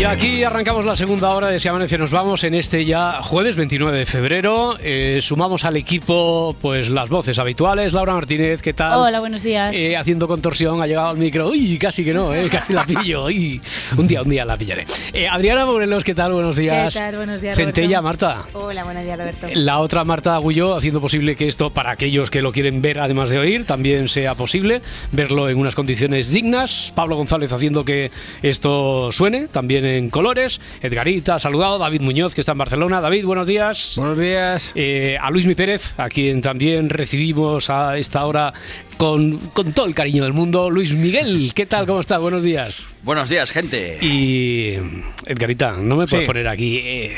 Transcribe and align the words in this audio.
Y 0.00 0.04
aquí 0.04 0.42
arrancamos 0.44 0.86
la 0.86 0.96
segunda 0.96 1.28
hora 1.28 1.48
de 1.48 1.58
Si 1.58 1.68
Amanece 1.68 1.98
Nos 1.98 2.10
Vamos 2.10 2.42
en 2.44 2.54
este 2.54 2.86
ya 2.86 3.20
jueves 3.22 3.56
29 3.56 3.98
de 3.98 4.06
febrero. 4.06 4.78
Eh, 4.80 5.18
sumamos 5.20 5.66
al 5.66 5.76
equipo 5.76 6.56
pues 6.58 6.88
las 6.88 7.10
voces 7.10 7.38
habituales. 7.38 7.92
Laura 7.92 8.14
Martínez, 8.14 8.62
¿qué 8.62 8.72
tal? 8.72 8.98
Hola, 8.98 9.20
buenos 9.20 9.42
días. 9.42 9.76
Eh, 9.76 9.98
haciendo 9.98 10.26
contorsión, 10.26 10.80
ha 10.80 10.86
llegado 10.86 11.10
al 11.10 11.18
micro. 11.18 11.50
Uy, 11.50 11.76
casi 11.76 12.02
que 12.02 12.14
no, 12.14 12.34
eh, 12.34 12.48
casi 12.48 12.72
la 12.72 12.86
pillo. 12.86 13.26
Uy, 13.26 13.60
un 13.98 14.06
día, 14.06 14.22
un 14.22 14.30
día 14.30 14.46
la 14.46 14.56
pillaré. 14.56 14.86
Eh, 15.12 15.28
Adriana 15.28 15.66
Morelos, 15.66 16.02
¿qué 16.02 16.14
tal? 16.14 16.32
Buenos 16.32 16.56
días. 16.56 16.94
¿Qué 16.94 17.00
tal? 17.00 17.16
Buenos 17.16 17.42
días, 17.42 17.54
Centella. 17.54 18.00
Marta. 18.00 18.44
Hola, 18.54 18.84
buenos 18.84 19.04
días, 19.04 19.18
Roberto. 19.18 19.48
La 19.52 19.80
otra 19.80 20.04
Marta 20.04 20.34
Agullo 20.34 20.76
haciendo 20.76 21.02
posible 21.02 21.36
que 21.36 21.46
esto, 21.46 21.74
para 21.74 21.90
aquellos 21.90 22.30
que 22.30 22.40
lo 22.40 22.52
quieren 22.52 22.80
ver 22.80 23.00
además 23.00 23.28
de 23.28 23.38
oír, 23.38 23.66
también 23.66 24.08
sea 24.08 24.34
posible 24.34 24.80
verlo 25.12 25.50
en 25.50 25.58
unas 25.58 25.74
condiciones 25.74 26.30
dignas. 26.30 26.90
Pablo 26.94 27.16
González 27.16 27.52
haciendo 27.52 27.84
que 27.84 28.10
esto 28.40 29.12
suene, 29.12 29.48
también 29.48 29.89
en 29.96 30.10
colores. 30.10 30.60
Edgarita, 30.80 31.38
saludado. 31.38 31.78
David 31.78 32.00
Muñoz, 32.00 32.34
que 32.34 32.40
está 32.40 32.52
en 32.52 32.58
Barcelona. 32.58 33.00
David, 33.00 33.24
buenos 33.24 33.46
días. 33.46 33.94
Buenos 33.96 34.18
días. 34.18 34.72
Eh, 34.74 35.16
a 35.20 35.30
Luis 35.30 35.46
Mi 35.46 35.54
Pérez, 35.54 35.92
a 35.98 36.08
quien 36.08 36.40
también 36.42 36.88
recibimos 36.88 37.70
a 37.70 37.96
esta 37.98 38.24
hora 38.24 38.52
con, 38.96 39.38
con 39.52 39.72
todo 39.72 39.86
el 39.86 39.94
cariño 39.94 40.24
del 40.24 40.32
mundo. 40.32 40.70
Luis 40.70 40.92
Miguel, 40.94 41.52
¿qué 41.54 41.66
tal? 41.66 41.86
¿Cómo 41.86 42.00
estás? 42.00 42.20
Buenos 42.20 42.42
días. 42.42 42.90
Buenos 43.02 43.28
días, 43.28 43.50
gente. 43.50 43.98
Y 44.00 44.74
Edgarita, 45.26 45.72
no 45.72 45.96
me 45.96 46.06
puedes 46.06 46.24
Sí. 46.24 46.26
poner 46.26 46.48
aquí. 46.48 46.78
eh, 46.82 47.16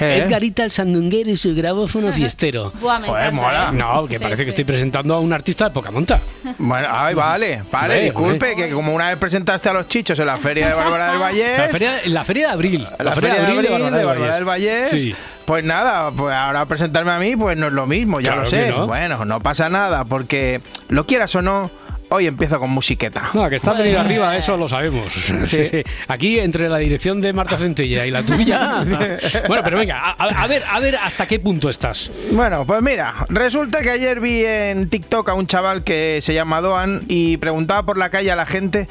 ¿Eh? 0.00 0.18
Edgarita 0.24 0.64
el 0.64 0.70
sandunguero 0.70 1.30
y 1.30 1.36
su 1.36 1.54
grabófono 1.54 2.12
fiestero. 2.12 2.72
Buah, 2.80 2.98
me 2.98 3.08
Joder, 3.08 3.32
encanta, 3.32 3.70
mola. 3.70 3.72
No, 3.72 4.06
que 4.06 4.18
Sí, 4.18 4.22
parece 4.22 4.44
que 4.44 4.50
estoy 4.50 4.64
presentando 4.64 5.14
a 5.14 5.20
un 5.20 5.32
artista 5.32 5.64
de 5.66 5.70
poca 5.70 5.90
monta. 5.90 6.20
Bueno, 6.58 6.88
ay, 6.90 7.14
vale, 7.14 7.62
vale, 7.70 7.94
Hombre, 7.94 8.00
disculpe, 8.04 8.50
hombre. 8.50 8.56
que 8.56 8.72
como 8.72 8.94
una 8.94 9.08
vez 9.08 9.18
presentaste 9.18 9.68
a 9.68 9.72
los 9.72 9.88
chichos 9.88 10.18
en 10.18 10.26
la 10.26 10.38
feria 10.38 10.68
de 10.68 10.74
Bárbara 10.74 11.10
del 11.12 11.18
Valle. 11.22 11.58
La 11.58 11.68
feria, 11.68 11.92
la 12.06 12.24
feria 12.24 12.46
de 12.48 12.52
abril. 12.52 12.88
la 12.98 13.14
feria 13.14 13.34
de 13.34 13.40
abril 13.46 13.62
de 13.62 14.04
Bárbara 14.04 14.34
del 14.36 14.44
Valle. 14.48 14.86
Sí. 14.86 15.14
Pues 15.44 15.64
nada, 15.64 16.10
pues 16.10 16.34
ahora 16.34 16.66
presentarme 16.66 17.10
a 17.10 17.18
mí, 17.18 17.34
pues 17.34 17.56
no 17.56 17.68
es 17.68 17.72
lo 17.72 17.86
mismo, 17.86 18.20
ya 18.20 18.32
Claro 18.34 18.44
lo 18.44 18.50
que 18.50 18.56
sé. 18.56 18.70
no. 18.70 18.86
Bueno, 18.86 19.24
no 19.24 19.40
pasa 19.40 19.68
nada, 19.70 20.04
porque 20.04 20.60
lo 20.88 21.06
quieras 21.06 21.34
o 21.36 21.42
no, 21.42 21.70
hoy 22.10 22.26
empiezo 22.26 22.58
con 22.58 22.70
musiqueta. 22.70 23.30
No, 23.34 23.48
que 23.48 23.56
está 23.56 23.72
venido 23.72 24.00
arriba, 24.00 24.36
eso 24.36 24.56
lo 24.56 24.68
sabemos. 24.68 25.12
Sí, 25.12 25.64
sí. 25.64 25.82
Aquí, 26.08 26.38
entre 26.38 26.68
la 26.68 26.78
dirección 26.78 27.20
de 27.20 27.32
Marta 27.32 27.56
Centella 27.56 28.06
y 28.06 28.10
la 28.10 28.22
tuya. 28.22 28.84
bueno, 29.48 29.62
pero 29.62 29.78
venga, 29.78 30.00
a, 30.00 30.12
a 30.12 30.46
ver, 30.46 30.62
a 30.68 30.80
ver 30.80 30.96
hasta 30.96 31.26
qué 31.26 31.38
punto 31.38 31.68
estás. 31.68 32.10
Bueno, 32.32 32.64
pues 32.64 32.82
mira, 32.82 33.26
resulta 33.28 33.80
que 33.80 33.90
ayer 33.90 34.20
vi 34.20 34.44
en 34.44 34.88
TikTok 34.88 35.28
a 35.28 35.34
un 35.34 35.46
chaval 35.46 35.84
que 35.84 36.20
se 36.22 36.34
llama 36.34 36.60
Doan 36.60 37.02
y 37.08 37.36
preguntaba 37.36 37.84
por 37.84 37.98
la 37.98 38.10
calle 38.10 38.30
a 38.30 38.36
la 38.36 38.46
gente 38.46 38.88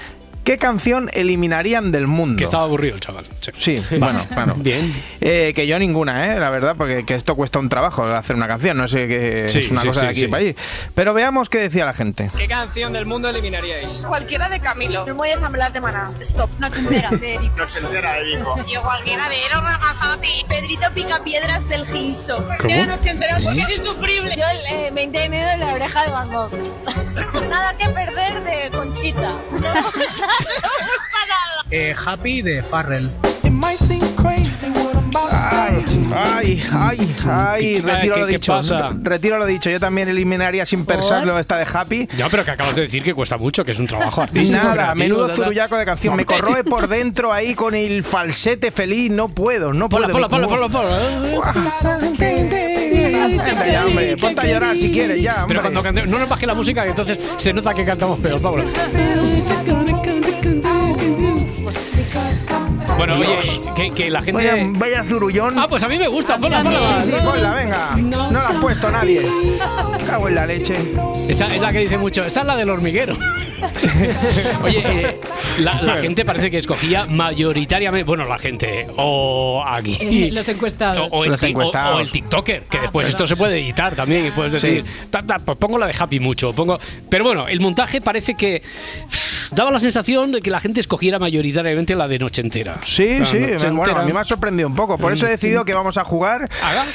qué 0.48 0.58
canción 0.58 1.10
eliminarían 1.12 1.92
del 1.92 2.08
mundo. 2.08 2.38
Que 2.38 2.46
estaba 2.46 2.64
aburrido 2.64 2.96
el 2.96 3.02
chaval. 3.02 3.26
Sí, 3.58 3.84
bueno, 4.00 4.26
bueno. 4.34 4.54
Bien. 4.56 4.94
Eh, 5.20 5.52
que 5.54 5.68
yo 5.68 5.78
ninguna, 5.78 6.34
¿eh? 6.34 6.40
la 6.40 6.50
verdad, 6.50 6.76
porque 6.78 7.04
que 7.04 7.16
esto 7.16 7.36
cuesta 7.36 7.60
un 7.60 7.68
trabajo 7.68 8.06
hacer 8.06 8.38
una 8.38 8.48
canción, 8.48 8.78
no 8.78 8.88
sé 8.88 9.10
qué 9.10 9.46
Sí, 9.50 9.60
es 9.60 9.72
una 9.72 9.82
sí, 9.82 9.88
cosa 9.90 10.00
sí, 10.00 10.06
de 10.06 10.12
aquí 10.12 10.20
sí. 10.22 10.28
para 10.28 10.44
allí. 10.44 10.56
Pero 10.96 11.14
veamos 11.14 11.50
qué 11.50 11.58
decía 11.58 11.86
la 11.86 11.94
gente. 11.94 12.32
¿Qué 12.38 12.48
canción 12.48 12.94
del 12.94 13.06
mundo 13.06 13.28
eliminaríais? 13.28 14.06
Cualquiera 14.08 14.48
de 14.48 14.62
Camilo. 14.62 15.06
No 15.06 15.16
voy 15.16 15.28
a 15.28 15.34
ensamblar 15.34 15.74
de 15.74 15.82
maná. 15.82 16.14
Stop. 16.22 16.50
Noche 16.60 16.80
entera. 16.80 17.10
De 17.10 17.38
Vico. 17.40 17.58
Noche 17.58 17.80
entera 17.80 18.14
de 18.14 18.38
Vico. 18.38 18.56
Yo 18.74 18.82
cualquiera 18.84 19.28
de 19.28 19.46
Eros 19.48 19.62
Ramazzotti. 19.64 20.46
Pedrito 20.48 20.88
Picapiedras 20.96 21.68
del 21.68 21.84
Hincho. 21.94 22.38
¿Cómo? 22.62 22.86
noche 22.86 23.10
entera 23.10 23.38
porque 23.44 23.60
es 23.64 23.78
insufrible. 23.80 24.34
Yo 24.38 24.46
el 24.50 24.78
eh, 24.78 24.92
20 24.94 25.18
de 25.18 25.26
enero 25.26 25.50
en 25.50 25.60
la 25.60 25.74
oreja 25.74 26.04
de 26.04 26.10
Van 26.10 26.32
Gogh. 26.32 26.52
Nada 27.50 27.76
que 27.76 27.90
perder 27.90 28.44
de 28.46 28.72
Conchita. 28.72 29.34
Eh, 31.70 31.94
Happy 32.06 32.42
de 32.42 32.64
Farrell. 32.64 33.10
Ay, 35.30 35.84
ay, 36.16 36.62
ay, 36.72 37.16
ay, 37.30 37.74
¿Qué- 37.74 37.82
retiro 37.82 38.14
qué- 38.14 38.20
lo 38.22 38.28
qué 38.28 38.34
dicho. 38.34 38.52
pasa? 38.54 38.90
Retiro 39.02 39.38
lo 39.38 39.46
dicho. 39.46 39.70
Yo 39.70 39.80
también 39.80 40.08
eliminaría 40.08 40.66
sin 40.66 40.86
pensarlo 40.86 41.38
esta 41.38 41.58
de 41.58 41.66
Happy. 41.72 42.08
Ya, 42.18 42.30
pero 42.30 42.46
que 42.46 42.52
acabas 42.52 42.76
de 42.76 42.84
decir 42.84 43.04
que 43.04 43.14
cuesta 43.14 43.38
mucho, 43.38 43.66
que 43.66 43.72
es 43.72 43.80
un 43.80 43.88
trabajo 43.88 44.22
artístico. 44.22 44.62
Nada, 44.64 44.74
creativo, 44.94 44.96
menudo 45.04 45.36
zurullaco 45.36 45.76
de 45.78 45.86
canción. 45.86 46.16
Me 46.16 46.26
corroe 46.26 46.64
por 46.64 46.88
dentro 46.88 47.34
ahí 47.34 47.54
con 47.56 47.76
el 47.76 48.04
falsete 48.04 48.72
feliz. 48.72 49.12
No 49.12 49.28
puedo, 49.30 49.74
no 49.74 49.90
puedo. 49.90 50.08
ponla, 50.10 50.30
ponla, 50.30 50.50
ponla, 50.50 50.68
ya, 53.72 53.86
hombre. 53.86 54.18
Ponte 54.18 54.42
a 54.42 54.46
llorar 54.46 54.78
si 54.78 54.92
quieres, 54.92 55.22
ya. 55.22 55.46
Pero 55.48 55.60
hombre. 55.60 55.62
cuando 55.62 55.84
cante- 55.84 56.08
no 56.08 56.20
nos 56.20 56.30
baje 56.30 56.46
la 56.48 56.54
música, 56.54 56.86
entonces 56.86 57.20
se 57.38 57.54
nota 57.54 57.74
que 57.74 57.84
cantamos 57.86 58.20
peor, 58.20 58.42
Pablo. 58.42 58.64
Bueno, 62.98 63.16
oye, 63.16 63.62
que, 63.76 63.92
que 63.92 64.10
la 64.10 64.22
gente. 64.22 64.70
vaya 64.78 65.04
zurullón. 65.04 65.58
Ah, 65.60 65.68
pues 65.70 65.84
a 65.84 65.88
mí 65.88 65.98
me 65.98 66.08
gusta, 66.08 66.38
ponla, 66.38 66.64
ponla. 66.64 67.02
Sí, 67.04 67.12
sí, 67.12 67.18
ponla, 67.24 67.54
venga. 67.54 67.96
No 67.98 68.32
la 68.32 68.48
ha 68.50 68.60
puesto 68.62 68.90
nadie. 68.92 69.24
Cago 70.08 70.28
en 70.30 70.36
la 70.36 70.46
leche. 70.48 70.74
Esta 71.28 71.54
es 71.54 71.62
la 71.62 71.72
que 71.72 71.80
dice 71.80 71.98
mucho. 71.98 72.24
Esta 72.24 72.42
es 72.42 72.48
la 72.48 72.56
del 72.56 72.70
hormiguero. 72.70 73.16
Oye, 74.64 74.82
eh, 74.86 75.20
la, 75.60 75.82
la 75.82 75.96
gente 75.98 76.24
parece 76.26 76.52
que 76.52 76.58
escogía 76.60 77.06
mayoritariamente. 77.06 78.04
Bueno, 78.04 78.26
la 78.26 78.38
gente. 78.40 78.88
O 78.98 79.64
aquí. 79.66 79.98
Eh, 80.02 80.30
los 80.32 80.48
encuestados. 80.50 81.10
O, 81.12 81.18
o 81.20 81.24
el 81.24 81.32
Los 81.32 81.40
ti- 81.40 81.48
o- 81.48 81.50
encuestados. 81.50 81.98
o 81.98 82.00
el 82.00 82.12
TikToker, 82.12 82.64
que 82.64 82.80
después 82.80 83.08
esto 83.08 83.26
se 83.28 83.36
puede 83.36 83.60
editar 83.60 83.96
también 83.96 84.26
y 84.28 84.32
puedes 84.32 84.52
decir, 84.54 84.84
"Ta, 85.10 85.24
ta, 85.24 85.40
pues 85.40 85.58
pongo 85.58 85.78
la 85.78 85.88
de 85.88 85.96
Happy 85.98 86.20
mucho, 86.20 86.54
pongo, 86.54 86.80
pero 87.10 87.24
bueno, 87.26 87.48
el 87.48 87.60
montaje 87.60 88.00
parece 88.02 88.36
que 88.36 88.62
pff, 88.62 89.27
daba 89.52 89.72
la 89.72 89.80
sensación 89.80 90.32
de 90.32 90.42
que 90.42 90.50
la 90.50 90.60
gente 90.60 90.80
escogiera 90.80 91.20
mayoritariamente 91.20 91.96
la 91.96 92.08
de 92.08 92.20
Noche 92.20 92.42
Entera. 92.42 92.80
Sí, 92.84 93.20
La 93.20 93.26
sí, 93.26 93.38
bueno, 93.72 93.98
a 93.98 94.04
mí 94.04 94.14
me 94.14 94.20
ha 94.20 94.26
sorprendido 94.26 94.68
un 94.68 94.76
poco. 94.76 94.98
Por 94.98 95.14
eso 95.14 95.26
he 95.28 95.30
decidido 95.30 95.66
que 95.66 95.74
vamos 95.74 95.98
a 95.98 96.04
jugar. 96.04 96.50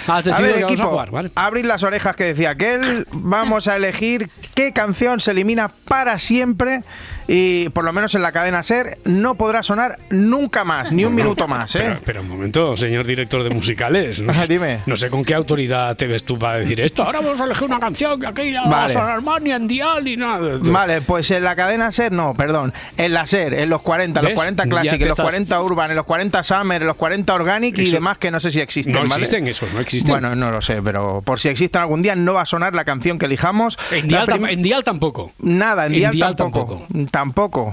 Has 0.06 0.26
A 0.26 0.40
ver, 0.40 0.54
que 0.54 0.60
vamos 0.62 0.70
a 0.70 0.72
equipo, 0.74 0.88
jugar, 0.90 1.10
vale. 1.10 1.30
abrid 1.34 1.64
las 1.64 1.82
orejas 1.82 2.16
que 2.16 2.24
decía 2.24 2.50
aquel. 2.50 3.06
Vamos 3.12 3.68
a 3.68 3.76
elegir 3.76 4.30
qué 4.54 4.72
canción 4.72 5.20
se 5.20 5.30
elimina 5.30 5.68
para 5.68 6.18
siempre 6.18 6.80
y 7.28 7.68
por 7.70 7.84
lo 7.84 7.92
menos 7.92 8.14
en 8.14 8.22
la 8.22 8.32
cadena 8.32 8.62
SER 8.62 8.98
no 9.04 9.34
podrá 9.34 9.62
sonar 9.62 9.98
nunca 10.10 10.64
más, 10.64 10.92
ni 10.92 11.04
un 11.04 11.14
minuto 11.14 11.46
más, 11.48 11.74
¿eh? 11.76 11.80
Pero, 11.82 12.00
pero 12.04 12.20
un 12.22 12.28
momento, 12.28 12.76
señor 12.76 13.04
director 13.06 13.42
de 13.42 13.50
musicales. 13.50 14.20
No, 14.22 14.30
Ajá, 14.30 14.46
dime. 14.46 14.80
no 14.86 14.94
sé 14.96 15.10
con 15.10 15.24
qué 15.24 15.34
autoridad 15.34 15.96
te 15.96 16.06
ves 16.06 16.22
tú 16.24 16.38
para 16.38 16.58
decir 16.58 16.80
esto. 16.80 17.02
Ahora 17.02 17.20
vamos 17.20 17.40
a 17.40 17.44
elegir 17.44 17.64
una 17.64 17.80
canción 17.80 18.20
que 18.20 18.26
aquí 18.26 18.50
no 18.52 18.60
va 18.70 18.78
a 18.78 18.80
Vale. 18.82 18.92
sonar 18.92 19.22
más 19.22 19.42
ni 19.42 19.50
en 19.52 19.66
dial 19.66 20.04
ni 20.04 20.16
nada. 20.16 20.58
Vale, 20.60 21.00
pues 21.02 21.30
en 21.32 21.42
la 21.44 21.56
cadena 21.56 21.90
SER, 21.90 22.12
no, 22.12 22.34
perdón. 22.34 22.72
En 22.96 23.12
la 23.12 23.26
SER, 23.26 23.54
en 23.54 23.68
los 23.68 23.82
40, 23.82 24.20
los 24.22 24.30
¿Ves? 24.30 24.36
40 24.36 24.64
Ya 24.64 24.70
Classic, 24.70 24.92
en 24.94 25.00
los 25.00 25.08
estás- 25.10 25.24
40 25.24 25.60
Urban, 25.62 25.90
en 25.90 25.96
los 25.96 26.06
40 26.06 26.42
Summer, 26.44 26.80
en 26.82 26.86
los 26.88 26.96
40 26.96 27.34
Organic 27.34 27.78
y 27.78 27.90
demás 27.90 28.18
que 28.18 28.30
no 28.30 28.38
sé 28.40 28.50
si 28.50 28.60
existen, 28.60 28.92
No 28.92 29.00
¿vale? 29.00 29.14
existen 29.14 29.46
esos, 29.48 29.72
no 29.72 29.80
existen. 29.80 30.12
Bueno, 30.12 30.34
no 30.36 30.50
lo 30.52 30.60
sé, 30.62 30.80
pero 30.82 31.20
por 31.24 31.40
si 31.40 31.48
existen 31.48 31.80
algún 31.82 32.02
día 32.02 32.14
no 32.14 32.34
va 32.34 32.42
a 32.42 32.46
sonar 32.46 32.74
la 32.74 32.84
canción 32.84 33.18
que 33.18 33.26
elijamos. 33.26 33.78
en, 33.90 34.06
dial, 34.08 34.26
tam- 34.26 34.32
prim- 34.40 34.46
en 34.50 34.62
dial 34.62 34.84
tampoco. 34.84 35.32
Nada, 35.40 35.86
en 35.86 35.92
En 35.94 35.98
dial, 35.98 36.12
dial 36.12 36.36
tampoco. 36.36 36.76
tampoco. 36.78 37.10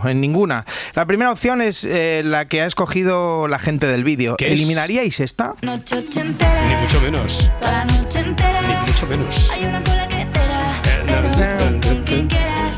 En 0.06 0.22
ninguna. 0.22 0.66
La 0.96 1.06
primera 1.06 1.32
opción 1.32 1.62
es 1.62 1.86
eh, 1.86 2.22
la 2.26 2.46
que 2.46 2.62
ha 2.62 2.66
escogido 2.66 3.48
la 3.48 3.58
gente 3.58 3.88
del 3.88 4.04
vídeo. 4.04 4.36
¿Qué 4.36 4.52
es? 4.52 4.60
¿Eliminaríais 4.60 5.20
esta? 5.20 5.54
Noche 5.62 6.04
entera. 6.16 6.66
Ni 6.66 6.76
mucho 6.76 7.02
menos. 7.02 7.52
Para 7.62 7.86
noche 7.86 8.20
entera. 8.20 8.62
Ni 8.62 8.92
mucho 8.92 9.08
menos. 9.08 9.50
Hay 9.52 9.64
una 9.64 9.82
cola 9.82 10.08
que 10.08 10.26
da. 10.26 10.82
Eh, 11.08 12.28
quieras. 12.28 12.78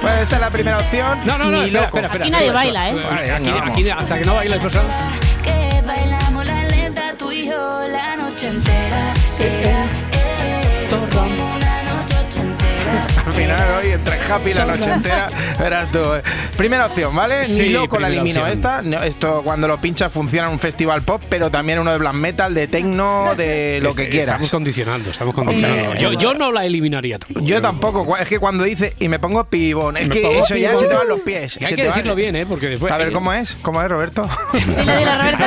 Pues 0.00 0.22
esta 0.22 0.36
es 0.36 0.40
la 0.40 0.50
primera 0.50 0.78
opción. 0.78 1.18
No, 1.24 1.36
no, 1.36 1.50
no, 1.50 1.62
Ni 1.62 1.66
espera, 1.66 1.86
espera, 1.86 2.06
espera. 2.06 2.24
Aquí 2.24 2.30
nadie 2.30 2.50
baila. 2.52 2.90
¿eh? 2.90 2.94
Vale, 2.94 3.30
Aquí, 3.32 3.50
aquí, 3.50 3.90
hasta 3.90 4.18
que 4.18 4.24
no 4.24 4.34
baile 4.34 4.54
el 4.54 4.60
personal. 4.60 5.10
Que 5.42 5.82
bailamos 5.86 6.46
la 6.46 6.64
lenta 6.64 7.14
tú 7.18 7.32
y 7.32 7.46
yo 7.46 7.80
la 7.88 8.16
noche 8.16 8.48
entera. 8.48 9.79
Entera. 13.30 13.56
final 13.56 13.84
hoy 13.84 13.92
entre 13.92 14.18
Happy 14.32 14.54
la 14.54 14.64
noche 14.66 14.90
entera. 14.92 15.28
Verás 15.58 15.92
tú. 15.92 15.98
eh. 15.98 16.22
Primera 16.56 16.86
opción, 16.86 17.14
¿vale? 17.14 17.44
Sí, 17.44 17.62
Ni 17.62 17.68
loco 17.70 17.98
la 17.98 18.08
elimino 18.08 18.40
opción. 18.40 18.48
esta. 18.48 18.82
No, 18.82 19.02
Esto 19.02 19.42
cuando 19.42 19.66
lo 19.68 19.80
pinchas 19.80 20.12
funciona 20.12 20.46
en 20.48 20.52
un 20.54 20.58
festival 20.58 21.02
pop, 21.02 21.22
pero 21.28 21.50
también 21.50 21.78
uno 21.78 21.90
de 21.92 21.98
black 21.98 22.14
metal, 22.14 22.54
de 22.54 22.66
techno, 22.68 23.34
de 23.36 23.78
lo 23.82 23.88
Este- 23.90 24.04
que 24.04 24.10
quieras. 24.10 24.26
Estamos 24.28 24.50
condicionando, 24.50 25.10
estamos 25.10 25.34
condicionando. 25.34 25.94
Yo, 25.94 26.12
yo 26.14 26.34
no 26.34 26.52
la 26.52 26.64
eliminaría 26.64 27.18
tampoco. 27.18 27.46
Yo 27.46 27.62
tampoco, 27.62 28.16
es 28.16 28.28
que 28.28 28.38
cuando 28.38 28.64
dice 28.64 28.94
y 28.98 29.08
me 29.08 29.18
pongo 29.18 29.44
pibón, 29.44 29.96
es 29.96 30.08
Me 30.08 30.14
que 30.14 30.38
eso 30.38 30.56
ya 30.56 30.76
se 30.76 30.86
te 30.86 30.94
van 30.94 31.08
los 31.08 31.20
pies. 31.20 31.56
Y 31.60 31.64
hay 31.64 31.70
se 31.70 31.76
que 31.76 31.82
te 31.82 31.88
decirlo 31.88 32.14
bien, 32.14 32.36
¿eh? 32.36 32.46
Porque 32.46 32.68
después. 32.68 32.92
A 32.92 32.96
ver, 32.96 33.12
¿cómo 33.12 33.32
es? 33.32 33.56
¿Cómo 33.62 33.82
es, 33.82 33.88
Roberto? 33.88 34.28
Dilo, 34.52 34.96
dilo, 34.96 35.12
Roberto. 35.16 35.40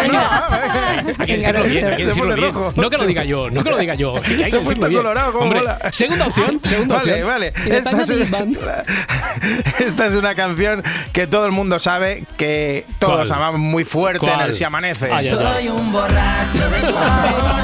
No 2.75 2.89
que 2.89 2.97
lo 2.97 3.05
diga 3.05 3.23
yo, 3.23 3.49
no 3.49 3.63
que 3.63 3.69
lo 3.69 3.77
diga 3.77 3.95
yo. 3.95 4.15
que 4.21 4.43
hay 4.43 4.51
que 4.51 4.59
decirlo 4.59 4.87
bien. 4.87 5.05
Hombre, 5.05 5.61
segunda 5.91 6.27
opción, 6.27 6.59
segunda 6.63 6.95
vale, 6.97 7.11
opción. 7.23 7.27
vale. 7.27 7.53
Esta 7.77 7.89
es, 8.03 8.09
esta 9.79 10.07
es 10.07 10.13
una 10.15 10.35
canción 10.35 10.83
que 11.11 11.27
todo 11.27 11.45
el 11.45 11.51
mundo 11.51 11.79
sabe 11.79 12.25
que 12.37 12.85
todos 12.99 13.27
¿Cuál? 13.27 13.31
amamos 13.39 13.59
muy 13.61 13.85
fuerte 13.85 14.25
en 14.25 14.31
¿Cuál? 14.33 14.47
el 14.49 14.53
Si 14.53 14.63
Amanece. 14.63 15.09
Ya. 15.21 15.35
Soy 15.35 15.67
un 15.67 15.91
borracho 15.91 16.69
de 16.69 16.79
tu 16.79 16.97
amor, 16.97 17.61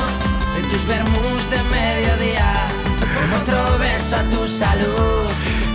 de 0.56 0.62
tus 0.70 0.88
vermus 0.88 1.50
de 1.50 1.58
mediodía, 1.72 2.54
con 3.16 3.42
otro 3.42 3.78
beso 3.80 4.16
a 4.16 4.24
tu 4.24 4.48
salud. 4.48 5.28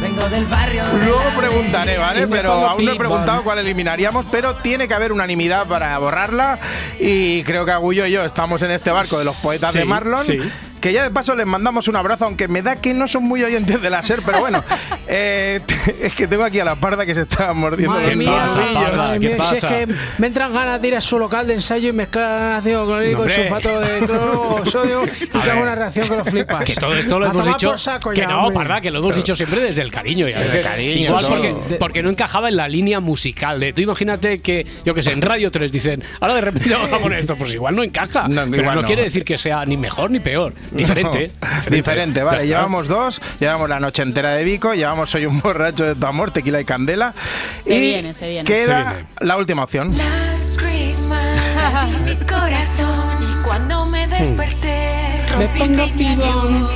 Vengo 0.02 0.28
del 0.28 0.44
barrio 0.44 0.84
de 0.84 1.06
Luego 1.06 1.22
preguntaré, 1.38 1.96
¿vale? 1.96 2.26
Pero 2.28 2.52
aún 2.68 2.84
no 2.84 2.92
he 2.92 2.96
preguntado 2.96 3.42
cuál 3.42 3.58
eliminaríamos, 3.60 4.26
pero 4.30 4.54
tiene 4.56 4.86
que 4.86 4.92
haber 4.92 5.12
unanimidad 5.12 5.66
para 5.66 5.96
borrarla 5.98 6.58
y 7.00 7.42
creo 7.44 7.64
que 7.64 7.70
Agullo 7.72 8.04
y 8.04 8.10
yo 8.12 8.22
estamos 8.24 8.60
en 8.60 8.70
este 8.72 8.90
barco 8.90 9.18
de 9.18 9.24
los 9.24 9.36
poetas 9.36 9.72
Sí, 9.72 9.78
de 9.78 9.84
Marlon. 9.86 10.22
sí. 10.22 10.38
Que 10.84 10.92
ya 10.92 11.02
de 11.02 11.10
paso 11.10 11.34
les 11.34 11.46
mandamos 11.46 11.88
un 11.88 11.96
abrazo, 11.96 12.26
aunque 12.26 12.46
me 12.46 12.60
da 12.60 12.76
que 12.76 12.92
no 12.92 13.08
son 13.08 13.22
muy 13.22 13.42
oyentes 13.42 13.80
de 13.80 13.88
la 13.88 14.02
SER, 14.02 14.20
pero 14.20 14.40
bueno, 14.40 14.62
eh, 15.08 15.62
es 15.98 16.14
que 16.14 16.26
tengo 16.26 16.44
aquí 16.44 16.60
a 16.60 16.64
la 16.66 16.74
parda 16.74 17.06
que 17.06 17.14
se 17.14 17.22
está 17.22 17.54
mordiendo 17.54 17.96
Madre 17.96 18.14
mía, 18.14 18.30
pasa. 18.30 18.54
Parda? 18.74 18.96
madre 18.98 19.18
¿Qué 19.18 19.28
mía, 19.30 19.36
si 19.48 19.54
es 19.54 19.62
pasa? 19.62 19.68
que 19.68 19.94
me 20.18 20.26
entran 20.26 20.52
ganas 20.52 20.82
de 20.82 20.88
ir 20.88 20.94
a 20.96 21.00
su 21.00 21.18
local 21.18 21.46
de 21.46 21.54
ensayo 21.54 21.88
y 21.88 21.92
mezclar 21.94 22.58
ácido 22.58 22.84
clorhídrico 22.84 23.22
Hombre. 23.22 23.34
sulfato 23.34 23.80
de 23.80 23.98
cloro, 24.00 24.66
sodio 24.66 25.04
y 25.22 25.26
que 25.26 25.50
hago 25.50 25.62
una 25.62 25.74
reacción 25.74 26.06
que 26.06 26.16
lo 26.16 26.24
flipas. 26.26 26.64
Que 26.64 26.74
todo 26.74 26.92
esto 26.94 27.18
lo 27.18 27.28
A 27.28 27.30
hemos 27.30 27.46
dicho. 27.46 27.78
saco 27.78 28.10
que 28.10 28.20
ya, 28.20 28.26
no, 28.26 28.40
hombre. 28.40 28.54
parda, 28.54 28.82
que 28.82 28.90
lo 28.90 28.98
hemos 28.98 29.16
dicho 29.16 29.34
siempre 29.34 29.60
desde 29.62 29.80
el 29.80 29.90
cariño. 29.90 30.26
A 30.26 30.38
Desde 30.38 30.58
el 30.58 30.64
cariño, 30.66 31.06
igual 31.06 31.24
porque, 31.26 31.54
porque 31.80 32.02
no 32.02 32.10
encajaba 32.10 32.50
en 32.50 32.56
la 32.56 32.68
línea 32.68 33.00
musical. 33.00 33.58
De, 33.58 33.72
tú 33.72 33.80
imagínate 33.80 34.42
que, 34.42 34.66
yo 34.84 34.92
que 34.92 35.02
sé, 35.02 35.12
en 35.12 35.22
Radio 35.22 35.50
3 35.50 35.72
dicen, 35.72 36.04
ahora 36.20 36.34
de 36.34 36.40
repente 36.42 36.68
vamos 36.74 36.92
a 36.92 36.98
poner 36.98 37.20
esto. 37.20 37.36
Pues 37.36 37.54
igual 37.54 37.74
no 37.74 37.82
encaja. 37.82 38.28
No, 38.28 38.42
pero 38.50 38.60
igual 38.60 38.74
no, 38.76 38.82
no. 38.82 38.86
quiere 38.86 39.04
decir 39.04 39.24
que 39.24 39.38
sea 39.38 39.64
ni 39.64 39.78
mejor 39.78 40.10
ni 40.10 40.20
peor. 40.20 40.52
Diferente. 40.74 41.32
No, 41.40 41.70
diferente, 41.76 42.18
Ya 42.20 42.24
vale. 42.24 42.46
Llevamos 42.46 42.88
dos, 42.88 43.20
llevamos 43.40 43.68
la 43.68 43.80
noche 43.80 44.02
entera 44.02 44.32
de 44.32 44.44
Vico, 44.44 44.74
llevamos 44.74 45.10
Soy 45.10 45.26
un 45.26 45.40
borracho 45.40 45.84
de 45.84 45.94
tu 45.94 46.06
amor, 46.06 46.30
tequila 46.30 46.60
y 46.60 46.64
candela. 46.64 47.14
Se 47.58 47.74
y 47.74 47.80
viene, 47.80 48.14
se 48.14 48.28
viene. 48.28 48.44
Queda 48.46 48.84
Se 48.84 48.90
viene. 48.94 49.08
la 49.20 49.36
última 49.36 49.64
opción. 49.64 49.96
Last 49.96 50.58
Christmas 50.60 51.40
y 51.88 52.10
mi 52.10 52.16
corazón 52.26 53.22
y 53.22 53.42
cuando 53.44 53.86
me 53.86 54.06
desperté 54.08 55.20
Me 55.38 55.46
rompiste 55.46 55.92
mi. 55.96 56.66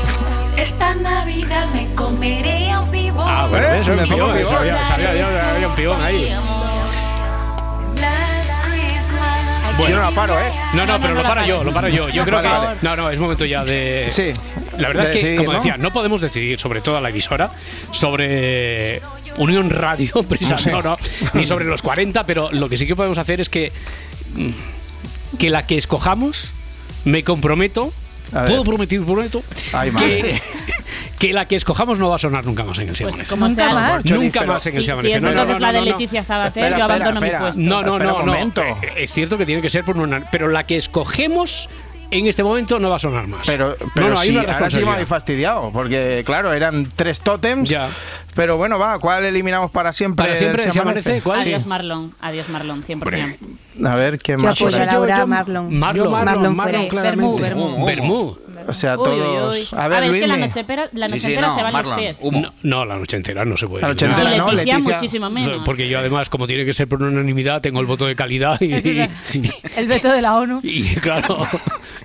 Esta 0.56 0.94
Navidad 0.96 1.66
me 1.72 1.86
comeré 1.94 2.70
a 2.72 2.80
un 2.80 2.90
pibón. 2.90 3.26
Ah, 3.28 3.46
bueno, 3.48 3.66
¿Eh? 3.68 3.78
eso 3.80 3.92
Me 3.94 4.02
un 4.02 4.08
pongo 4.08 4.32
pibón. 4.32 4.46
Sabía, 4.46 4.84
sabía, 4.84 5.52
había 5.54 5.68
un 5.68 5.74
pibón 5.76 6.02
ahí. 6.02 6.34
Christmas. 9.86 9.88
Yo 9.90 9.96
no 9.96 10.02
la 10.10 10.10
paro, 10.14 10.38
¿eh? 10.40 10.52
No, 10.74 10.86
no, 10.86 11.00
pero 11.00 11.14
lo 11.14 11.22
paro 11.22 11.46
yo, 11.46 11.64
lo 11.64 11.72
paro 11.72 11.88
yo. 11.88 12.08
Yo 12.08 12.24
creo 12.24 12.36
Vale, 12.42 12.48
que. 12.48 12.54
vale. 12.66 12.78
No, 12.82 12.96
no, 12.96 13.10
es 13.10 13.18
momento 13.18 13.44
ya 13.44 13.64
de. 13.64 14.06
Sí. 14.10 14.32
La 14.78 14.88
verdad 14.88 15.04
De 15.04 15.10
es 15.10 15.16
que, 15.16 15.22
decidir, 15.22 15.36
como 15.38 15.52
¿no? 15.52 15.58
decía, 15.58 15.76
no 15.76 15.92
podemos 15.92 16.20
decidir 16.20 16.58
sobre 16.58 16.80
toda 16.80 17.00
la 17.00 17.08
emisora, 17.10 17.50
sobre 17.90 19.00
Unión 19.38 19.70
Radio, 19.70 20.22
Prisa, 20.28 20.56
no, 20.70 20.82
no, 20.82 20.96
ni 21.34 21.44
sobre 21.44 21.64
los 21.64 21.82
40, 21.82 22.24
pero 22.24 22.50
lo 22.52 22.68
que 22.68 22.76
sí 22.76 22.86
que 22.86 22.96
podemos 22.96 23.18
hacer 23.18 23.40
es 23.40 23.48
que. 23.48 23.72
mm, 24.34 25.36
Que 25.38 25.50
la 25.50 25.66
que 25.66 25.76
escojamos, 25.76 26.52
me 27.04 27.22
comprometo. 27.24 27.92
A 28.32 28.40
ver. 28.40 28.48
Puedo 28.50 28.64
prometer, 28.64 29.00
prometo. 29.02 29.42
Ay, 29.72 29.90
que, 31.18 31.32
la 31.32 31.46
que 31.46 31.56
escojamos 31.56 31.98
no 31.98 32.08
va 32.10 32.16
a 32.16 32.18
sonar 32.18 32.44
nunca 32.44 32.64
más 32.64 32.76
en 32.78 32.88
el 32.88 32.94
Pues 32.96 33.00
Amanece. 33.00 33.30
como 33.30 33.48
Nunca 33.48 33.64
sea. 33.64 33.74
más. 33.74 34.04
Nunca 34.04 34.42
más 34.44 34.66
en 34.66 34.76
el 34.76 34.82
es 34.82 34.88
No, 34.88 34.94
no, 34.94 35.30
entonces 35.30 35.54
no, 35.54 35.58
la 35.60 35.72
de. 35.72 35.80
Leticia 35.82 36.22
Sabater, 36.22 36.64
Espera, 36.64 36.68
yo 36.78 36.84
espera, 36.84 36.84
abandono 36.84 37.20
mi 37.20 37.26
espera. 37.26 37.40
puesto. 37.44 37.62
No, 37.62 37.82
no, 37.82 37.98
no, 37.98 38.22
no. 38.22 38.34
Eh, 38.34 38.76
Es 38.98 39.10
cierto 39.12 39.38
que 39.38 39.46
tiene 39.46 39.62
que 39.62 39.70
ser 39.70 39.84
por 39.84 39.96
una. 39.98 40.28
Pero 40.30 40.48
la 40.48 40.64
que 40.64 40.76
escogemos 40.76 41.68
en 42.10 42.26
este 42.26 42.42
momento 42.42 42.78
no 42.78 42.88
va 42.88 42.96
a 42.96 42.98
sonar 42.98 43.26
más. 43.26 43.46
Pero, 43.46 43.76
pero 43.94 44.08
no, 44.08 44.14
no, 44.14 44.20
hay 44.20 44.28
sí, 44.28 44.36
una 44.36 44.52
ahora 44.52 44.70
sí 44.70 44.80
me 44.80 44.90
habéis 44.90 45.08
fastidiado, 45.08 45.70
porque 45.72 46.22
claro, 46.24 46.52
eran 46.52 46.88
tres 46.94 47.20
tótems. 47.20 47.68
Ya. 47.68 47.90
Pero 48.34 48.56
bueno, 48.56 48.78
va, 48.78 48.98
¿cuál 48.98 49.24
eliminamos 49.24 49.70
para 49.70 49.92
siempre? 49.92 50.24
Para 50.24 50.36
siempre, 50.36 50.62
del 50.62 50.72
¿Se 50.72 50.80
amanece? 50.80 51.22
¿Cuál? 51.22 51.40
Adiós 51.40 51.66
Marlon, 51.66 52.14
adiós 52.20 52.48
Marlon, 52.48 52.82
100%. 52.84 53.36
A 53.84 53.94
ver, 53.94 54.18
¿qué 54.18 54.32
Yo 54.32 54.38
más? 54.38 54.58
yo- 54.58 55.26
Marlon. 55.26 55.68
O 58.68 58.74
sea, 58.74 58.98
Uy, 58.98 59.04
todos. 59.04 59.54
uy, 59.54 59.60
uy. 59.62 59.68
A 59.72 59.88
ver, 59.88 60.04
es 60.04 60.18
que 60.18 60.26
la 60.26 60.36
noche, 60.36 60.60
entera- 60.60 60.88
la 60.92 61.08
noche 61.08 61.20
sí, 61.20 61.26
entera 61.28 61.48
no, 61.48 61.56
se 61.56 61.62
van 61.62 61.72
Marlon. 61.72 61.92
los 61.92 62.00
pies. 62.00 62.18
Humo. 62.20 62.40
No, 62.42 62.52
no, 62.62 62.84
la 62.84 62.96
noche 62.98 63.16
entera 63.16 63.44
no 63.46 63.56
se 63.56 63.66
puede. 63.66 63.80
La 63.82 63.88
noche 63.88 64.04
entera, 64.06 64.34
y 64.34 64.38
¿no? 64.38 64.52
Leticia, 64.52 64.74
Leticia. 64.76 64.94
muchísimo 64.96 65.30
menos. 65.30 65.62
Porque 65.64 65.88
yo 65.88 65.98
además, 65.98 66.28
como 66.28 66.46
tiene 66.46 66.64
que 66.66 66.74
ser 66.74 66.86
por 66.86 67.02
unanimidad, 67.02 67.62
tengo 67.62 67.80
el 67.80 67.86
voto 67.86 68.06
de 68.06 68.14
calidad 68.14 68.60
y, 68.60 68.66
y, 68.74 69.08
El 69.76 69.88
veto 69.88 70.12
de 70.12 70.20
la 70.20 70.36
ONU. 70.36 70.60
y, 70.62 70.84
claro, 70.96 71.48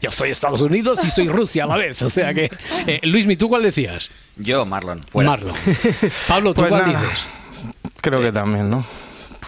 yo 0.01 0.09
soy 0.09 0.29
Estados 0.29 0.61
Unidos 0.61 1.03
y 1.03 1.09
soy 1.09 1.27
Rusia 1.27 1.65
a 1.65 1.67
la 1.67 1.75
vez. 1.77 2.01
O 2.01 2.09
sea 2.09 2.33
que, 2.33 2.49
eh, 2.87 2.99
Luismi, 3.03 3.35
¿tú 3.35 3.49
cuál 3.49 3.63
decías? 3.63 4.09
Yo, 4.37 4.65
Marlon. 4.65 5.01
Fuera. 5.03 5.29
Marlon. 5.31 5.55
Pablo, 6.29 6.53
¿tú 6.53 6.61
Pues 6.61 6.69
cuál 6.69 6.91
nada. 6.93 7.01
dices? 7.01 7.27
Creo 8.01 8.21
que 8.21 8.31
también, 8.31 8.69
¿no? 8.69 8.85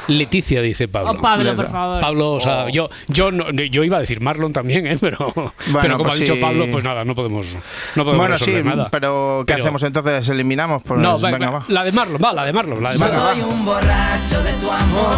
Leticia 0.07 0.61
dice 0.61 0.87
Pablo. 0.87 1.11
Oh, 1.11 1.21
Pablo, 1.21 1.55
por 1.55 1.69
favor. 1.69 1.99
Pablo, 1.99 2.33
o 2.33 2.39
sea, 2.39 2.69
yo, 2.69 2.89
yo, 3.07 3.31
no- 3.31 3.49
yo 3.51 3.83
iba 3.83 3.97
a 3.97 3.99
decir 4.01 4.21
Marlon 4.21 4.53
también, 4.53 4.85
¿eh? 4.87 4.97
pero, 5.01 5.31
pero 5.81 5.97
como 5.97 6.03
pues 6.03 6.13
ha 6.13 6.19
dicho 6.19 6.35
sí. 6.35 6.39
Pablo, 6.39 6.67
pues 6.71 6.83
nada, 6.83 7.03
no 7.05 7.15
podemos, 7.15 7.55
no 7.95 8.03
podemos 8.03 8.17
Bueno, 8.17 8.37
sí, 8.37 8.51
nada. 8.63 8.89
pero 8.91 9.43
¿qué 9.47 9.53
Pero- 9.53 9.63
hacemos 9.65 9.83
entonces? 9.83 10.29
¿Eliminamos? 10.29 10.83
Pues, 10.83 10.99
no, 10.99 11.17
venga, 11.19 11.49
va, 11.49 11.59
va. 11.59 11.65
la 11.67 11.83
de 11.83 11.91
Marlon, 11.91 12.21
va, 12.23 12.33
la 12.33 12.45
de 12.45 12.53
Marlon, 12.53 12.83
la 12.83 12.91
de 12.93 12.99
Marlon. 12.99 13.19
Soy 13.21 13.41
un 13.41 13.65
borracho 13.65 14.43
de 14.43 14.51
tu 14.53 14.71
amor, 14.71 15.15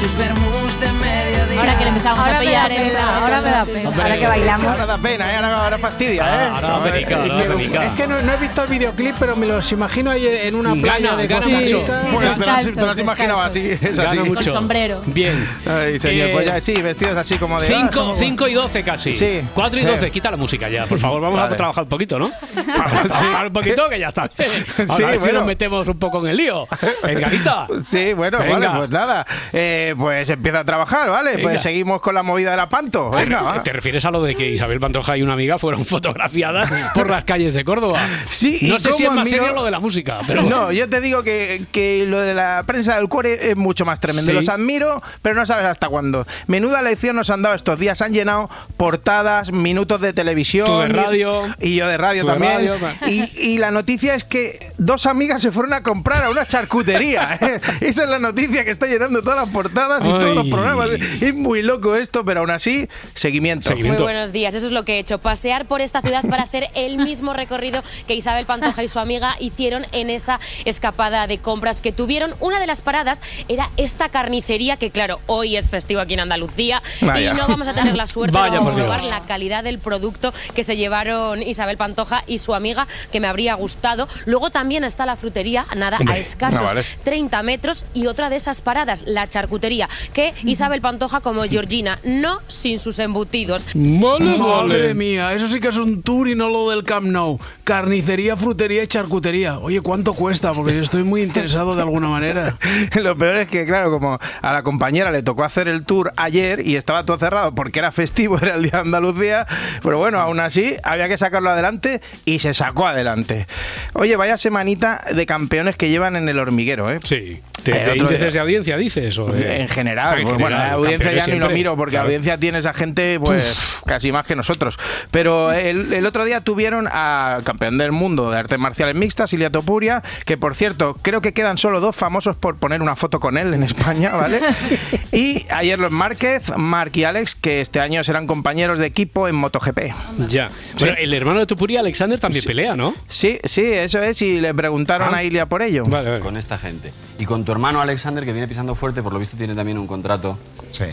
tus 0.00 0.16
vermus 0.16 0.80
de 0.80 0.92
mediodía. 0.92 1.60
Ahora 1.60 1.76
que 1.78 1.84
le 1.84 1.88
empezamos 1.88 2.18
Ahora 2.20 2.36
a 2.36 2.40
me 2.40 2.44
da 2.52 2.66
pillar, 2.68 2.72
¿eh? 2.72 2.76
pena, 2.88 3.16
ahora 3.18 3.40
me 3.42 3.50
da 3.50 3.64
pena. 3.64 3.88
Hombre, 3.88 4.02
Ahora 4.02 4.18
que 4.18 4.26
bailamos. 4.26 4.66
Ahora 4.66 4.86
da 4.86 4.98
pena, 4.98 5.32
¿eh? 5.32 5.36
ahora, 5.36 5.64
ahora 5.64 5.78
fastidia, 5.78 6.22
¿eh? 6.22 6.26
Ah, 6.28 6.52
ahora 6.54 6.68
da 6.68 6.84
penica, 6.84 7.16
ahora 7.16 7.26
Es 7.26 7.32
que- 7.42 7.48
penica. 7.54 7.84
Es 7.84 7.90
que 7.92 8.06
no, 8.06 8.20
no 8.20 8.32
he 8.32 8.36
visto 8.36 8.62
el 8.62 8.68
videoclip, 8.68 9.16
pero 9.18 9.36
me 9.36 9.46
los 9.46 9.72
imagino 9.72 10.10
ahí 10.10 10.26
en 10.26 10.54
una 10.54 10.74
playa 10.74 11.10
Gana, 11.10 11.16
de 11.16 11.26
gana 11.26 11.42
Costa 11.42 11.58
mucho. 11.60 11.78
Sí, 11.78 11.84
Pues 11.86 12.06
te 12.08 12.10
lo 12.12 12.18
has- 12.30 12.38
descalzos, 12.38 12.74
te 12.74 12.80
lo 12.80 12.90
has 12.92 12.98
imaginado 12.98 13.40
así, 13.40 13.70
es 13.70 13.82
así. 13.82 13.96
Gana 14.02 14.20
Con 14.20 14.28
mucho. 14.28 14.52
sombrero. 14.52 15.00
Bien. 15.06 15.48
Ay, 15.66 15.98
señor, 15.98 16.28
Eh, 16.28 16.32
pues 16.32 16.46
ya 16.46 16.60
sí, 16.60 16.74
vestidos 16.74 17.16
así 17.16 17.38
como 17.38 17.60
de. 17.60 17.66
ah, 17.66 17.70
5 17.80 17.92
somos- 17.92 18.18
cinco 18.18 18.48
y 18.48 18.54
12 18.54 18.82
casi. 18.84 19.12
Sí. 19.14 19.40
4 19.54 19.80
y 19.80 19.84
12. 19.84 20.06
Eh. 20.06 20.10
Quita 20.10 20.30
la 20.30 20.36
música 20.36 20.68
ya, 20.68 20.86
por 20.86 20.98
favor. 20.98 21.20
Vamos 21.22 21.40
Vale. 21.40 21.54
a 21.54 21.56
trabajar 21.56 21.82
un 21.84 21.88
poquito, 21.90 22.18
¿no? 22.18 22.30
Trabajar 22.64 23.46
un 23.46 23.52
poquito 23.52 23.88
que 23.88 23.98
ya 23.98 24.08
está. 24.08 24.22
Ahora 24.78 24.94
Sí, 24.96 25.02
a 25.02 25.06
ver 25.06 25.14
si 25.14 25.18
bueno. 25.18 25.38
nos 25.40 25.46
metemos 25.46 25.88
un 25.88 25.98
poco 25.98 26.20
en 26.24 26.28
el 26.30 26.36
lío. 26.36 26.66
Edgarita. 27.02 27.66
Sí, 27.84 28.12
bueno, 28.12 28.38
Venga. 28.38 28.58
vale, 28.68 28.78
pues 28.78 28.90
nada. 28.90 29.26
Eh, 29.52 29.87
pues 29.96 30.28
empieza 30.30 30.60
a 30.60 30.64
trabajar, 30.64 31.08
¿vale? 31.10 31.36
Venga. 31.36 31.42
Pues 31.50 31.62
seguimos 31.62 32.00
con 32.00 32.14
la 32.14 32.22
movida 32.22 32.50
de 32.52 32.56
la 32.56 32.68
panto. 32.68 33.10
¿Te, 33.16 33.24
Venga, 33.24 33.62
refieres 33.64 34.04
a 34.04 34.10
lo 34.10 34.22
de 34.22 34.34
que 34.34 34.48
Isabel 34.50 34.80
Pantoja 34.80 35.16
y 35.16 35.22
una 35.22 35.34
amiga 35.34 35.58
fueron 35.58 35.84
fotografiadas 35.86 36.70
por 36.94 37.10
las 37.10 37.24
calles 37.24 37.54
de 37.54 37.64
Córdoba? 37.64 38.00
Sí, 38.24 38.58
No 38.62 38.80
sé 38.80 38.92
si 38.92 39.04
es 39.04 39.10
más 39.10 39.26
admiro- 39.26 39.44
serio 39.44 39.52
lo 39.54 39.64
de 39.64 39.70
la 39.70 39.80
música, 39.80 40.18
pero. 40.26 40.42
No, 40.42 40.72
yo 40.72 40.88
te 40.88 41.00
digo 41.00 41.22
que, 41.22 41.62
que 41.72 42.04
lo 42.06 42.20
de 42.20 42.34
la 42.34 42.62
prensa 42.66 42.96
del 42.96 43.08
cuore 43.08 43.50
es 43.50 43.56
mucho 43.56 43.84
más 43.84 44.00
tremendo. 44.00 44.30
Sí. 44.30 44.36
Los 44.36 44.48
admiro, 44.48 45.02
pero 45.22 45.34
no 45.34 45.46
sabes 45.46 45.64
hasta 45.66 45.88
cuándo. 45.88 46.26
Menuda 46.46 46.82
lección 46.82 47.16
nos 47.16 47.30
han 47.30 47.42
dado 47.42 47.54
estos 47.54 47.78
días. 47.78 48.00
Han 48.02 48.12
llenado 48.12 48.48
portadas, 48.76 49.52
minutos 49.52 50.00
de 50.00 50.12
televisión. 50.12 50.66
Tú 50.66 50.78
de 50.78 50.88
radio. 50.88 51.42
Y 51.60 51.76
yo 51.76 51.86
de 51.88 51.96
radio 51.96 52.22
de 52.24 52.28
también. 52.30 52.52
radio, 52.68 52.76
y, 53.06 53.30
y 53.38 53.58
la 53.58 53.70
noticia 53.70 54.14
es 54.14 54.24
que 54.24 54.67
dos 54.78 55.06
amigas 55.06 55.42
se 55.42 55.52
fueron 55.52 55.74
a 55.74 55.82
comprar 55.82 56.24
a 56.24 56.30
una 56.30 56.46
charcutería. 56.46 57.38
¿eh? 57.40 57.60
Esa 57.80 58.04
es 58.04 58.08
la 58.08 58.18
noticia 58.18 58.64
que 58.64 58.70
está 58.70 58.86
llenando 58.86 59.22
todas 59.22 59.38
las 59.38 59.48
portadas 59.48 60.04
y 60.04 60.08
todos 60.08 60.34
los 60.34 60.44
Ay. 60.44 60.50
programas. 60.50 60.90
Es 61.20 61.34
muy 61.34 61.62
loco 61.62 61.96
esto, 61.96 62.24
pero 62.24 62.40
aún 62.40 62.50
así, 62.50 62.88
seguimiento. 63.14 63.68
Seguimiento. 63.68 64.04
Muy 64.04 64.12
buenos 64.12 64.32
días, 64.32 64.54
eso 64.54 64.66
es 64.66 64.72
lo 64.72 64.84
que 64.84 64.94
he 64.94 64.98
hecho, 65.00 65.18
pasear 65.18 65.66
por 65.66 65.80
esta 65.80 66.00
ciudad 66.00 66.24
para 66.28 66.44
hacer 66.44 66.68
el 66.74 66.96
mismo 66.98 67.32
recorrido 67.32 67.82
que 68.06 68.14
Isabel 68.14 68.46
Pantoja 68.46 68.82
y 68.82 68.88
su 68.88 68.98
amiga 68.98 69.36
hicieron 69.40 69.84
en 69.92 70.10
esa 70.10 70.38
escapada 70.64 71.26
de 71.26 71.38
compras 71.38 71.80
que 71.80 71.92
tuvieron. 71.92 72.34
Una 72.40 72.60
de 72.60 72.66
las 72.66 72.80
paradas 72.80 73.22
era 73.48 73.68
esta 73.76 74.08
carnicería 74.08 74.76
que 74.76 74.90
claro, 74.90 75.20
hoy 75.26 75.56
es 75.56 75.70
festivo 75.70 76.00
aquí 76.00 76.14
en 76.14 76.20
Andalucía 76.20 76.82
Vaya. 77.00 77.32
y 77.32 77.36
no 77.36 77.48
vamos 77.48 77.66
a 77.68 77.74
tener 77.74 77.96
la 77.96 78.06
suerte 78.06 78.38
Vaya, 78.38 78.60
de 78.60 78.74
Dios. 78.74 79.10
la 79.10 79.20
calidad 79.20 79.64
del 79.64 79.78
producto 79.78 80.32
que 80.54 80.62
se 80.62 80.76
llevaron 80.76 81.42
Isabel 81.42 81.76
Pantoja 81.76 82.22
y 82.26 82.38
su 82.38 82.54
amiga, 82.54 82.86
que 83.10 83.20
me 83.20 83.26
habría 83.26 83.54
gustado. 83.54 84.08
Luego 84.24 84.50
también 84.50 84.67
está 84.76 85.06
la 85.06 85.16
frutería, 85.16 85.66
nada, 85.76 85.98
Hombre, 85.98 86.14
a 86.14 86.18
escasos 86.18 86.60
no 86.60 86.66
vale. 86.66 86.84
30 87.04 87.42
metros 87.42 87.84
y 87.94 88.06
otra 88.06 88.30
de 88.30 88.36
esas 88.36 88.60
paradas, 88.60 89.04
la 89.06 89.28
charcutería 89.28 89.88
que 90.12 90.34
Isabel 90.44 90.80
Pantoja 90.80 91.20
como 91.20 91.42
Georgina, 91.44 91.98
no 92.04 92.40
sin 92.46 92.78
sus 92.78 92.98
embutidos. 92.98 93.64
Madre 93.74 94.94
mía, 94.94 95.32
eso 95.32 95.48
sí 95.48 95.60
que 95.60 95.68
es 95.68 95.76
un 95.76 96.02
tour 96.02 96.28
y 96.28 96.34
no 96.34 96.48
lo 96.48 96.70
del 96.70 96.84
Camp 96.84 97.06
Nou. 97.06 97.38
Carnicería, 97.64 98.36
frutería 98.36 98.82
y 98.82 98.86
charcutería. 98.86 99.58
Oye, 99.58 99.80
¿cuánto 99.80 100.14
cuesta? 100.14 100.52
Porque 100.52 100.74
yo 100.74 100.82
estoy 100.82 101.04
muy 101.04 101.22
interesado 101.22 101.74
de 101.74 101.82
alguna 101.82 102.08
manera. 102.08 102.56
Lo 102.94 103.16
peor 103.16 103.36
es 103.36 103.48
que, 103.48 103.66
claro, 103.66 103.90
como 103.90 104.18
a 104.42 104.52
la 104.52 104.62
compañera 104.62 105.10
le 105.10 105.22
tocó 105.22 105.44
hacer 105.44 105.68
el 105.68 105.84
tour 105.84 106.12
ayer 106.16 106.66
y 106.66 106.76
estaba 106.76 107.04
todo 107.04 107.18
cerrado 107.18 107.54
porque 107.54 107.78
era 107.78 107.92
festivo, 107.92 108.38
era 108.42 108.54
el 108.54 108.62
día 108.62 108.72
de 108.72 108.78
Andalucía, 108.78 109.46
pero 109.82 109.98
bueno, 109.98 110.18
aún 110.18 110.40
así 110.40 110.76
había 110.82 111.08
que 111.08 111.18
sacarlo 111.18 111.50
adelante 111.50 112.00
y 112.24 112.38
se 112.38 112.54
sacó 112.54 112.86
adelante. 112.86 113.46
Oye, 113.92 114.16
vaya 114.16 114.38
semanita 114.58 115.04
de 115.14 115.24
campeones 115.24 115.76
que 115.76 115.88
llevan 115.88 116.16
en 116.16 116.28
el 116.28 116.38
hormiguero, 116.38 116.90
¿eh? 116.90 116.98
Sí. 117.04 117.38
¿De, 117.64 117.72
Eh, 117.72 117.74
de 117.74 117.80
otro- 117.92 117.94
índices 117.94 118.34
de 118.34 118.40
audiencia 118.40 118.76
dices? 118.76 119.16
O 119.18 119.26
de- 119.26 119.60
En 119.60 119.68
general, 119.68 120.08
Ah, 120.08 120.16
en 120.16 120.22
pues, 120.22 120.34
general, 120.36 120.38
bueno, 120.38 120.56
la 120.56 120.72
audiencia 120.72 121.12
ya 121.12 121.26
ni 121.26 121.32
lo 121.32 121.36
siempre. 121.46 121.54
miro 121.54 121.76
porque 121.76 121.92
Claro. 121.92 122.06
audiencia 122.06 122.38
tiene 122.38 122.58
esa 122.58 122.72
gente 122.74 123.18
pues 123.20 123.56
casi 123.86 124.10
más 124.10 124.24
que 124.26 124.34
nosotros. 124.36 124.78
Pero 125.10 125.52
el, 125.52 125.92
el 125.92 126.06
otro 126.06 126.24
día 126.24 126.40
tuvieron 126.40 126.88
a 126.90 127.38
campeón 127.44 127.78
del 127.78 127.92
mundo 127.92 128.30
de 128.30 128.38
artes 128.38 128.58
marciales 128.58 128.94
mixtas, 128.96 129.32
Ilia 129.32 129.50
Topuria, 129.50 130.02
que 130.24 130.36
por 130.36 130.54
cierto, 130.56 130.96
creo 131.02 131.20
que 131.20 131.32
quedan 131.32 131.56
solo 131.58 131.80
dos 131.80 131.94
famosos 131.94 132.36
por 132.36 132.56
poner 132.56 132.82
una 132.82 132.96
foto 132.96 133.20
con 133.20 133.36
él 133.38 133.54
en 133.54 133.62
España, 133.62 134.10
¿vale? 134.12 134.40
y 135.12 135.46
ayer 135.50 135.78
los 135.78 135.92
Márquez, 135.92 136.50
Marc 136.56 136.96
y 136.96 137.04
Alex, 137.04 137.34
que 137.36 137.60
este 137.60 137.80
año 137.80 138.02
serán 138.04 138.26
compañeros 138.26 138.78
de 138.78 138.86
equipo 138.86 139.28
en 139.28 139.34
MotoGP. 139.36 139.78
Ya. 140.26 140.48
Bueno, 140.78 140.94
el 140.98 141.12
hermano 141.14 141.40
de 141.40 141.46
Tupuria, 141.46 141.80
Alexander, 141.80 142.18
también 142.18 142.44
pelea, 142.44 142.74
¿no? 142.76 142.94
Sí, 143.08 143.38
sí, 143.44 143.62
eso 143.64 144.02
es, 144.02 144.22
y 144.22 144.40
le 144.48 144.54
preguntaron 144.54 145.14
Ah. 145.14 145.18
a 145.18 145.22
Ilia 145.22 145.46
por 145.46 145.62
ello. 145.62 145.82
con 146.22 146.36
esta 146.36 146.58
gente. 146.58 146.92
Y 147.18 147.24
con 147.26 147.44
tu 147.44 147.52
hermano 147.52 147.80
Alexander, 147.80 148.24
que 148.24 148.32
viene 148.32 148.48
pisando 148.48 148.74
fuerte, 148.74 149.02
por 149.02 149.12
lo 149.12 149.18
visto 149.18 149.36
tiene 149.36 149.54
también 149.54 149.76
un 149.78 149.86
contrato 149.86 150.38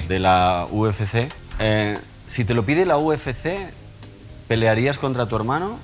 de 0.08 0.20
la 0.20 0.68
UFC. 0.70 1.30
Eh, 1.60 1.98
si 2.28 2.44
te 2.44 2.54
lo 2.54 2.66
pide 2.66 2.86
la 2.86 2.98
UFC, 2.98 3.56
¿pelearías 4.48 4.98
contra 4.98 5.26
tu 5.28 5.36
hermano? 5.38 5.80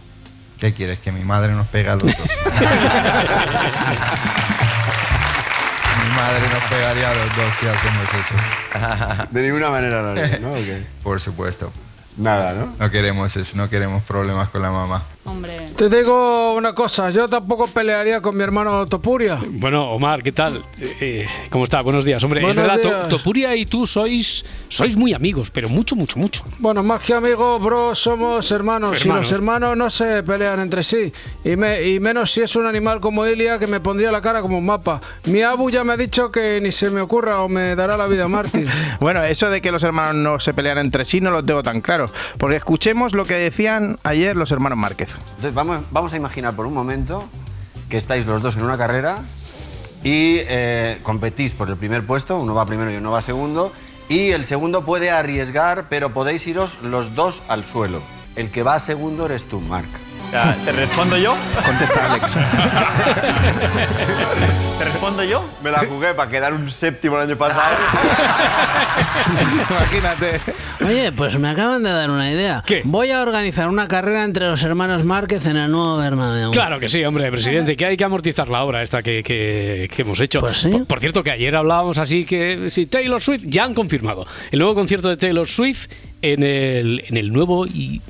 ¿Qué 0.60 0.74
quieres? 0.74 1.00
Que 1.00 1.12
mi 1.12 1.24
madre 1.24 1.54
nos 1.54 1.68
pega 1.68 1.94
a 1.94 1.96
los 1.96 2.04
dos. 2.04 2.14
mi 6.04 6.16
madre 6.16 6.42
nos 6.54 6.64
pegaría 6.70 7.10
a 7.10 7.14
los 7.16 7.36
dos 7.36 7.56
si 7.60 7.68
hacemos 7.68 8.08
eso. 8.14 9.28
De 9.32 9.42
ninguna 9.44 9.70
manera 9.70 10.02
lo 10.02 10.10
harías, 10.10 10.40
¿no? 10.40 10.52
¿O 10.52 10.56
qué? 10.56 10.84
Por 11.04 11.20
supuesto. 11.22 11.72
Nada, 12.18 12.54
¿no? 12.54 12.74
No 12.78 12.92
queremos 12.92 13.36
eso, 13.36 13.56
no 13.56 13.70
queremos 13.70 14.04
problemas 14.04 14.50
con 14.50 14.62
la 14.62 14.72
mamá. 14.72 15.04
Hombre. 15.24 15.66
Te 15.78 15.88
digo 15.88 16.54
una 16.54 16.74
cosa, 16.74 17.12
yo 17.12 17.28
tampoco 17.28 17.68
pelearía 17.68 18.22
con 18.22 18.36
mi 18.36 18.44
hermano 18.44 18.86
Topuria. 18.88 19.40
Bueno, 19.50 19.92
Omar, 19.92 20.24
¿qué 20.24 20.32
tal? 20.32 20.64
Eh, 20.80 21.28
¿Cómo 21.52 21.64
está? 21.64 21.82
Buenos 21.82 22.06
días. 22.06 22.24
Hombre, 22.24 22.42
Buenos 22.42 22.58
es 22.58 22.62
verdad, 22.70 22.82
To- 22.82 22.90
días. 22.90 23.08
Topuria 23.10 23.56
y 23.56 23.66
tú 23.68 23.86
sois, 23.86 24.44
sois 24.68 24.98
muy 24.98 25.14
amigos, 25.14 25.52
pero 25.52 25.70
mucho, 25.70 25.96
mucho, 25.96 26.18
mucho. 26.18 26.44
Bueno, 26.58 26.82
más 26.82 27.02
que 27.02 27.14
amigos, 27.14 27.62
bro, 27.62 27.94
somos 27.94 28.52
hermanos. 28.52 28.94
Y 28.98 29.02
Hermanos. 29.02 29.26
los 29.30 29.32
hermanos 29.32 29.78
no 29.78 29.90
se 29.92 30.24
pelean 30.24 30.60
entre 30.60 30.82
sí. 30.84 31.14
Y, 31.44 31.56
me- 31.56 31.82
y 31.84 32.00
menos 32.00 32.32
si 32.32 32.42
es 32.42 32.56
un 32.56 32.66
animal 32.66 33.00
como 33.00 33.26
Ilia 33.28 33.60
que 33.60 33.68
me 33.68 33.80
pondría 33.80 34.12
la 34.12 34.22
cara 34.24 34.42
como 34.42 34.58
un 34.58 34.66
mapa. 34.66 35.02
Mi 35.26 35.44
abu 35.44 35.70
ya 35.70 35.84
me 35.84 35.94
ha 35.94 35.98
dicho 35.98 36.32
que 36.32 36.60
ni 36.62 36.72
se 36.72 36.90
me 36.90 37.00
ocurra 37.00 37.42
o 37.42 37.48
me 37.48 37.76
dará 37.76 37.96
la 37.96 38.08
vida 38.08 38.28
mártir. 38.28 38.68
Bueno, 39.00 39.24
eso 39.24 39.50
de 39.50 39.62
que 39.62 39.72
los 39.72 39.84
hermanos 39.84 40.16
no 40.16 40.40
se 40.40 40.54
pelean 40.54 40.78
entre 40.78 41.06
sí 41.06 41.22
no 41.22 41.32
lo 41.32 41.44
tengo 41.44 41.64
tan 41.64 41.82
claro. 41.82 42.06
Porque 42.38 42.56
escuchemos 42.58 43.14
lo 43.14 43.26
que 43.26 43.36
decían 43.36 43.98
ayer 44.04 44.36
los 44.36 44.52
hermanos 44.52 44.78
Márquez. 44.78 45.10
Entonces, 45.20 45.54
vamos, 45.54 45.82
vamos 45.92 46.14
a 46.14 46.18
imaginar 46.18 46.56
por 46.56 46.66
un 46.66 46.74
momento 46.74 47.28
que 47.90 47.98
estáis 47.98 48.26
los 48.26 48.42
dos 48.42 48.56
en 48.56 48.64
una 48.64 48.78
carrera 48.78 49.22
y 50.04 50.38
eh, 50.40 51.00
competís 51.04 51.54
por 51.54 51.70
el 51.70 51.78
primer 51.78 52.06
puesto, 52.06 52.40
uno 52.40 52.54
va 52.54 52.66
primero 52.66 52.92
y 52.92 52.96
uno 52.96 53.12
va 53.12 53.22
segundo, 53.22 53.72
y 54.10 54.32
el 54.32 54.46
segundo 54.46 54.84
puede 54.84 55.12
arriesgar, 55.12 55.88
pero 55.90 56.14
podéis 56.14 56.48
iros 56.48 56.80
los 56.82 57.16
dos 57.16 57.44
al 57.48 57.66
suelo. 57.66 58.02
El 58.36 58.50
que 58.50 58.64
va 58.64 58.80
segundo 58.80 59.26
eres 59.26 59.46
tú, 59.46 59.60
Marc. 59.60 59.90
¿Te 60.66 60.72
respondo 60.72 61.18
yo? 61.18 61.36
Contesta 61.66 62.14
Alex. 62.14 62.34
¿Te 64.80 64.86
respondo 64.86 65.24
yo? 65.26 65.44
Me 65.62 65.72
la 65.72 65.80
jugué 65.80 66.14
para 66.14 66.32
quedar 66.32 66.54
un 66.54 66.72
séptimo 66.72 67.18
el 67.18 67.24
año 67.30 67.38
pasado. 67.38 67.76
Imagínate. 69.70 70.40
Oye, 70.86 71.12
pues 71.12 71.38
me 71.38 71.50
acaban 71.50 71.84
de 71.84 71.92
dar 71.92 72.10
una 72.10 72.32
idea. 72.32 72.64
Voy 72.86 73.12
a 73.12 73.22
organizar 73.22 73.68
una 73.68 73.90
carrera 73.90 74.24
entre 74.24 74.48
los 74.50 74.64
hermanos 74.64 75.04
Márquez 75.04 75.46
en 75.46 75.58
el 75.58 75.70
nuevo 75.70 75.98
Bernabéu. 75.98 76.52
Claro 76.52 76.80
que 76.80 76.88
sí, 76.88 77.04
hombre, 77.04 77.30
presidente, 77.30 77.76
que 77.76 77.86
hay 77.86 77.98
que 77.98 78.06
amortizar 78.06 78.48
la 78.48 78.64
obra 78.64 78.82
esta 78.84 79.04
que, 79.04 79.22
que- 79.24 79.90
que 79.94 80.02
hemos 80.02 80.20
hecho. 80.22 80.40
Pues 80.40 80.66
por, 80.72 80.86
por 80.86 81.00
cierto, 81.02 81.24
que 81.24 81.32
ayer 81.32 81.54
hablábamos 81.56 81.98
así 81.98 82.24
que 82.26 82.70
si 82.70 82.86
Taylor 82.86 83.22
Swift 83.22 83.44
ya 83.46 83.66
han 83.66 83.74
confirmado 83.74 84.26
el 84.52 84.60
nuevo 84.60 84.76
concierto 84.76 85.10
de 85.10 85.18
Taylor 85.18 85.48
Swift 85.48 85.88
en 86.22 86.44
el, 86.44 87.04
en 87.08 87.18
el 87.18 87.32
nuevo 87.32 87.66
y 87.66 88.02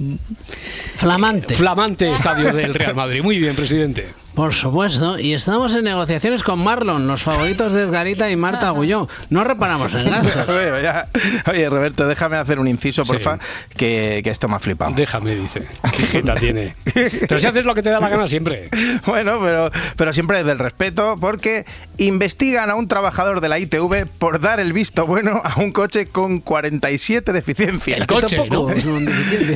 Flamante. 0.97 1.53
flamante 1.53 2.11
estadio 2.13 2.53
del 2.53 2.73
Real 2.73 2.95
Madrid. 2.95 3.21
Muy 3.23 3.39
bien, 3.39 3.55
presidente. 3.55 4.07
Por 4.35 4.53
supuesto, 4.53 5.19
y 5.19 5.33
estamos 5.33 5.75
en 5.75 5.83
negociaciones 5.83 6.41
con 6.41 6.63
Marlon, 6.63 7.05
los 7.05 7.21
favoritos 7.21 7.73
de 7.73 7.81
Edgarita 7.83 8.31
y 8.31 8.37
Marta 8.37 8.67
Agulló. 8.71 9.09
No 9.29 9.43
reparamos 9.43 9.93
en 9.93 10.09
gastos. 10.09 10.47
Oye, 10.55 10.81
ya- 10.81 11.05
Oye, 11.47 11.69
Roberto, 11.69 12.07
déjame 12.07 12.37
hacer 12.37 12.57
un 12.57 12.67
inciso, 12.69 13.03
Sí. 13.03 13.11
porfa, 13.11 13.39
que, 13.75 14.21
que 14.23 14.29
esto 14.29 14.47
me 14.47 14.55
ha 14.55 14.59
flipado. 14.59 14.93
Déjame, 14.95 15.35
dice. 15.35 15.63
¿Qué 15.95 16.03
jeta 16.03 16.35
tiene? 16.35 16.75
Pero 17.27 17.39
si 17.39 17.45
haces 17.47 17.65
lo 17.65 17.75
que 17.75 17.81
te 17.83 17.89
da 17.89 17.99
la 17.99 18.07
gana 18.07 18.25
siempre. 18.25 18.69
Bueno, 19.05 19.39
pero, 19.41 19.69
pero 19.97 20.13
siempre 20.13 20.37
desde 20.37 20.51
el 20.53 20.59
respeto, 20.59 21.17
porque 21.19 21.65
investigan 21.97 22.69
a 22.69 22.75
un 22.75 22.87
trabajador 22.87 23.41
de 23.41 23.49
la 23.49 23.59
ITV 23.59 24.05
por 24.17 24.39
dar 24.39 24.59
el 24.61 24.71
visto 24.73 25.05
bueno 25.05 25.41
a 25.43 25.59
un 25.59 25.71
coche 25.71 26.07
con 26.07 26.39
47 26.39 27.33
deficiencias. 27.33 27.99
El 28.01 28.07
coche, 28.07 28.47
¿no? 28.49 28.69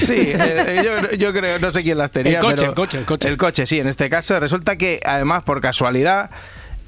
Sí, 0.02 0.16
eh, 0.34 0.82
yo, 0.84 1.16
yo 1.18 1.32
creo, 1.34 1.60
no 1.60 1.72
sé 1.72 1.82
quién 1.82 1.98
las 1.98 2.12
tenía. 2.12 2.34
El 2.34 2.40
coche, 2.40 2.56
pero- 2.58 2.70
el 2.70 2.76
coche, 2.76 2.98
el 3.00 3.06
coche. 3.06 3.30
El 3.30 3.38
coche, 3.38 3.66
sí, 3.66 3.80
en 3.80 3.88
este 3.88 4.10
caso 4.10 4.38
resulta 4.40 4.65
que, 4.76 5.00
además, 5.06 5.44
por 5.44 5.62
casualidad, 5.62 6.32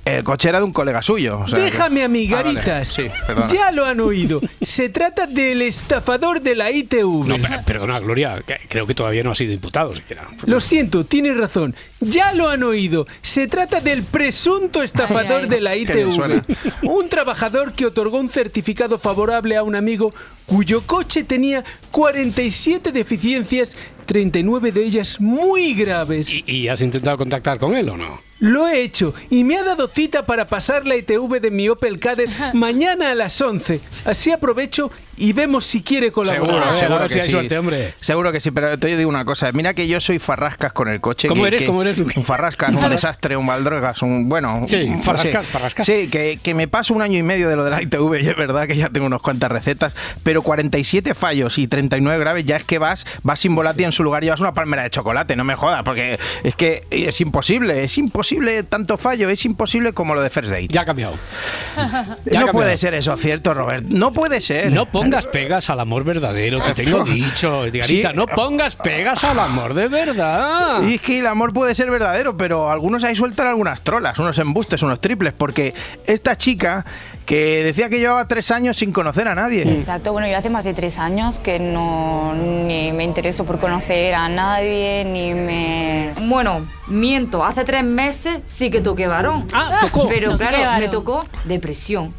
el 0.06 0.24
coche 0.24 0.48
era 0.48 0.60
de 0.60 0.64
un 0.66 0.72
colega 0.72 1.02
suyo. 1.02 1.40
o 1.42 1.48
sea 1.50 1.58
que- 1.60 1.66
Déjame, 1.66 2.02
Ah, 2.02 2.06
amigaritas. 2.06 2.66
vale. 2.66 2.86
Sí, 2.86 3.04
perdona. 3.28 3.48
ya 3.48 3.72
lo 3.72 3.86
han 3.86 4.00
oído. 4.00 4.40
Se 4.62 4.88
trata 4.90 5.28
del 5.28 5.62
estafador 5.62 6.40
de 6.40 6.56
la 6.56 6.72
ITV. 6.72 7.28
No, 7.28 7.38
per- 7.38 7.64
perdona, 7.66 8.00
Gloria, 8.00 8.42
que- 8.48 8.58
creo 8.70 8.88
que 8.88 8.94
todavía 8.94 9.22
no 9.24 9.32
ha 9.32 9.36
sido 9.36 9.52
diputado 9.52 9.94
siquiera. 9.94 10.26
Lo 10.46 10.62
siento, 10.62 11.04
tienes 11.04 11.36
razón. 11.38 11.76
Ya 12.00 12.34
lo 12.34 12.48
han 12.48 12.64
oído. 12.64 13.06
Se 13.22 13.48
trata 13.48 13.82
del 13.82 14.02
presunto 14.04 14.82
estafador 14.82 15.40
Ay, 15.40 15.44
ay. 15.44 15.50
de 15.50 15.60
la. 15.62 15.76
ITV. 15.76 16.44
Un 16.84 17.10
trabajador 17.10 17.74
que 17.76 17.86
otorgó 17.86 18.18
un 18.18 18.30
certificado 18.30 19.00
favorable 19.00 19.58
a 19.58 19.64
un 19.64 19.76
amigo 19.76 20.14
cuyo 20.46 20.84
coche 20.88 21.26
tenía 21.26 21.66
47 21.92 22.94
deficiencias, 22.94 23.76
39 24.08 24.72
de 24.72 24.84
ellas 24.84 25.20
muy 25.22 25.76
graves. 25.76 26.34
¿Y, 26.34 26.44
y 26.48 26.68
has 26.70 26.82
intentado 26.82 27.18
contactar 27.18 27.60
con 27.60 27.76
él 27.76 27.90
o 27.90 27.98
no? 27.98 28.20
Lo 28.40 28.68
he 28.68 28.82
hecho 28.84 29.16
y 29.32 29.44
me 29.44 29.58
ha 29.58 29.64
dado 29.64 29.88
cita 29.88 30.24
para 30.24 30.46
pasar 30.46 30.86
la 30.86 30.96
ITV 30.96 31.40
de 31.42 31.50
mi 31.52 31.70
Opel 31.70 32.00
Kadett 32.00 32.30
mañana 32.54 33.12
a 33.12 33.16
las 33.16 33.40
11. 33.42 33.80
Así 34.06 34.32
aprovecho 34.32 34.92
y 35.18 35.34
vemos 35.34 35.66
si 35.66 35.82
quiere 35.82 36.12
colaborar. 36.12 36.46
Seguro, 36.48 36.64
A 36.64 36.70
ver, 36.70 36.80
seguro 36.80 36.96
a 36.96 37.00
ver 37.00 37.08
que 37.08 37.14
si 37.16 37.20
hay 37.20 37.26
sí. 37.26 37.32
suerte, 37.32 37.58
hombre. 37.58 37.94
Seguro 38.00 38.32
que 38.32 38.40
sí, 38.40 38.52
pero 38.52 38.78
te 38.78 38.96
digo 38.96 39.10
una 39.10 39.26
cosa. 39.26 39.52
Mira 39.54 39.74
que 39.74 39.88
yo 39.88 40.00
soy 40.00 40.20
farrascas 40.20 40.72
con 40.72 40.88
el 40.88 41.02
coche. 41.02 41.28
¿Cómo 41.28 41.42
que- 41.42 41.48
eres? 41.48 41.62
que- 41.62 41.66
¿Cómo 41.68 41.82
eres? 41.82 41.98
Un 42.00 42.24
farrascas, 42.24 42.76
un 42.76 42.90
desastre, 42.90 43.36
un 43.36 43.48
baldrogas, 43.48 44.04
un... 44.04 44.30
Bueno... 44.30 44.62
Sí, 44.68 44.78
un- 44.84 45.02
farrascas, 45.02 45.46
sí. 45.46 45.52
farrascas. 45.52 45.86
Sí, 45.88 46.08
que, 46.08 46.40
que 46.44 46.54
me 46.54 46.68
paso 46.68 46.94
un 46.94 47.02
año 47.02 47.18
y 47.18 47.24
medio 47.24 47.50
de 47.50 47.56
lo 47.56 47.64
de 47.64 47.72
la 47.72 47.82
ITV 47.82 48.22
y 48.22 48.28
es 48.28 48.38
verdad 48.38 48.68
que 48.68 48.76
ya 48.76 48.90
tengo 48.90 49.08
unas 49.08 49.22
cuantas 49.22 49.52
recetas, 49.52 49.96
pero 50.22 50.44
47 50.44 51.16
fallos 51.16 51.58
y 51.58 51.68
39 51.68 52.20
graves 52.20 52.46
ya 52.46 52.58
es 52.58 52.64
que 52.64 52.78
vas, 52.78 53.06
vas 53.24 53.40
sin 53.40 53.56
volátil 53.56 53.86
en 53.86 53.92
su 53.98 54.04
lugar 54.04 54.24
llevas 54.24 54.40
una 54.40 54.54
palmera 54.54 54.84
de 54.84 54.90
chocolate, 54.90 55.36
no 55.36 55.44
me 55.44 55.56
jodas, 55.56 55.84
porque 55.84 56.20
es 56.44 56.56
que 56.56 56.86
es 56.90 57.20
imposible, 57.22 57.84
es 57.84 57.98
imposible 57.98 58.64
tanto 58.64 58.98
fallo, 58.98 59.30
es 59.30 59.44
imposible 59.46 59.94
como 59.94 60.16
lo 60.16 60.22
de 60.22 60.30
First 60.30 60.52
Date. 60.52 60.68
Ya 60.70 60.82
ha 60.82 60.86
cambiado. 60.86 61.14
Ya 61.78 61.84
ha 61.84 61.92
no 61.92 62.16
cambiado. 62.48 62.52
puede 62.54 62.78
ser 62.78 62.94
eso, 62.94 63.16
¿cierto, 63.18 63.54
Robert? 63.54 63.86
No 63.86 64.12
puede 64.14 64.42
ser. 64.42 64.72
No 64.72 64.86
pongas 64.92 65.26
pegas 65.28 65.70
al 65.70 65.80
amor 65.80 66.04
verdadero, 66.04 66.62
te 66.62 66.74
tengo 66.74 67.04
dicho, 67.04 67.66
Edgarita. 67.66 68.12
Sí. 68.12 68.16
No 68.16 68.28
pongas 68.28 68.76
pegas 68.76 69.24
al 69.24 69.40
amor 69.40 69.74
de 69.74 69.88
verdad. 69.88 70.82
Y 70.84 70.96
es 70.96 71.02
que 71.02 71.20
el 71.20 71.28
amor 71.28 71.54
puede 71.54 71.74
ser 71.76 71.90
verdadero, 71.90 72.38
pero 72.38 72.72
algunos 72.72 73.04
ahí 73.04 73.16
sueltan 73.16 73.48
algunas 73.48 73.82
trolas, 73.82 74.18
unos 74.20 74.38
embustes, 74.40 74.82
unos 74.82 75.02
triples, 75.02 75.34
porque 75.34 75.74
esta 76.06 76.38
chica 76.38 76.86
que 77.28 77.62
decía 77.62 77.90
que 77.90 78.00
llevaba 78.00 78.26
tres 78.26 78.52
años 78.52 78.78
sin 78.78 78.94
conocer 78.94 79.28
a 79.28 79.36
nadie. 79.36 79.70
Exacto, 79.70 80.14
bueno, 80.14 80.30
yo 80.30 80.38
hace 80.38 80.50
más 80.50 80.64
de 80.64 80.74
tres 80.74 80.98
años 80.98 81.40
que 81.40 81.60
no 81.60 82.34
ni 82.34 82.94
me 82.94 83.04
intereso 83.04 83.44
por 83.44 83.60
conocer 83.60 84.16
a 84.16 84.30
nadie, 84.30 85.04
ni 85.06 85.34
me... 85.34 86.14
Bueno, 86.22 86.66
miento, 86.88 87.44
hace 87.44 87.66
tres 87.66 87.84
meses 87.84 88.40
sí 88.46 88.72
que 88.72 88.80
toqué 88.80 89.08
varón. 89.08 89.46
Ah, 89.52 89.80
tocó. 89.82 90.08
Pero 90.08 90.32
¿Qué 90.32 90.38
claro, 90.38 90.58
varón? 90.60 90.80
me 90.80 90.88
tocó 90.88 91.28
depresión. 91.44 92.14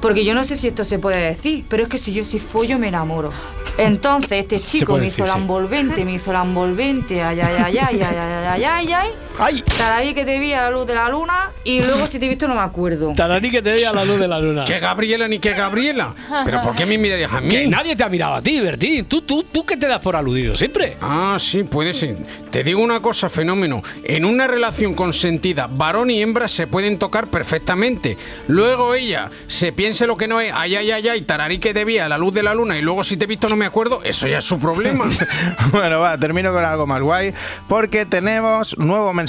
Porque 0.00 0.24
yo 0.24 0.34
no 0.34 0.42
sé 0.42 0.56
si 0.56 0.66
esto 0.66 0.82
se 0.82 0.98
puede 0.98 1.24
decir, 1.24 1.64
pero 1.68 1.84
es 1.84 1.88
que 1.88 1.96
si 1.96 2.12
yo 2.12 2.24
sí 2.24 2.40
follo 2.40 2.80
me 2.80 2.88
enamoro. 2.88 3.30
Entonces 3.78 4.32
este 4.32 4.58
chico 4.58 4.98
me 4.98 5.06
hizo 5.06 5.22
decir, 5.22 5.26
la 5.26 5.34
sí. 5.34 5.38
envolvente, 5.38 6.04
me 6.04 6.14
hizo 6.14 6.32
la 6.32 6.42
envolvente, 6.42 7.22
ay, 7.22 7.40
ay, 7.40 7.54
ay, 7.58 7.78
ay, 7.78 8.02
ay, 8.02 8.02
ay, 8.02 8.44
ay, 8.48 8.64
ay, 8.64 8.92
ay. 8.92 9.08
¡Ay! 9.38 9.62
Tararí 9.76 10.14
que 10.14 10.24
te 10.24 10.38
vi 10.38 10.52
a 10.52 10.62
la 10.62 10.70
luz 10.70 10.86
de 10.86 10.94
la 10.94 11.08
luna 11.08 11.50
y 11.64 11.82
luego 11.82 12.06
si 12.06 12.18
te 12.18 12.26
he 12.26 12.28
visto 12.28 12.46
no 12.46 12.54
me 12.54 12.60
acuerdo. 12.60 13.12
Tararí 13.16 13.50
que 13.50 13.62
te 13.62 13.72
veía 13.72 13.90
a 13.90 13.92
la 13.94 14.04
luz 14.04 14.20
de 14.20 14.28
la 14.28 14.38
luna. 14.38 14.64
¿Qué 14.64 14.78
Gabriela 14.78 15.26
ni 15.26 15.38
qué 15.38 15.54
Gabriela? 15.54 16.14
¿Pero 16.44 16.62
por 16.62 16.76
qué 16.76 16.86
me 16.86 16.98
mirarías 16.98 17.32
a 17.32 17.40
mí? 17.40 17.48
Que 17.48 17.66
nadie 17.66 17.96
te 17.96 18.04
ha 18.04 18.08
mirado 18.08 18.34
a 18.34 18.42
ti, 18.42 18.60
Bertín. 18.60 19.06
¿Tú, 19.06 19.22
tú, 19.22 19.44
tú 19.44 19.64
qué 19.64 19.76
te 19.76 19.88
das 19.88 20.00
por 20.00 20.16
aludido 20.16 20.54
siempre? 20.56 20.96
Ah, 21.00 21.36
sí, 21.38 21.64
puede 21.64 21.94
ser. 21.94 22.16
Te 22.50 22.62
digo 22.62 22.82
una 22.82 23.00
cosa, 23.00 23.28
fenómeno. 23.28 23.82
En 24.04 24.24
una 24.24 24.46
relación 24.46 24.94
consentida, 24.94 25.66
varón 25.70 26.10
y 26.10 26.20
hembra 26.20 26.48
se 26.48 26.66
pueden 26.66 26.98
tocar 26.98 27.28
perfectamente. 27.28 28.16
Luego 28.48 28.94
ella 28.94 29.30
se 29.46 29.72
piense 29.72 30.06
lo 30.06 30.16
que 30.16 30.28
no 30.28 30.40
es, 30.40 30.52
ay, 30.54 30.76
ay, 30.76 30.90
ay, 30.90 31.08
ay, 31.08 31.22
tararí 31.22 31.58
que 31.58 31.72
debía 31.72 32.06
a 32.06 32.08
la 32.08 32.18
luz 32.18 32.34
de 32.34 32.42
la 32.42 32.54
luna 32.54 32.78
y 32.78 32.82
luego 32.82 33.02
si 33.04 33.16
te 33.16 33.24
he 33.24 33.28
visto 33.28 33.48
no 33.48 33.56
me 33.56 33.66
acuerdo, 33.66 34.02
eso 34.04 34.28
ya 34.28 34.38
es 34.38 34.44
su 34.44 34.58
problema. 34.58 35.06
bueno, 35.72 36.00
va, 36.00 36.18
termino 36.18 36.52
con 36.52 36.64
algo 36.64 36.86
más 36.86 37.00
guay, 37.00 37.32
porque 37.68 38.06
tenemos 38.06 38.76
nuevo 38.78 39.12
mensaje 39.12 39.21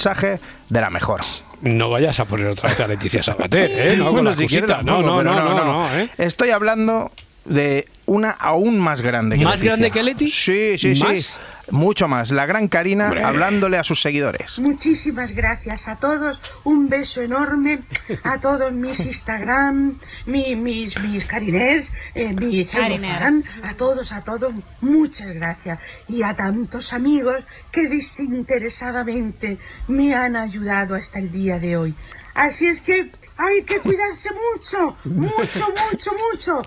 de 0.70 0.82
la 0.82 0.90
mejor. 0.90 1.22
No 1.62 1.90
vayas 1.90 2.20
a 2.20 2.26
poner 2.26 2.48
otra 2.48 2.70
vez 2.70 2.80
a 2.80 2.88
Leticia 2.88 3.24
Sabater, 3.24 3.72
¿eh? 3.72 3.98
No, 3.98 4.06
con 4.06 4.14
Bueno, 4.14 4.30
la 4.32 4.36
si 4.36 4.44
cosita. 4.44 4.82
No, 4.84 4.98
pongo, 4.98 5.08
no, 5.08 5.18
pero 5.18 5.34
no, 5.34 5.54
no, 5.54 5.66
no, 5.90 5.98
¿eh? 6.00 6.10
Estoy 6.18 6.50
hablando 6.50 7.12
de 7.46 7.88
una 8.06 8.32
aún 8.32 8.80
más 8.80 9.02
grande 9.02 9.38
que 9.38 9.44
¿Más 9.46 9.56
Leticia. 9.56 9.72
grande 9.72 9.92
que 9.92 10.04
Leti? 10.04 10.28
Sí, 10.28 10.78
sí, 10.78 10.96
sí. 10.96 11.40
Mucho 11.72 12.08
más. 12.10 12.32
La 12.32 12.46
gran 12.46 12.68
Karina 12.68 13.06
Hombre. 13.06 13.24
hablándole 13.24 13.78
a 13.78 13.84
sus 13.86 14.02
seguidores. 14.02 14.60
Muchísimas 14.60 15.34
gracias 15.34 15.88
a 15.88 15.96
todos, 15.98 16.38
un 16.66 16.90
beso 16.90 17.22
enorme 17.22 17.80
a 18.24 18.40
todos 18.42 18.74
mis 18.74 19.00
Instagram, 19.06 19.98
mi- 20.26 20.56
mis, 20.58 21.00
mis 21.00 21.26
cariners, 21.26 21.90
eh, 22.16 22.34
mis 22.34 22.70
Cariners. 22.70 23.46
a 23.64 23.74
todos, 23.76 24.12
a 24.12 24.22
todos, 24.24 24.54
muchas 24.82 25.34
gracias. 25.34 25.80
Y 26.10 26.24
a 26.24 26.36
tantos 26.36 26.92
amigos 26.92 27.44
que 27.72 27.88
desinteresadamente 27.88 29.58
me 29.88 30.14
han 30.16 30.36
ayudado 30.36 30.96
hasta 30.96 31.20
el 31.20 31.32
día 31.32 31.60
de 31.60 31.78
hoy. 31.78 31.96
Así 32.34 32.68
es 32.68 32.82
que 32.82 33.12
hay 33.46 33.64
que 33.64 33.80
cuidarse 33.80 34.30
mucho, 34.54 34.96
mucho, 35.06 35.68
mucho, 35.92 36.12
mucho. 36.32 36.62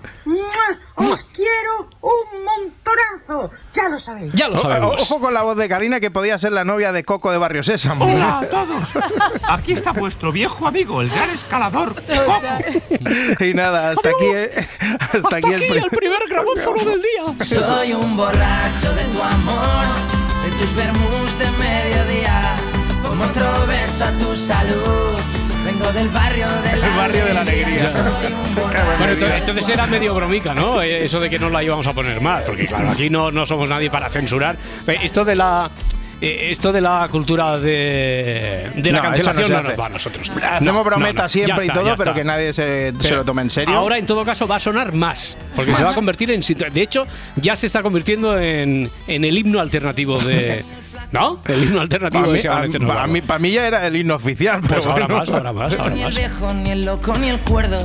Os 0.96 1.24
quiero 1.24 1.88
un 2.00 2.44
montonazo, 2.44 3.50
ya 3.72 3.88
lo 3.88 3.98
sabéis. 3.98 4.32
Ya 4.34 4.48
lo 4.48 4.56
O- 4.56 4.58
sabemos. 4.58 5.00
Ojo 5.02 5.20
con 5.20 5.32
la 5.34 5.42
voz 5.42 5.56
de 5.56 5.68
Karina 5.68 6.00
que 6.00 6.10
podía 6.10 6.38
ser 6.38 6.52
la 6.52 6.64
novia 6.64 6.92
de 6.92 7.04
Coco 7.04 7.30
de 7.30 7.38
Barrio 7.38 7.62
Sésamo. 7.62 8.04
Hola 8.04 8.40
a 8.40 8.48
todos. 8.48 8.88
Aquí 9.48 9.72
está 9.72 9.92
vuestro 9.92 10.32
viejo 10.32 10.66
amigo, 10.66 11.00
el 11.00 11.10
gran 11.10 11.30
escalador 11.30 11.94
Coco. 11.94 12.40
Y 13.44 13.54
nada, 13.54 13.90
hasta 13.90 14.08
aquí, 14.10 14.24
eh, 14.26 14.50
hasta, 15.00 15.18
Hasta 15.18 15.36
aquí, 15.36 15.54
aquí 15.54 15.68
pri- 15.68 15.78
el 15.78 15.90
primer 15.90 16.28
grabófono 16.28 16.84
del 16.84 17.00
día. 17.02 17.44
Soy 17.46 17.92
un 17.94 18.16
borracho 18.16 18.94
de 18.94 19.04
tu 19.04 19.22
amor, 19.22 19.86
de 20.44 20.50
tus 20.58 20.74
vermus 20.74 21.38
de 21.38 21.50
mediodía, 21.52 22.56
como 23.02 23.24
otro 23.24 23.66
beso 23.66 24.04
a 24.04 24.10
tu 24.12 24.36
salud. 24.36 25.05
Vengo 25.86 25.98
del 25.98 26.08
barrio 26.08 26.46
de 26.62 26.76
la, 26.76 26.86
El 26.86 26.96
barrio 26.96 27.24
de 27.26 27.34
la 27.34 27.40
alegría. 27.42 27.90
Bueno, 28.98 29.12
entonces, 29.12 29.40
entonces 29.40 29.68
era 29.68 29.86
medio 29.86 30.14
bromica, 30.14 30.52
¿no? 30.54 30.82
Eh, 30.82 31.04
Eso 31.04 31.20
de 31.20 31.30
que 31.30 31.38
no 31.38 31.48
la 31.50 31.62
íbamos 31.62 31.86
a 31.86 31.92
poner 31.92 32.20
más, 32.20 32.42
porque 32.42 32.66
claro, 32.66 32.90
aquí 32.90 33.08
no, 33.10 33.30
no 33.30 33.46
somos 33.46 33.68
nadie 33.68 33.90
para 33.90 34.10
censurar. 34.10 34.56
Esto 35.02 35.24
de 35.24 35.36
la. 35.36 35.70
eh, 36.20 36.48
Esto 36.50 36.72
de 36.72 36.80
la 36.80 37.06
cultura 37.10 37.58
de, 37.58 38.70
de 38.74 38.90
la 38.92 38.98
No, 38.98 39.02
cancelación 39.04 39.50
no 39.52 39.62
no, 39.62 39.68
nos 39.68 39.78
va 39.78 39.86
a 39.86 39.90
nosotros. 39.90 40.30
Hacemos 40.42 40.84
brometa 40.84 41.22
ya 41.22 41.28
siempre 41.28 41.66
y 41.66 41.68
todo, 41.68 41.94
pero 41.96 42.14
que 42.14 42.24
nadie 42.24 42.52
se, 42.52 42.92
se 43.00 43.10
lo 43.14 43.24
tome 43.24 43.42
en 43.42 43.50
serio. 43.50 43.74
Ahora, 43.76 43.98
en 43.98 44.06
todo 44.06 44.24
caso, 44.24 44.48
va 44.48 44.56
a 44.56 44.60
sonar 44.60 44.92
más, 44.92 45.36
porque 45.54 45.74
se 45.74 45.82
va 45.84 45.90
a 45.90 45.94
convertir 45.94 46.30
en. 46.30 46.40
De 46.40 46.82
hecho, 46.82 47.06
ya 47.36 47.54
se 47.54 47.66
está 47.66 47.82
convirtiendo 47.82 48.38
en, 48.40 48.90
en 49.06 49.24
el 49.24 49.38
himno 49.38 49.60
alternativo 49.60 50.18
de. 50.18 50.64
¿No? 51.16 51.38
El 51.46 51.64
himno 51.64 51.80
alternativo 51.80 52.22
para 52.24 52.32
mí, 52.32 52.38
ese 52.38 52.48
a- 52.48 52.86
para 52.86 53.06
mí, 53.06 53.20
para 53.22 53.38
mí 53.38 53.50
ya 53.50 53.66
era 53.66 53.86
el 53.86 53.96
himno 53.96 54.14
oficial. 54.16 54.60
Pues 54.60 54.80
pero 54.86 54.92
ahora 54.92 55.06
bueno. 55.06 55.18
más, 55.20 55.30
ahora 55.30 55.52
más, 55.52 55.74
ahora 55.76 55.90
Ni 55.94 56.00
el 56.00 56.06
más. 56.06 56.16
viejo, 56.16 56.52
ni 56.54 56.70
el 56.70 56.84
loco, 56.84 57.16
ni 57.18 57.28
el 57.28 57.38
cuerdo. 57.40 57.78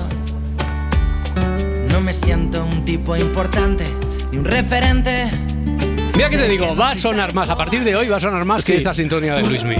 No 1.92 2.02
me 2.02 2.14
siento 2.14 2.64
un 2.66 2.84
tipo 2.86 3.16
importante, 3.16 3.86
ni 4.32 4.38
un 4.38 4.46
referente. 4.46 5.30
Mira 6.16 6.30
que 6.30 6.38
te 6.38 6.48
digo, 6.50 6.76
va 6.76 6.92
a 6.92 6.96
sonar 6.96 7.34
más. 7.34 7.50
A 7.50 7.56
partir 7.58 7.84
de 7.84 7.96
hoy 7.96 8.08
va 8.10 8.18
a 8.18 8.20
sonar 8.20 8.44
más 8.46 8.64
que 8.64 8.76
esta 8.76 8.94
sintonía 8.94 9.36
de 9.36 9.44
Luismi. 9.44 9.76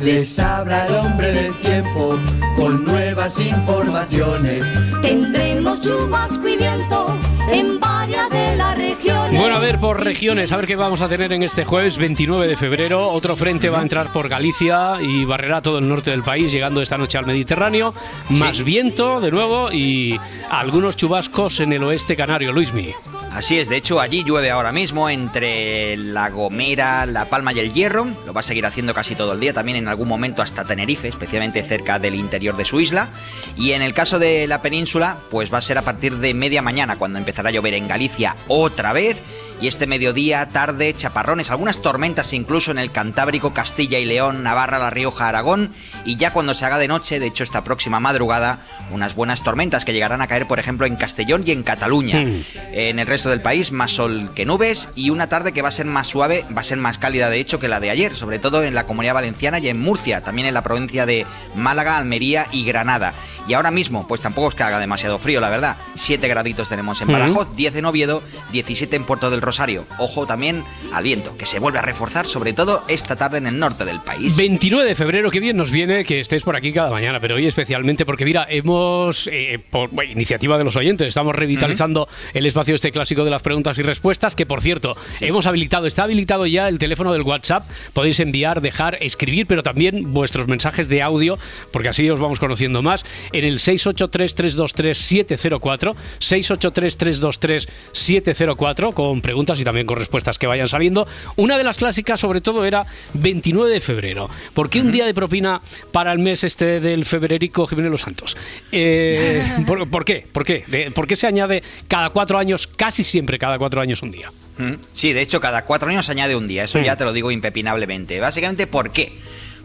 Les 0.00 0.38
habla 0.38 0.86
el 0.86 0.94
hombre 0.94 1.30
del 1.32 1.52
tiempo 1.60 2.18
con 2.56 2.84
nuevas 2.84 3.38
informaciones. 3.38 4.64
Tendremos 5.02 5.80
chubasco 5.82 6.48
y 6.48 6.56
viento 6.56 7.18
en 7.52 7.80
varias 7.80 8.30
de 8.30 8.56
las 8.56 8.76
regiones. 8.76 9.40
Bueno, 9.40 9.56
a 9.56 9.58
ver 9.58 9.78
por 9.78 10.02
regiones, 10.02 10.52
a 10.52 10.56
ver 10.56 10.66
qué 10.66 10.76
vamos 10.76 11.00
a 11.00 11.08
tener 11.08 11.32
en 11.32 11.42
este 11.42 11.64
jueves 11.64 11.98
29 11.98 12.46
de 12.46 12.56
febrero. 12.56 13.08
Otro 13.08 13.36
frente 13.36 13.70
va 13.70 13.80
a 13.80 13.82
entrar 13.82 14.12
por 14.12 14.28
Galicia 14.28 14.98
y 15.00 15.24
barrerá 15.24 15.62
todo 15.62 15.78
el 15.78 15.88
norte 15.88 16.10
del 16.10 16.22
país, 16.22 16.52
llegando 16.52 16.82
esta 16.82 16.98
noche 16.98 17.18
al 17.18 17.26
Mediterráneo. 17.26 17.94
Más 18.28 18.62
viento 18.62 19.20
de 19.20 19.30
nuevo 19.30 19.72
y 19.72 20.18
algunos 20.50 20.96
chubascos 20.96 21.60
en 21.60 21.72
el 21.72 21.82
oeste 21.82 22.16
canario, 22.16 22.52
Luismi. 22.52 22.92
Así 23.32 23.58
es, 23.58 23.68
de 23.68 23.76
hecho 23.76 24.00
allí 24.00 24.24
llueve 24.24 24.50
ahora 24.50 24.72
mismo 24.72 25.08
entre 25.08 25.96
La 25.96 26.30
Gomera, 26.30 27.06
La 27.06 27.26
Palma 27.26 27.52
y 27.52 27.60
el 27.60 27.72
Hierro. 27.72 28.08
Lo 28.26 28.32
va 28.32 28.40
a 28.40 28.44
seguir 28.44 28.66
haciendo 28.66 28.94
casi 28.94 29.14
todo 29.14 29.32
el 29.32 29.40
día, 29.40 29.52
también 29.52 29.78
en 29.78 29.88
algún 29.88 30.08
momento 30.08 30.42
hasta 30.42 30.64
Tenerife, 30.64 31.08
especialmente 31.08 31.62
cerca 31.62 31.98
del 31.98 32.14
interior 32.14 32.56
de 32.56 32.64
su 32.64 32.80
isla. 32.80 33.08
Y 33.56 33.72
en 33.72 33.82
el 33.82 33.94
caso 33.94 34.18
de 34.18 34.46
la 34.46 34.62
península, 34.62 35.18
pues 35.30 35.52
va 35.52 35.58
a 35.58 35.62
ser 35.62 35.78
a 35.78 35.82
partir 35.82 36.16
de 36.16 36.34
media 36.34 36.62
mañana 36.62 36.96
cuando 36.96 37.18
empezará 37.18 37.39
a 37.48 37.52
llover 37.52 37.74
en 37.74 37.88
Galicia 37.88 38.36
otra 38.48 38.92
vez. 38.92 39.22
Y 39.60 39.68
este 39.68 39.86
mediodía, 39.86 40.46
tarde, 40.46 40.94
chaparrones, 40.94 41.50
algunas 41.50 41.82
tormentas 41.82 42.32
incluso 42.32 42.70
en 42.70 42.78
el 42.78 42.90
Cantábrico, 42.90 43.52
Castilla 43.52 43.98
y 43.98 44.06
León, 44.06 44.42
Navarra, 44.42 44.78
La 44.78 44.88
Rioja, 44.88 45.28
Aragón. 45.28 45.74
Y 46.06 46.16
ya 46.16 46.32
cuando 46.32 46.54
se 46.54 46.64
haga 46.64 46.78
de 46.78 46.88
noche, 46.88 47.20
de 47.20 47.26
hecho 47.26 47.44
esta 47.44 47.62
próxima 47.62 48.00
madrugada, 48.00 48.60
unas 48.90 49.14
buenas 49.14 49.44
tormentas 49.44 49.84
que 49.84 49.92
llegarán 49.92 50.22
a 50.22 50.28
caer, 50.28 50.48
por 50.48 50.60
ejemplo, 50.60 50.86
en 50.86 50.96
Castellón 50.96 51.42
y 51.44 51.52
en 51.52 51.62
Cataluña. 51.62 52.22
Mm. 52.22 52.44
En 52.72 52.98
el 53.00 53.06
resto 53.06 53.28
del 53.28 53.42
país, 53.42 53.70
más 53.70 53.90
sol 53.90 54.30
que 54.34 54.46
nubes 54.46 54.88
y 54.94 55.10
una 55.10 55.28
tarde 55.28 55.52
que 55.52 55.60
va 55.60 55.68
a 55.68 55.72
ser 55.72 55.84
más 55.84 56.06
suave, 56.06 56.46
va 56.56 56.62
a 56.62 56.64
ser 56.64 56.78
más 56.78 56.96
cálida 56.96 57.28
de 57.28 57.38
hecho 57.38 57.60
que 57.60 57.68
la 57.68 57.80
de 57.80 57.90
ayer, 57.90 58.14
sobre 58.14 58.38
todo 58.38 58.64
en 58.64 58.74
la 58.74 58.84
comunidad 58.84 59.12
valenciana 59.12 59.58
y 59.58 59.68
en 59.68 59.78
Murcia, 59.78 60.22
también 60.22 60.48
en 60.48 60.54
la 60.54 60.62
provincia 60.62 61.04
de 61.04 61.26
Málaga, 61.54 61.98
Almería 61.98 62.46
y 62.50 62.64
Granada. 62.64 63.12
Y 63.48 63.54
ahora 63.54 63.70
mismo, 63.70 64.06
pues 64.06 64.20
tampoco 64.20 64.48
es 64.48 64.54
que 64.54 64.62
haga 64.62 64.78
demasiado 64.78 65.18
frío, 65.18 65.40
la 65.40 65.50
verdad. 65.50 65.76
7 65.94 66.26
graditos 66.28 66.68
tenemos 66.68 67.00
en. 67.00 67.08
Badajoz, 67.08 67.54
10 67.56 67.76
en 67.76 67.84
Oviedo, 67.84 68.22
17 68.52 68.96
en 68.96 69.04
Puerto 69.04 69.30
del 69.30 69.40
Rosario. 69.42 69.86
Ojo 69.98 70.26
también 70.26 70.64
al 70.92 71.02
viento, 71.02 71.36
que 71.36 71.46
se 71.46 71.58
vuelve 71.58 71.78
a 71.78 71.82
reforzar, 71.82 72.26
sobre 72.26 72.52
todo 72.52 72.84
esta 72.88 73.16
tarde 73.16 73.38
en 73.38 73.46
el 73.46 73.58
norte 73.58 73.84
del 73.84 74.00
país. 74.00 74.36
29 74.36 74.88
de 74.88 74.94
febrero, 74.94 75.30
qué 75.30 75.40
bien 75.40 75.56
nos 75.56 75.70
viene 75.70 76.04
que 76.04 76.20
estés 76.20 76.42
por 76.42 76.56
aquí 76.56 76.72
cada 76.72 76.90
mañana, 76.90 77.20
pero 77.20 77.36
hoy 77.36 77.46
especialmente 77.46 78.04
porque, 78.04 78.24
mira, 78.24 78.46
hemos, 78.48 79.28
eh, 79.32 79.58
por 79.70 79.90
bueno, 79.90 80.10
iniciativa 80.12 80.58
de 80.58 80.64
los 80.64 80.76
oyentes, 80.76 81.08
estamos 81.08 81.34
revitalizando 81.34 82.08
el 82.34 82.46
espacio 82.46 82.74
este 82.74 82.92
clásico 82.92 83.24
de 83.24 83.30
las 83.30 83.42
preguntas 83.42 83.78
y 83.78 83.82
respuestas, 83.82 84.36
que 84.36 84.46
por 84.46 84.62
cierto, 84.62 84.96
hemos 85.20 85.46
habilitado, 85.46 85.86
está 85.86 86.04
habilitado 86.04 86.46
ya 86.46 86.68
el 86.68 86.78
teléfono 86.78 87.12
del 87.12 87.22
WhatsApp, 87.22 87.68
podéis 87.92 88.20
enviar, 88.20 88.60
dejar, 88.60 88.98
escribir, 89.00 89.46
pero 89.46 89.62
también 89.62 90.12
vuestros 90.12 90.48
mensajes 90.48 90.88
de 90.88 91.02
audio, 91.02 91.38
porque 91.72 91.88
así 91.88 92.08
os 92.08 92.20
vamos 92.20 92.38
conociendo 92.38 92.82
más, 92.82 93.04
en 93.32 93.44
el 93.44 93.58
683-323-704, 93.58 95.94
683-323-704, 96.18 98.94
con 98.94 99.20
preguntas 99.20 99.60
y 99.60 99.64
también 99.64 99.86
con 99.86 99.96
respuestas 99.98 100.38
que 100.38 100.46
vayan 100.46 100.68
saliendo. 100.68 101.06
Una 101.36 101.58
de 101.58 101.64
las 101.64 101.78
clásicas, 101.78 102.20
sobre 102.20 102.40
todo, 102.40 102.64
era 102.64 102.86
29 103.14 103.70
de 103.72 103.80
febrero. 103.80 104.28
¿Por 104.54 104.70
qué 104.70 104.80
un 104.80 104.92
día 104.92 105.06
de 105.06 105.14
propina 105.14 105.60
para 105.92 106.12
el 106.12 106.18
mes 106.18 106.44
este 106.44 106.80
del 106.80 107.04
febrerico 107.04 107.66
Jiménez 107.66 107.90
Los 107.90 108.00
Santos? 108.02 108.36
Eh, 108.72 109.44
¿por, 109.66 109.88
por 109.88 110.04
qué? 110.04 110.26
¿Por 110.30 110.44
qué? 110.44 110.64
De- 110.66 110.90
¿Por 110.90 111.06
qué 111.06 111.16
se 111.16 111.26
añade 111.26 111.62
cada 111.88 112.10
cuatro 112.10 112.38
años, 112.38 112.66
casi 112.66 113.04
siempre 113.04 113.38
cada 113.38 113.58
cuatro 113.58 113.80
años 113.80 114.02
un 114.02 114.10
día? 114.10 114.30
Mm, 114.58 114.74
Sí, 114.94 115.12
de 115.12 115.22
hecho, 115.22 115.40
cada 115.40 115.64
cuatro 115.64 115.88
años 115.88 116.06
se 116.06 116.12
añade 116.12 116.36
un 116.36 116.46
día. 116.46 116.64
Eso 116.64 116.78
ya 116.80 116.96
te 116.96 117.04
lo 117.04 117.12
digo 117.12 117.30
impepinablemente. 117.30 118.20
Básicamente, 118.20 118.66
¿por 118.66 118.90
qué? 118.90 119.12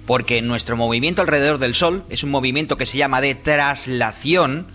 Porque 0.06 0.42
nuestro 0.42 0.78
movimiento 0.78 1.22
alrededor 1.22 1.58
del 1.58 1.76
Sol 1.76 2.04
es 2.10 2.24
un 2.24 2.32
movimiento 2.32 2.78
que 2.78 2.86
se 2.86 2.98
llama 2.98 3.22
de 3.22 3.36
traslación. 3.36 4.68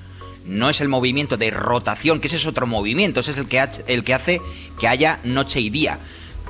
No 0.44 0.70
es 0.70 0.80
el 0.80 0.88
movimiento 0.88 1.36
de 1.36 1.50
rotación, 1.50 2.20
que 2.20 2.26
ese 2.26 2.36
es 2.36 2.46
otro 2.46 2.66
movimiento. 2.66 3.20
Ese 3.20 3.30
es 3.32 3.38
el 3.38 3.46
que, 3.46 3.66
el 3.86 4.04
que 4.04 4.14
hace 4.14 4.40
que 4.78 4.88
haya 4.88 5.20
noche 5.22 5.60
y 5.60 5.70
día. 5.70 5.98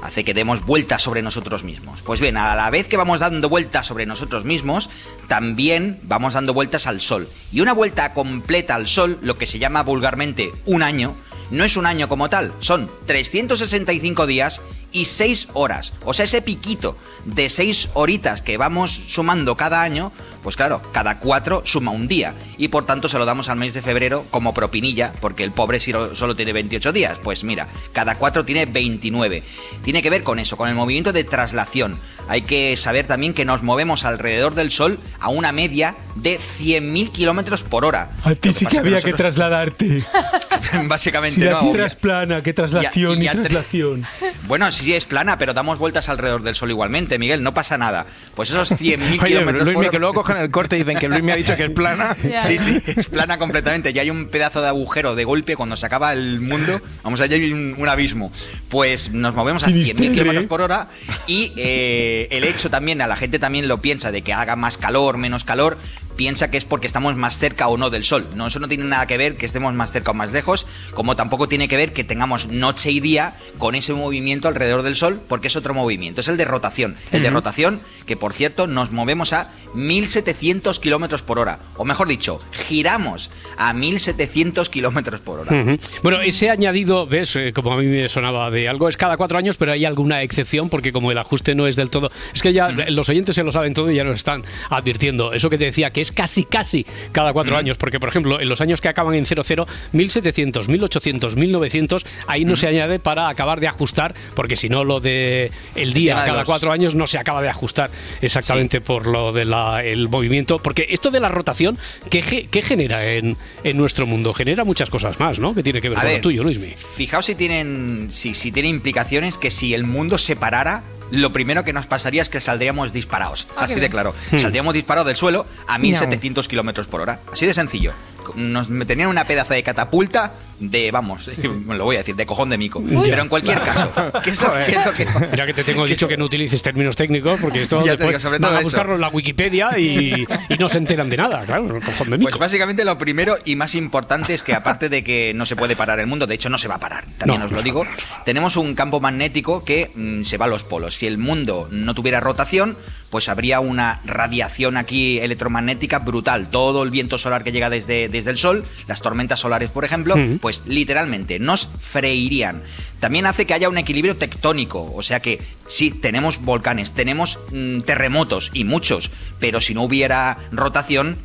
Hace 0.02 0.24
que 0.24 0.32
demos 0.32 0.64
vueltas 0.64 1.02
sobre 1.02 1.20
nosotros 1.20 1.62
mismos. 1.62 2.00
Pues 2.00 2.20
bien, 2.20 2.38
a 2.38 2.54
la 2.54 2.70
vez 2.70 2.86
que 2.86 2.96
vamos 2.96 3.20
dando 3.20 3.50
vueltas 3.50 3.86
sobre 3.86 4.06
nosotros 4.06 4.46
mismos, 4.46 4.88
también 5.28 6.00
vamos 6.04 6.32
dando 6.32 6.54
vueltas 6.54 6.86
al 6.86 7.02
Sol. 7.02 7.28
Y 7.52 7.60
una 7.60 7.74
vuelta 7.74 8.14
completa 8.14 8.76
al 8.76 8.88
Sol, 8.88 9.18
lo 9.20 9.36
que 9.36 9.46
se 9.46 9.58
llama 9.58 9.82
vulgarmente 9.82 10.52
un 10.64 10.82
año, 10.82 11.16
no 11.50 11.64
es 11.64 11.76
un 11.76 11.84
año 11.84 12.08
como 12.08 12.28
tal, 12.28 12.54
son 12.60 12.90
365 13.06 14.26
días 14.26 14.60
y 14.92 15.04
6 15.06 15.48
horas. 15.54 15.92
O 16.04 16.12
sea, 16.14 16.24
ese 16.24 16.42
piquito 16.42 16.96
de 17.24 17.48
6 17.48 17.88
horitas 17.94 18.42
que 18.42 18.56
vamos 18.56 18.90
sumando 19.08 19.56
cada 19.56 19.82
año, 19.82 20.12
pues 20.42 20.56
claro, 20.56 20.80
cada 20.92 21.18
4 21.18 21.62
suma 21.66 21.90
un 21.90 22.08
día. 22.08 22.34
Y 22.58 22.68
por 22.68 22.86
tanto 22.86 23.08
se 23.08 23.18
lo 23.18 23.24
damos 23.24 23.48
al 23.48 23.58
mes 23.58 23.74
de 23.74 23.82
febrero 23.82 24.24
como 24.30 24.54
propinilla, 24.54 25.12
porque 25.20 25.44
el 25.44 25.52
pobre 25.52 25.80
si 25.80 25.92
lo- 25.92 26.14
solo 26.16 26.34
tiene 26.36 26.52
28 26.52 26.92
días. 26.92 27.18
Pues 27.22 27.44
mira, 27.44 27.68
cada 27.92 28.16
4 28.16 28.44
tiene 28.44 28.66
29. 28.66 29.42
Tiene 29.84 30.02
que 30.02 30.10
ver 30.10 30.22
con 30.22 30.38
eso, 30.38 30.56
con 30.56 30.68
el 30.68 30.74
movimiento 30.74 31.12
de 31.12 31.24
traslación. 31.24 31.98
Hay 32.28 32.42
que 32.42 32.76
saber 32.76 33.06
también 33.06 33.34
que 33.34 33.44
nos 33.44 33.62
movemos 33.62 34.04
alrededor 34.04 34.54
del 34.54 34.70
Sol 34.70 34.98
a 35.18 35.30
una 35.30 35.50
media 35.52 35.96
de 36.14 36.38
100.000 36.38 37.10
kilómetros 37.10 37.62
por 37.64 37.84
hora. 37.84 38.10
A 38.24 38.34
ti 38.34 38.52
sí 38.52 38.66
que 38.66 38.72
que 38.72 38.78
había 38.78 39.02
que 39.02 39.12
trasladarte. 39.12 40.04
Básicamente 40.86 41.34
Si 41.36 41.40
la 41.40 41.52
no. 41.52 41.60
Tierra 41.60 41.86
es 41.86 41.96
plana, 41.96 42.42
qué 42.42 42.52
traslación 42.52 43.20
Y 43.20 43.24
y, 43.24 43.28
a- 43.28 43.34
y 43.34 43.36
a- 43.36 43.42
traslación. 43.42 44.04
Bueno, 44.46 44.70
sí 44.80 44.94
es 44.94 45.04
plana, 45.04 45.38
pero 45.38 45.54
damos 45.54 45.78
vueltas 45.78 46.08
alrededor 46.08 46.42
del 46.42 46.54
Sol 46.54 46.70
igualmente, 46.70 47.18
Miguel, 47.18 47.42
no 47.42 47.54
pasa 47.54 47.78
nada. 47.78 48.06
Pues 48.34 48.50
esos 48.50 48.72
100.000 48.72 49.00
Oye, 49.22 49.26
kilómetros 49.26 49.64
Luis, 49.64 49.76
por 49.76 49.90
que 49.90 49.98
luego 49.98 50.14
cogen 50.14 50.38
el 50.38 50.50
corte 50.50 50.76
y 50.76 50.80
dicen 50.80 50.98
que 50.98 51.08
Luis 51.08 51.22
me 51.22 51.32
ha 51.32 51.36
dicho 51.36 51.56
que 51.56 51.64
es 51.64 51.70
plana. 51.70 52.16
Sí, 52.42 52.58
sí, 52.58 52.80
es 52.86 53.06
plana 53.06 53.38
completamente. 53.38 53.90
Y 53.90 53.98
hay 53.98 54.10
un 54.10 54.28
pedazo 54.28 54.62
de 54.62 54.68
agujero 54.68 55.14
de 55.14 55.24
golpe 55.24 55.56
cuando 55.56 55.76
se 55.76 55.86
acaba 55.86 56.12
el 56.12 56.40
mundo. 56.40 56.80
Vamos, 57.02 57.20
allá 57.20 57.36
hay 57.36 57.52
un, 57.52 57.74
un 57.76 57.88
abismo. 57.88 58.32
Pues 58.68 59.10
nos 59.12 59.34
movemos 59.34 59.62
a 59.62 59.66
100.000 59.66 59.72
Finisterre. 59.72 60.10
kilómetros 60.12 60.46
por 60.46 60.62
hora. 60.62 60.88
Y 61.26 61.52
eh, 61.56 62.28
el 62.30 62.44
hecho 62.44 62.70
también, 62.70 63.00
a 63.02 63.06
la 63.06 63.16
gente 63.16 63.38
también 63.38 63.68
lo 63.68 63.80
piensa, 63.82 64.10
de 64.10 64.22
que 64.22 64.32
haga 64.32 64.56
más 64.56 64.78
calor, 64.78 65.18
menos 65.18 65.44
calor, 65.44 65.78
piensa 66.16 66.50
que 66.50 66.58
es 66.58 66.64
porque 66.64 66.86
estamos 66.86 67.16
más 67.16 67.38
cerca 67.38 67.68
o 67.68 67.76
no 67.76 67.90
del 67.90 68.04
Sol. 68.04 68.26
No, 68.34 68.46
eso 68.46 68.58
no 68.60 68.68
tiene 68.68 68.84
nada 68.84 69.06
que 69.06 69.16
ver 69.16 69.36
que 69.36 69.46
estemos 69.46 69.72
más 69.74 69.90
cerca 69.92 70.10
o 70.10 70.14
más 70.14 70.32
lejos, 70.32 70.66
como 70.94 71.16
tampoco 71.16 71.48
tiene 71.48 71.66
que 71.68 71.76
ver 71.76 71.92
que 71.92 72.04
tengamos 72.04 72.46
noche 72.46 72.90
y 72.90 73.00
día 73.00 73.34
con 73.58 73.74
ese 73.74 73.92
movimiento 73.94 74.48
alrededor 74.48 74.69
del 74.82 74.96
Sol, 74.96 75.20
porque 75.28 75.48
es 75.48 75.56
otro 75.56 75.74
movimiento, 75.74 76.20
es 76.20 76.28
el 76.28 76.36
de 76.36 76.44
rotación. 76.44 76.96
El 77.12 77.22
de 77.22 77.30
rotación, 77.30 77.80
que 78.06 78.16
por 78.16 78.32
cierto 78.32 78.66
nos 78.66 78.92
movemos 78.92 79.32
a 79.32 79.50
1700 79.74 80.80
kilómetros 80.80 81.22
por 81.22 81.38
hora. 81.38 81.58
O 81.76 81.84
mejor 81.84 82.08
dicho, 82.08 82.40
giramos 82.52 83.30
a 83.56 83.72
1700 83.72 84.68
kilómetros 84.70 85.20
por 85.20 85.40
hora. 85.40 85.62
Ujú. 85.62 85.78
Bueno, 86.02 86.20
ese 86.20 86.50
añadido, 86.50 87.06
ves, 87.06 87.36
Eh, 87.36 87.52
como 87.54 87.72
a 87.72 87.76
mí 87.76 87.86
me 87.86 88.08
sonaba 88.08 88.50
de 88.50 88.68
algo, 88.68 88.88
es 88.88 88.96
cada 88.96 89.16
cuatro 89.16 89.38
años, 89.38 89.56
pero 89.56 89.72
hay 89.72 89.84
alguna 89.84 90.22
excepción 90.22 90.68
porque 90.68 90.92
como 90.92 91.10
el 91.10 91.18
ajuste 91.18 91.54
no 91.54 91.66
es 91.66 91.76
del 91.76 91.90
todo... 91.90 92.10
Es 92.34 92.42
que 92.42 92.52
ya 92.52 92.68
los 92.70 93.08
oyentes 93.08 93.34
se 93.34 93.42
lo 93.42 93.52
saben 93.52 93.74
todo 93.74 93.90
y 93.90 93.96
ya 93.96 94.04
nos 94.04 94.16
están 94.16 94.44
advirtiendo. 94.68 95.32
Eso 95.32 95.50
que 95.50 95.58
te 95.58 95.64
decía, 95.64 95.90
que 95.90 96.00
es 96.00 96.12
casi, 96.12 96.44
casi 96.44 96.86
cada 97.12 97.32
cuatro 97.32 97.56
años, 97.56 97.76
porque 97.76 97.98
por 97.98 98.08
ejemplo, 98.08 98.40
en 98.40 98.48
los 98.48 98.60
años 98.60 98.80
que 98.80 98.88
acaban 98.88 99.14
en 99.14 99.26
00, 99.26 99.66
1700, 99.92 100.68
1800, 100.68 101.36
1900, 101.36 102.06
ahí 102.26 102.44
no 102.44 102.56
se 102.56 102.66
añade 102.66 102.98
para 102.98 103.28
acabar 103.28 103.60
de 103.60 103.68
ajustar, 103.68 104.14
porque 104.34 104.56
si 104.60 104.68
no 104.68 104.84
lo 104.84 105.00
de 105.00 105.50
el 105.74 105.92
día 105.92 106.20
de 106.20 106.26
cada 106.26 106.38
los- 106.38 106.46
cuatro 106.46 106.72
años 106.72 106.94
no 106.94 107.06
se 107.06 107.18
acaba 107.18 107.42
de 107.42 107.48
ajustar 107.48 107.90
exactamente 108.20 108.80
por 108.80 109.06
lo 109.06 109.32
del 109.32 110.08
movimiento, 110.08 110.58
porque 110.60 110.86
esto 110.90 111.10
de 111.10 111.20
la 111.20 111.28
rotación, 111.28 111.78
¿qué, 112.10 112.48
qué 112.50 112.62
genera 112.62 113.04
en, 113.06 113.36
en 113.64 113.76
nuestro 113.76 114.06
mundo? 114.06 114.32
Genera 114.34 114.64
muchas 114.64 114.90
cosas 114.90 115.18
más, 115.18 115.38
¿no? 115.38 115.54
Que 115.54 115.62
tiene 115.62 115.80
que 115.80 115.88
ver 115.88 115.98
A 115.98 116.02
con 116.02 116.08
ver. 116.08 116.16
lo 116.18 116.22
tuyo, 116.22 116.44
Luismi. 116.44 116.74
Fijaos 116.96 117.26
si 117.26 117.34
tienen, 117.34 118.08
si, 118.10 118.34
si 118.34 118.52
tiene 118.52 118.68
implicaciones 118.68 119.38
que 119.38 119.50
si 119.50 119.74
el 119.74 119.84
mundo 119.84 120.18
se 120.18 120.36
parara, 120.36 120.82
lo 121.10 121.32
primero 121.32 121.64
que 121.64 121.72
nos 121.72 121.86
pasaría 121.86 122.22
es 122.22 122.28
que 122.28 122.40
saldríamos 122.40 122.92
disparados. 122.92 123.48
Ah, 123.56 123.64
así 123.64 123.74
de 123.74 123.90
claro. 123.90 124.14
Hmm. 124.30 124.38
Saldríamos 124.38 124.74
disparados 124.74 125.06
del 125.08 125.16
suelo 125.16 125.46
a 125.66 125.78
1700 125.78 126.46
kilómetros 126.48 126.86
por 126.86 127.00
hora. 127.00 127.20
Así 127.32 127.46
de 127.46 127.54
sencillo. 127.54 127.92
Nos 128.36 128.68
meterían 128.68 129.08
una 129.08 129.24
pedazo 129.24 129.54
de 129.54 129.62
catapulta 129.62 130.32
de, 130.58 130.90
vamos, 130.90 131.30
me 131.66 131.74
lo 131.78 131.84
voy 131.84 131.96
a 131.96 132.00
decir, 132.00 132.14
de 132.16 132.26
cojón 132.26 132.50
de 132.50 132.58
mico. 132.58 132.80
Uy. 132.80 133.00
Pero 133.02 133.22
en 133.22 133.28
cualquier 133.28 133.62
caso, 133.62 133.90
¿qué 134.24 134.30
es 134.30 134.42
lo, 134.42 134.52
qué 134.52 134.70
es 134.70 134.84
lo 134.86 134.92
que- 134.92 135.06
Mira 135.30 135.46
que 135.46 135.54
te 135.54 135.64
tengo 135.64 135.86
dicho 135.86 136.06
que 136.06 136.16
no 136.16 136.26
utilices 136.26 136.62
términos 136.62 136.96
técnicos 136.96 137.40
porque 137.40 137.62
esto 137.62 137.82
Ya 137.84 137.92
después 137.92 138.08
digo, 138.10 138.20
sobre 138.20 138.38
van 138.38 138.56
a 138.56 138.60
buscarlo 138.60 138.94
en 138.96 139.00
la 139.00 139.08
Wikipedia 139.08 139.78
y, 139.78 140.26
y 140.48 140.54
no 140.58 140.68
se 140.68 140.78
enteran 140.78 141.08
de 141.08 141.16
nada, 141.16 141.44
claro, 141.46 141.78
cojón 141.84 142.10
de 142.10 142.18
mico. 142.18 142.30
Pues 142.30 142.38
básicamente 142.38 142.84
lo 142.84 142.98
primero 142.98 143.38
y 143.44 143.56
más 143.56 143.74
importante 143.74 144.34
es 144.34 144.42
que 144.42 144.54
aparte 144.54 144.88
de 144.88 145.02
que 145.02 145.32
no 145.34 145.46
se 145.46 145.56
puede 145.56 145.76
parar 145.76 145.98
el 146.00 146.06
mundo, 146.06 146.26
de 146.26 146.34
hecho 146.34 146.50
no 146.50 146.58
se 146.58 146.68
va 146.68 146.74
a 146.74 146.80
parar, 146.80 147.04
también 147.18 147.40
No, 147.40 147.46
os 147.46 147.52
lo 147.52 147.62
digo, 147.62 147.86
tenemos 148.24 148.56
un 148.56 148.74
campo 148.74 149.00
magnético 149.00 149.64
que 149.64 149.90
mm, 149.94 150.22
se 150.24 150.36
va 150.36 150.44
a 150.44 150.48
los 150.48 150.64
polos. 150.64 150.94
Si 150.96 151.06
el 151.06 151.16
mundo 151.18 151.68
no 151.70 151.94
tuviera 151.94 152.20
rotación, 152.20 152.76
pues 153.10 153.28
habría 153.28 153.60
una 153.60 154.00
radiación 154.04 154.76
aquí 154.76 155.18
electromagnética 155.18 155.98
brutal. 155.98 156.48
Todo 156.50 156.82
el 156.82 156.90
viento 156.90 157.18
solar 157.18 157.44
que 157.44 157.52
llega 157.52 157.68
desde, 157.68 158.08
desde 158.08 158.30
el 158.30 158.38
Sol, 158.38 158.64
las 158.86 159.02
tormentas 159.02 159.40
solares, 159.40 159.70
por 159.70 159.84
ejemplo, 159.84 160.14
pues 160.40 160.62
literalmente 160.66 161.38
nos 161.38 161.68
freirían. 161.80 162.62
También 163.00 163.26
hace 163.26 163.46
que 163.46 163.54
haya 163.54 163.68
un 163.68 163.78
equilibrio 163.78 164.16
tectónico, 164.16 164.92
o 164.94 165.02
sea 165.02 165.20
que 165.20 165.40
sí, 165.66 165.90
tenemos 165.90 166.40
volcanes, 166.40 166.92
tenemos 166.92 167.38
mm, 167.52 167.80
terremotos 167.80 168.50
y 168.54 168.64
muchos, 168.64 169.10
pero 169.38 169.60
si 169.60 169.74
no 169.74 169.82
hubiera 169.82 170.38
rotación, 170.52 171.18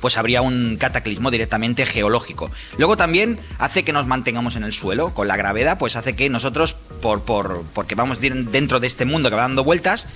pues 0.00 0.18
habría 0.18 0.42
un 0.42 0.76
cataclismo 0.78 1.30
directamente 1.30 1.86
geológico. 1.86 2.50
Luego 2.78 2.96
también 2.96 3.38
hace 3.58 3.84
que 3.84 3.92
nos 3.92 4.06
mantengamos 4.06 4.56
en 4.56 4.64
el 4.64 4.72
suelo, 4.72 5.14
con 5.14 5.28
la 5.28 5.36
gravedad, 5.36 5.78
pues 5.78 5.96
hace 5.96 6.16
que 6.16 6.28
nosotros, 6.28 6.74
por, 7.02 7.22
por, 7.22 7.64
porque 7.74 7.94
vamos 7.94 8.20
dentro 8.20 8.80
de 8.80 8.86
este 8.86 9.04
mundo 9.04 9.30
que 9.30 9.36
va 9.36 9.42
dando 9.42 9.64
vueltas, 9.64 10.06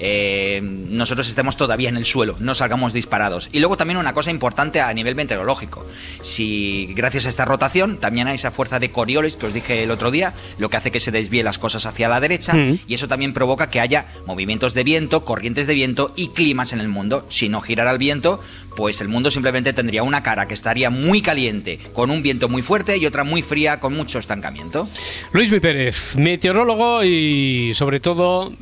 eh, 0.00 0.60
nosotros 0.62 1.28
estemos 1.28 1.56
todavía 1.56 1.88
en 1.88 1.96
el 1.96 2.04
suelo, 2.04 2.36
no 2.40 2.54
salgamos 2.54 2.92
disparados. 2.92 3.48
Y 3.52 3.58
luego 3.58 3.76
también 3.76 3.98
una 3.98 4.14
cosa 4.14 4.30
importante 4.30 4.80
a 4.80 4.92
nivel 4.92 5.14
meteorológico. 5.14 5.86
Si 6.20 6.92
gracias 6.94 7.26
a 7.26 7.28
esta 7.28 7.44
rotación 7.44 7.98
también 7.98 8.26
hay 8.28 8.36
esa 8.36 8.50
fuerza 8.50 8.78
de 8.78 8.90
Coriolis 8.90 9.36
que 9.36 9.46
os 9.46 9.54
dije 9.54 9.82
el 9.82 9.90
otro 9.90 10.10
día, 10.10 10.34
lo 10.58 10.68
que 10.68 10.76
hace 10.76 10.90
que 10.90 11.00
se 11.00 11.10
desvíe 11.10 11.42
las 11.42 11.58
cosas 11.58 11.86
hacia 11.86 12.08
la 12.08 12.20
derecha 12.20 12.54
Mm. 12.54 12.78
y 12.86 12.94
eso 12.94 13.08
también 13.08 13.32
provoca 13.32 13.68
que 13.70 13.80
haya 13.80 14.06
movimientos 14.26 14.74
de 14.74 14.84
viento, 14.84 15.24
corrientes 15.24 15.66
de 15.66 15.74
viento 15.74 16.12
y 16.16 16.28
climas 16.28 16.72
en 16.72 16.80
el 16.80 16.88
mundo. 16.88 17.26
Si 17.30 17.48
no 17.48 17.60
girara 17.60 17.90
el 17.90 17.98
viento, 17.98 18.40
pues 18.78 19.00
el 19.00 19.08
mundo 19.08 19.28
simplemente 19.32 19.72
tendría 19.72 20.04
una 20.04 20.22
cara 20.22 20.46
que 20.46 20.54
estaría 20.54 20.88
muy 20.88 21.20
caliente, 21.20 21.80
con 21.92 22.12
un 22.12 22.22
viento 22.22 22.48
muy 22.48 22.62
fuerte 22.62 22.96
y 22.96 23.06
otra 23.06 23.24
muy 23.24 23.42
fría 23.42 23.80
con 23.80 23.92
mucho 23.92 24.20
estancamiento. 24.20 24.86
Luis 25.32 25.50
Mi 25.50 25.58
Pérez, 25.58 26.14
meteorólogo 26.14 27.02
y 27.02 27.72
sobre 27.74 27.98
todo 27.98 28.52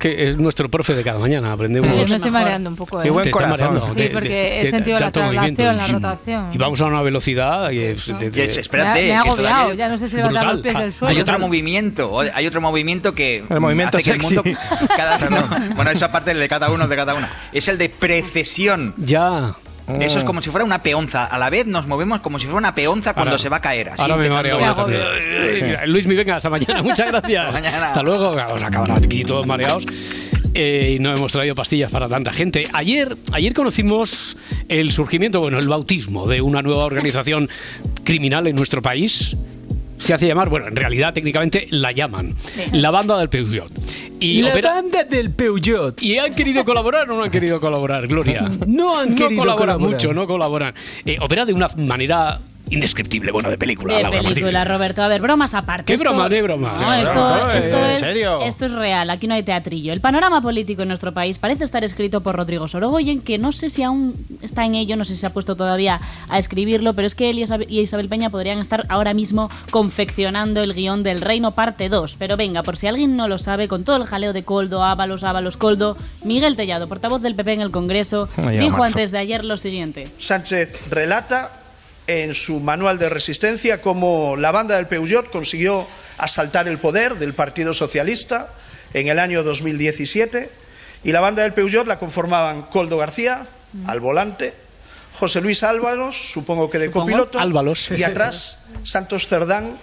que 0.00 0.28
es 0.28 0.36
nuestro 0.36 0.68
profe 0.68 0.94
de 0.96 1.04
cada 1.04 1.20
mañana. 1.20 1.52
Aprendemos. 1.52 1.88
Yo 1.96 2.08
me 2.08 2.16
estoy 2.16 2.32
mareando 2.32 2.70
un 2.70 2.74
poco, 2.76 3.00
¿eh? 3.00 3.08
Te 3.22 3.28
está 3.30 3.46
mareando. 3.46 3.88
Sí, 3.94 4.00
de- 4.00 4.08
porque 4.10 4.28
de- 4.30 4.60
he 4.60 4.64
de 4.64 4.70
sentido 4.70 4.98
la 4.98 5.10
tanto 5.12 5.22
movimiento. 5.22 5.62
traslación, 5.62 6.02
la 6.02 6.08
rotación. 6.10 6.50
Y 6.52 6.58
vamos 6.58 6.80
a 6.80 6.84
una 6.86 7.02
velocidad. 7.02 7.72
es 7.72 8.06
de- 8.18 8.30
de- 8.30 8.66
Me 8.72 8.82
ha- 8.82 8.94
me 8.94 9.12
ha 9.14 9.20
agobiado, 9.20 9.74
ya 9.74 9.88
no 9.88 9.96
sé 9.96 10.08
si 10.08 10.16
levantar 10.16 10.46
los 10.54 10.60
pies 10.60 10.76
del 10.76 10.92
suelo. 10.92 11.14
Hay 11.14 11.20
otro 11.20 11.38
movimiento, 11.38 12.18
hay 12.34 12.46
otro 12.48 12.60
movimiento 12.60 13.14
que 13.14 13.44
El 13.48 13.60
movimiento 13.60 13.98
hace 13.98 14.10
que 14.10 14.16
el 14.16 14.22
sexy. 14.22 14.34
mundo 14.34 14.58
cada 14.96 15.18
no, 15.30 15.74
bueno, 15.76 15.92
eso 15.92 16.04
aparte 16.04 16.34
de 16.34 16.48
cada 16.48 16.68
uno 16.70 16.88
de 16.88 16.96
cada 16.96 17.14
una, 17.14 17.30
es 17.52 17.68
el 17.68 17.78
de 17.78 17.88
precesión. 17.90 18.92
Ya. 18.98 19.35
Eso 20.00 20.18
es 20.18 20.24
como 20.24 20.42
si 20.42 20.50
fuera 20.50 20.64
una 20.64 20.82
peonza. 20.82 21.26
A 21.26 21.38
la 21.38 21.48
vez 21.48 21.64
nos 21.66 21.86
movemos 21.86 22.18
como 22.20 22.38
si 22.40 22.46
fuera 22.46 22.58
una 22.58 22.74
peonza 22.74 23.14
cuando 23.14 23.32
Ahora- 23.32 23.42
se 23.42 23.48
va 23.48 23.58
a 23.58 23.60
caer. 23.60 23.90
Así 23.90 24.02
Ahora 24.02 24.16
me 24.16 24.28
mareo 24.28 24.58
yo 24.58 24.74
también. 24.74 25.00
Luis, 25.86 26.06
mi 26.08 26.16
venga, 26.16 26.36
hasta 26.36 26.50
mañana. 26.50 26.82
Muchas 26.82 27.06
gracias. 27.06 27.46
Hasta 27.46 27.60
mañana. 27.60 27.86
Hasta 27.86 28.02
luego. 28.02 28.34
Vamos 28.34 28.62
a 28.62 28.66
acabar 28.66 28.90
aquí 28.92 29.22
todos 29.24 29.46
mareados. 29.46 29.86
Eh, 30.54 30.94
y 30.96 30.98
no 30.98 31.12
hemos 31.14 31.32
traído 31.32 31.54
pastillas 31.54 31.90
para 31.92 32.08
tanta 32.08 32.32
gente. 32.32 32.66
Ayer, 32.72 33.16
ayer 33.32 33.52
conocimos 33.52 34.36
el 34.68 34.90
surgimiento, 34.90 35.40
bueno, 35.40 35.58
el 35.58 35.68
bautismo 35.68 36.26
de 36.26 36.40
una 36.40 36.62
nueva 36.62 36.84
organización 36.84 37.48
criminal 38.04 38.46
en 38.46 38.56
nuestro 38.56 38.80
país. 38.82 39.36
Se 39.98 40.12
hace 40.14 40.26
llamar, 40.26 40.48
bueno, 40.48 40.68
en 40.68 40.76
realidad 40.76 41.12
técnicamente 41.14 41.66
la 41.70 41.90
llaman, 41.92 42.34
la 42.72 42.90
banda 42.90 43.18
del 43.18 43.28
Peugeot. 43.28 43.70
Y 44.20 44.42
la 44.42 44.50
opera- 44.50 44.74
banda 44.74 45.04
del 45.04 45.30
Peugeot. 45.30 46.00
¿Y 46.02 46.18
han 46.18 46.34
querido 46.34 46.64
colaborar 46.64 47.10
o 47.10 47.16
no 47.16 47.22
han 47.22 47.30
querido 47.30 47.60
colaborar, 47.60 48.06
Gloria? 48.06 48.50
No 48.66 48.98
han 48.98 49.14
querido 49.14 49.40
colaboran 49.42 49.76
colaborar. 49.76 49.80
mucho, 49.94 50.12
no 50.12 50.26
colaboran. 50.26 50.74
Eh, 51.04 51.16
opera 51.20 51.44
de 51.44 51.52
una 51.52 51.68
manera 51.76 52.40
indescriptible, 52.70 53.30
bueno, 53.32 53.48
de 53.50 53.58
película. 53.58 53.94
De 53.94 54.02
Laura 54.02 54.20
película, 54.22 54.52
Martínez. 54.52 54.68
Roberto. 54.78 55.02
A 55.02 55.08
ver, 55.08 55.20
bromas 55.20 55.54
aparte. 55.54 55.84
¿Qué 55.84 55.94
Esto- 55.94 56.04
broma, 56.04 56.28
qué 56.28 56.42
broma? 56.42 56.78
No, 56.80 56.96
¿Qué 56.96 57.02
esto, 57.02 57.86
es, 57.86 58.00
serio? 58.00 58.42
esto 58.42 58.66
es 58.66 58.72
real, 58.72 59.08
aquí 59.10 59.26
no 59.28 59.34
hay 59.34 59.42
teatrillo. 59.44 59.92
El 59.92 60.00
panorama 60.00 60.40
político 60.40 60.82
en 60.82 60.88
nuestro 60.88 61.12
país 61.14 61.38
parece 61.38 61.64
estar 61.64 61.84
escrito 61.84 62.22
por 62.22 62.34
Rodrigo 62.36 62.66
Sorogoyen, 62.68 63.20
que 63.20 63.38
no 63.38 63.52
sé 63.52 63.70
si 63.70 63.82
aún 63.82 64.14
está 64.42 64.64
en 64.64 64.74
ello, 64.74 64.96
no 64.96 65.04
sé 65.04 65.14
si 65.14 65.20
se 65.20 65.26
ha 65.26 65.32
puesto 65.32 65.54
todavía 65.56 66.00
a 66.28 66.38
escribirlo, 66.38 66.94
pero 66.94 67.06
es 67.06 67.14
que 67.14 67.30
él 67.30 67.38
y 67.68 67.80
Isabel, 67.80 68.08
Peña 68.08 68.30
podrían 68.30 68.58
estar 68.58 68.84
ahora 68.88 69.14
mismo 69.14 69.50
confeccionando 69.70 70.60
el 70.62 70.74
guion 70.74 71.02
del 71.02 71.20
Reino 71.20 71.52
parte 71.52 71.88
2. 71.88 72.16
Pero 72.18 72.36
venga, 72.36 72.62
por 72.62 72.76
si 72.76 72.86
alguien 72.88 73.16
no 73.16 73.28
lo 73.28 73.38
sabe, 73.38 73.68
con 73.68 73.84
todo 73.84 73.96
el 73.96 74.04
jaleo 74.04 74.32
de 74.32 74.42
Coldo, 74.44 74.82
Ábalos, 74.82 75.22
Ábalos, 75.24 75.56
Coldo, 75.56 75.96
Miguel 76.24 76.56
Tellado, 76.56 76.88
portavoz 76.88 77.22
del 77.22 77.34
PP 77.36 77.52
en 77.54 77.60
el 77.60 77.70
Congreso, 77.70 78.28
dijo 78.36 78.78
marzo. 78.78 78.82
antes 78.84 79.12
de 79.12 79.18
ayer 79.18 79.44
lo 79.44 79.56
siguiente. 79.56 80.08
Sánchez 80.18 80.90
relata 80.90 81.50
en 82.06 82.34
su 82.34 82.60
manual 82.60 82.98
de 82.98 83.08
resistencia 83.08 83.80
cómo 83.80 84.36
la 84.36 84.52
banda 84.52 84.76
del 84.76 84.86
Peugeot 84.86 85.30
consiguió 85.30 85.86
asaltar 86.18 86.68
el 86.68 86.78
poder 86.78 87.16
del 87.16 87.34
Partido 87.34 87.74
Socialista 87.74 88.52
en 88.94 89.08
el 89.08 89.18
año 89.18 89.42
2017 89.42 90.50
y 91.04 91.12
la 91.12 91.20
banda 91.20 91.42
del 91.42 91.52
Peugeot 91.52 91.86
la 91.86 91.98
conformaban 91.98 92.62
Coldo 92.62 92.98
García 92.98 93.46
al 93.86 94.00
volante, 94.00 94.54
José 95.18 95.40
Luis 95.40 95.62
Álvaros, 95.62 96.30
supongo 96.30 96.70
que 96.70 96.78
de 96.78 96.86
Supongo. 96.86 97.06
copiloto, 97.06 97.38
y 97.96 98.02
atrás 98.02 98.64
Santos 98.84 99.26
Cerdán 99.26 99.76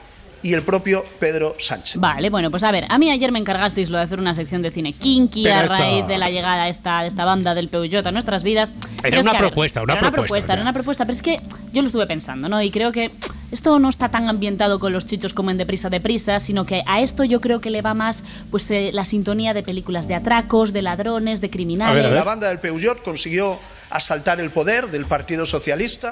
y 0.43 0.53
el 0.53 0.61
propio 0.61 1.03
Pedro 1.19 1.55
Sánchez. 1.57 1.99
Vale, 1.99 2.29
bueno, 2.29 2.51
pues 2.51 2.63
a 2.63 2.71
ver, 2.71 2.85
a 2.89 2.97
mí 2.97 3.09
ayer 3.09 3.31
me 3.31 3.39
encargasteis 3.39 3.89
lo 3.89 3.97
de 3.97 4.03
hacer 4.03 4.19
una 4.19 4.35
sección 4.35 4.61
de 4.61 4.71
cine 4.71 4.93
kinky 4.93 5.43
Pero 5.45 5.55
a 5.55 5.63
esto- 5.63 5.77
raíz 5.77 6.05
de 6.07 6.17
la 6.17 6.29
llegada 6.29 6.67
esta, 6.67 7.01
de 7.01 7.07
esta 7.07 7.25
banda 7.25 7.55
del 7.55 7.69
Peugeot 7.69 8.05
a 8.05 8.11
nuestras 8.11 8.43
vidas. 8.43 8.73
Pero 9.01 9.19
es 9.19 9.25
una 9.25 9.31
que, 9.31 9.37
a 9.37 9.41
ver, 9.41 9.49
propuesta, 9.49 9.81
una 9.81 9.93
era 9.93 10.01
propuesta, 10.01 10.17
Una 10.21 10.27
propuesta 10.27 10.47
ya. 10.47 10.53
era 10.53 10.61
una 10.61 10.73
propuesta, 10.73 11.05
pero 11.05 11.15
es 11.15 11.21
que 11.21 11.39
yo 11.71 11.81
lo 11.81 11.87
estuve 11.87 12.05
pensando, 12.07 12.49
¿no? 12.49 12.61
Y 12.61 12.69
creo 12.71 12.91
que 12.91 13.11
esto 13.51 13.77
no 13.79 13.87
está 13.89 14.09
tan 14.09 14.27
ambientado 14.29 14.79
con 14.79 14.91
los 14.93 15.05
chichos 15.05 15.33
como 15.33 15.51
en 15.51 15.57
Deprisa, 15.57 15.89
Deprisa, 15.89 16.39
sino 16.39 16.65
que 16.65 16.83
a 16.87 17.01
esto 17.01 17.23
yo 17.23 17.39
creo 17.39 17.61
que 17.61 17.69
le 17.69 17.81
va 17.81 17.93
más 17.93 18.23
pues 18.51 18.69
eh, 18.71 18.89
la 18.93 19.05
sintonía 19.05 19.53
de 19.53 19.63
películas 19.63 20.07
de 20.07 20.15
atracos, 20.15 20.73
de 20.73 20.81
ladrones, 20.81 21.39
de 21.41 21.49
criminales. 21.49 22.11
La 22.11 22.23
banda 22.23 22.49
del 22.49 22.59
Peugeot 22.59 23.01
consiguió 23.03 23.57
asaltar 23.91 24.39
el 24.39 24.49
poder 24.49 24.87
del 24.89 25.05
Partido 25.05 25.45
Socialista. 25.45 26.11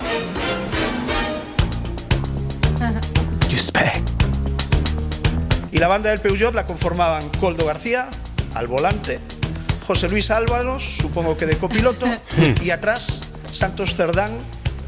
Y 3.50 3.56
la 5.82 5.88
banda 5.88 6.12
del 6.12 6.20
Peugeot 6.20 6.54
la 6.54 6.67
conformaban 6.67 7.28
Coldo 7.39 7.65
García, 7.65 8.08
al 8.54 8.67
volante, 8.67 9.20
José 9.88 10.10
Luis 10.10 10.30
Álvaros, 10.30 10.98
supongo 10.98 11.36
que 11.36 11.48
de 11.48 11.58
copiloto, 11.58 12.06
y 12.63 12.70
atrás 12.70 13.24
Santos 13.52 13.96
Cerdán 13.96 14.38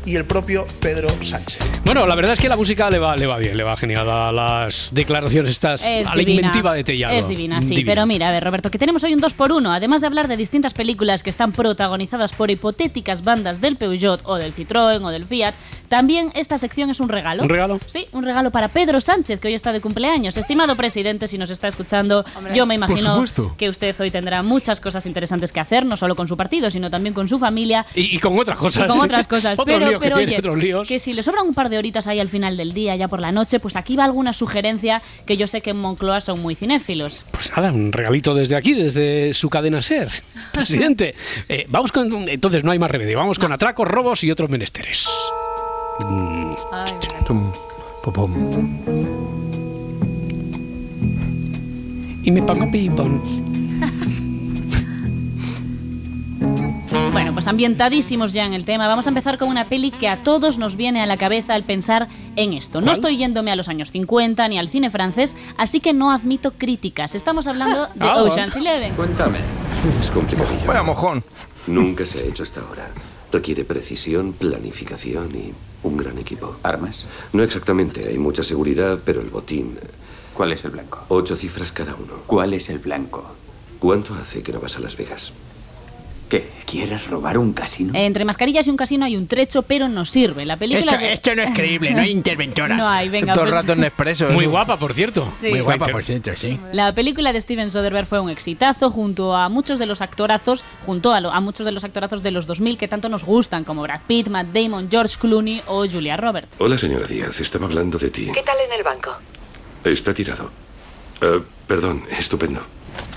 y 0.06 0.16
el 0.18 0.26
propio 0.26 0.68
Pedro 0.80 1.10
Sánchez. 1.24 1.60
Bueno, 1.86 2.06
la 2.06 2.16
verdad 2.16 2.34
es 2.34 2.40
que 2.40 2.48
la 2.48 2.58
música 2.58 2.90
le 2.90 3.00
va, 3.00 3.16
le 3.16 3.26
va 3.26 3.38
bien, 3.38 3.58
le 3.58 3.64
va 3.64 3.76
genial 3.76 4.10
a 4.10 4.32
las 4.32 4.90
declaraciones 4.94 5.52
estas, 5.52 5.86
Es 5.86 6.06
a 6.06 6.12
la 6.12 6.20
divina. 6.20 6.42
inventiva 6.42 6.74
de 6.74 6.84
Tellado. 6.84 7.14
Es 7.14 7.28
divina, 7.28 7.62
sí. 7.62 7.70
Divina. 7.70 7.92
Pero 7.92 8.06
mira, 8.06 8.30
a 8.30 8.32
ver, 8.32 8.44
Roberto, 8.44 8.70
que 8.70 8.78
tenemos 8.78 9.04
hoy 9.04 9.14
un 9.14 9.20
2 9.20 9.34
por 9.34 9.52
1 9.52 9.74
Además 9.74 10.02
de 10.02 10.08
hablar 10.08 10.28
de 10.28 10.38
distintas 10.38 10.74
películas 10.74 11.24
que 11.24 11.30
están 11.30 11.52
protagonizadas 11.52 12.34
por 12.34 12.52
hipotéticas 12.52 13.24
bandas 13.24 13.62
del 13.62 13.78
Peugeot 13.78 14.22
o 14.26 14.36
del 14.36 14.54
Citroën 14.54 15.04
o 15.04 15.10
del 15.10 15.26
Fiat, 15.26 15.56
también 15.90 16.32
esta 16.36 16.58
sección 16.58 16.90
es 16.90 17.00
un 17.00 17.10
regalo. 17.10 17.44
¿Un 17.44 17.50
regalo? 17.50 17.80
Sí, 17.86 18.08
un 18.12 18.24
regalo 18.24 18.52
para 18.52 18.68
Pedro 18.68 19.02
Sánchez, 19.02 19.40
que 19.40 19.48
hoy 19.48 19.54
está 19.54 19.72
de 19.72 19.82
cumpleaños. 19.82 20.38
Estimado 20.38 20.76
presidente, 20.76 21.28
si 21.28 21.38
nos 21.38 21.50
está 21.50 21.68
escuchando, 21.68 22.26
yo 22.54 22.66
me 22.66 22.76
imagino 22.76 23.24
que 23.58 23.70
usted 23.70 23.96
hoy 24.00 24.12
tendrá 24.12 24.44
muchas 24.44 24.80
cosas 24.80 25.06
interesantes 25.06 25.52
que 25.52 25.60
hacer, 25.60 25.86
no 25.86 25.98
solo 25.98 26.16
con 26.16 26.28
su 26.28 26.38
partido, 26.38 26.70
sino 26.72 26.90
también 26.90 27.14
con 27.14 27.28
su 27.28 27.40
familia. 27.40 27.86
Y, 27.96 28.16
y 28.16 28.20
con 28.20 28.38
otras 28.38 28.58
cosas. 28.58 28.86
Y 28.86 28.88
con 28.88 29.02
otras 29.02 29.28
cosas. 29.28 29.54
Otros 29.64 29.66
pero 29.66 29.88
líos 29.88 30.02
que 30.02 30.06
pero 30.06 30.18
tiene, 30.18 30.32
oye, 30.32 30.40
otros 30.40 30.58
líos. 30.58 30.88
que 30.88 31.00
si 31.00 31.14
le 31.14 31.24
sobran 31.24 31.48
un 31.48 31.54
par 31.54 31.70
de 31.70 31.78
horitas 31.78 32.08
ahí 32.08 32.20
al 32.20 32.28
final 32.28 32.58
del 32.58 32.74
día, 32.74 32.96
ya 32.96 33.08
por 33.08 33.20
la 33.20 33.32
noche, 33.32 33.60
pues 33.60 33.76
aquí 33.76 33.96
va 33.96 34.04
alguna 34.04 34.34
sugerencia 34.34 35.02
que 35.26 35.38
yo 35.38 35.48
sé 35.48 35.62
que 35.62 35.72
en 35.72 35.78
Moncloa 35.78 36.22
son 36.22 36.42
muy 36.42 36.56
cinéfilos. 36.56 37.26
Pues 37.32 37.52
nada, 37.56 37.72
un 37.72 37.92
regalito 37.92 38.34
desde 38.34 38.56
aquí, 38.56 38.74
desde 38.74 39.34
su 39.34 39.50
cadena 39.50 39.82
Ser. 39.82 40.10
Presidente, 40.54 41.16
eh, 41.50 41.66
vamos 41.70 41.92
con. 41.92 42.28
Entonces 42.28 42.64
no 42.64 42.72
hay 42.72 42.80
más 42.80 42.92
remedio. 42.92 43.18
Vamos 43.18 43.40
con 43.40 43.52
atracos, 43.52 43.88
robos 43.88 44.24
y 44.24 44.32
otros 44.32 44.50
menesteres. 44.50 45.08
Y 52.24 52.32
me 52.32 52.42
pongo 52.44 52.70
ping-pong. 52.72 53.20
Bueno, 57.12 57.34
pues 57.34 57.48
ambientadísimos 57.48 58.34
ya 58.34 58.46
en 58.46 58.54
el 58.54 58.66
tema, 58.66 58.88
vamos 58.88 59.06
a 59.06 59.10
empezar 59.10 59.38
con 59.38 59.50
una 59.50 59.66
peli 59.66 59.92
que 59.92 60.08
a 60.08 60.24
todos 60.24 60.58
nos 60.58 60.76
viene 60.78 61.02
a 61.02 61.06
la 61.06 61.18
cabeza 61.18 61.54
al 61.54 61.64
pensar 61.64 62.08
en 62.36 62.54
esto. 62.54 62.80
No 62.80 62.86
¿Cuál? 62.86 62.96
estoy 62.96 63.18
yéndome 63.18 63.52
a 63.52 63.56
los 63.56 63.68
años 63.70 63.92
50 63.92 64.48
ni 64.48 64.58
al 64.58 64.70
cine 64.70 64.90
francés, 64.90 65.36
así 65.58 65.80
que 65.80 65.94
no 65.94 66.12
admito 66.12 66.54
críticas. 66.54 67.14
Estamos 67.16 67.46
hablando 67.48 67.88
de 67.94 68.06
Ah, 68.06 68.24
Ocean's 68.24 68.56
Eleven. 68.56 68.94
Cuéntame. 68.96 69.40
Es 70.00 70.10
complicadillo. 70.10 70.66
Vaya 70.66 70.84
mojón. 70.84 71.24
Nunca 71.68 72.06
se 72.06 72.20
ha 72.20 72.24
hecho 72.24 72.44
hasta 72.44 72.62
ahora. 72.62 72.90
Requiere 73.34 73.66
precisión, 73.66 74.34
planificación 74.34 75.36
y 75.36 75.54
un 75.82 75.98
gran 75.98 76.20
equipo. 76.20 76.58
¿Armas? 76.62 77.08
No 77.34 77.42
exactamente. 77.42 78.08
Hay 78.08 78.20
mucha 78.20 78.44
seguridad, 78.44 79.00
pero 79.04 79.22
el 79.22 79.32
botín. 79.32 79.80
¿Cuál 80.36 80.54
es 80.54 80.64
el 80.66 80.72
blanco? 80.72 81.00
Ocho 81.08 81.36
cifras 81.36 81.72
cada 81.72 81.96
uno. 81.96 82.14
¿Cuál 82.28 82.54
es 82.54 82.70
el 82.70 82.78
blanco? 82.78 83.26
¿Cuánto 83.80 84.14
hace 84.14 84.44
que 84.44 84.54
no 84.54 84.60
vas 84.60 84.78
a 84.78 84.82
Las 84.82 84.96
Vegas? 84.96 85.34
¿Qué? 86.34 86.50
¿Quieres 86.66 87.06
robar 87.12 87.38
un 87.38 87.54
casino? 87.54 87.92
Entre 87.94 88.26
mascarillas 88.26 88.66
y 88.66 88.72
un 88.72 88.76
casino 88.78 89.06
hay 89.06 89.16
un 89.16 89.28
trecho, 89.28 89.62
pero 89.62 89.88
no 89.88 90.04
sirve. 90.04 90.48
La 90.48 90.58
película 90.58 90.94
Esto, 90.94 91.36
no 91.36 91.44
es 91.44 91.54
creíble, 91.54 91.92
no 91.94 92.02
hay 92.02 92.10
interventora. 92.22 92.76
No 92.76 92.90
hay, 92.90 93.08
venga, 93.10 93.34
Todo 93.34 93.44
el 93.44 93.52
pues- 93.52 93.62
rato 93.62 93.74
en 93.74 93.82
Nespresso. 93.82 94.30
Muy 94.30 94.48
guapa, 94.48 94.80
por 94.80 94.96
cierto. 94.96 95.32
Sí. 95.36 95.50
Muy 95.52 95.60
guapa, 95.60 95.86
por 95.86 96.04
cierto, 96.04 96.32
sí. 96.36 96.60
La 96.72 96.92
película 96.96 97.34
de 97.34 97.40
Steven 97.40 97.70
Soderbergh 97.70 98.08
fue 98.08 98.20
un 98.20 98.32
exitazo 98.32 98.90
junto 98.90 99.36
a 99.36 99.48
muchos 99.50 99.78
de 99.78 99.86
los 99.86 100.02
actorazos, 100.02 100.66
junto 100.88 101.14
a, 101.14 101.22
lo- 101.22 101.32
a 101.32 101.40
muchos 101.40 101.68
de 101.68 101.72
los 101.72 101.84
actorazos 101.84 102.24
de 102.24 102.32
los 102.32 102.48
2000 102.48 102.80
que 102.80 102.88
tanto 102.88 103.10
nos 103.10 103.24
gustan, 103.24 103.64
como 103.64 103.84
Brad 103.84 104.02
Pitt, 104.08 104.30
Matt 104.30 104.48
Damon, 104.48 104.88
George 104.90 105.18
Clooney 105.20 105.62
o 105.68 105.88
Julia 105.88 106.18
Roberts. 106.18 106.60
Hola, 106.60 106.80
señora 106.80 107.06
Díaz. 107.06 107.40
Estaba 107.42 107.68
hablando 107.68 108.00
de 108.00 108.10
ti. 108.10 108.32
¿Qué 108.34 108.42
tal 108.42 108.58
en 108.66 108.74
el 108.76 108.82
banco? 108.82 109.16
Está 109.84 110.16
tirado. 110.16 110.50
Eh, 111.22 111.42
perdón, 111.68 112.02
estupendo. 112.18 112.64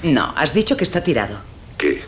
No, 0.03 0.35
has 0.37 0.53
dicho 0.53 0.77
que 0.77 0.85
está 0.85 1.03
tirado. 1.03 1.41
¿Qué? 1.79 2.05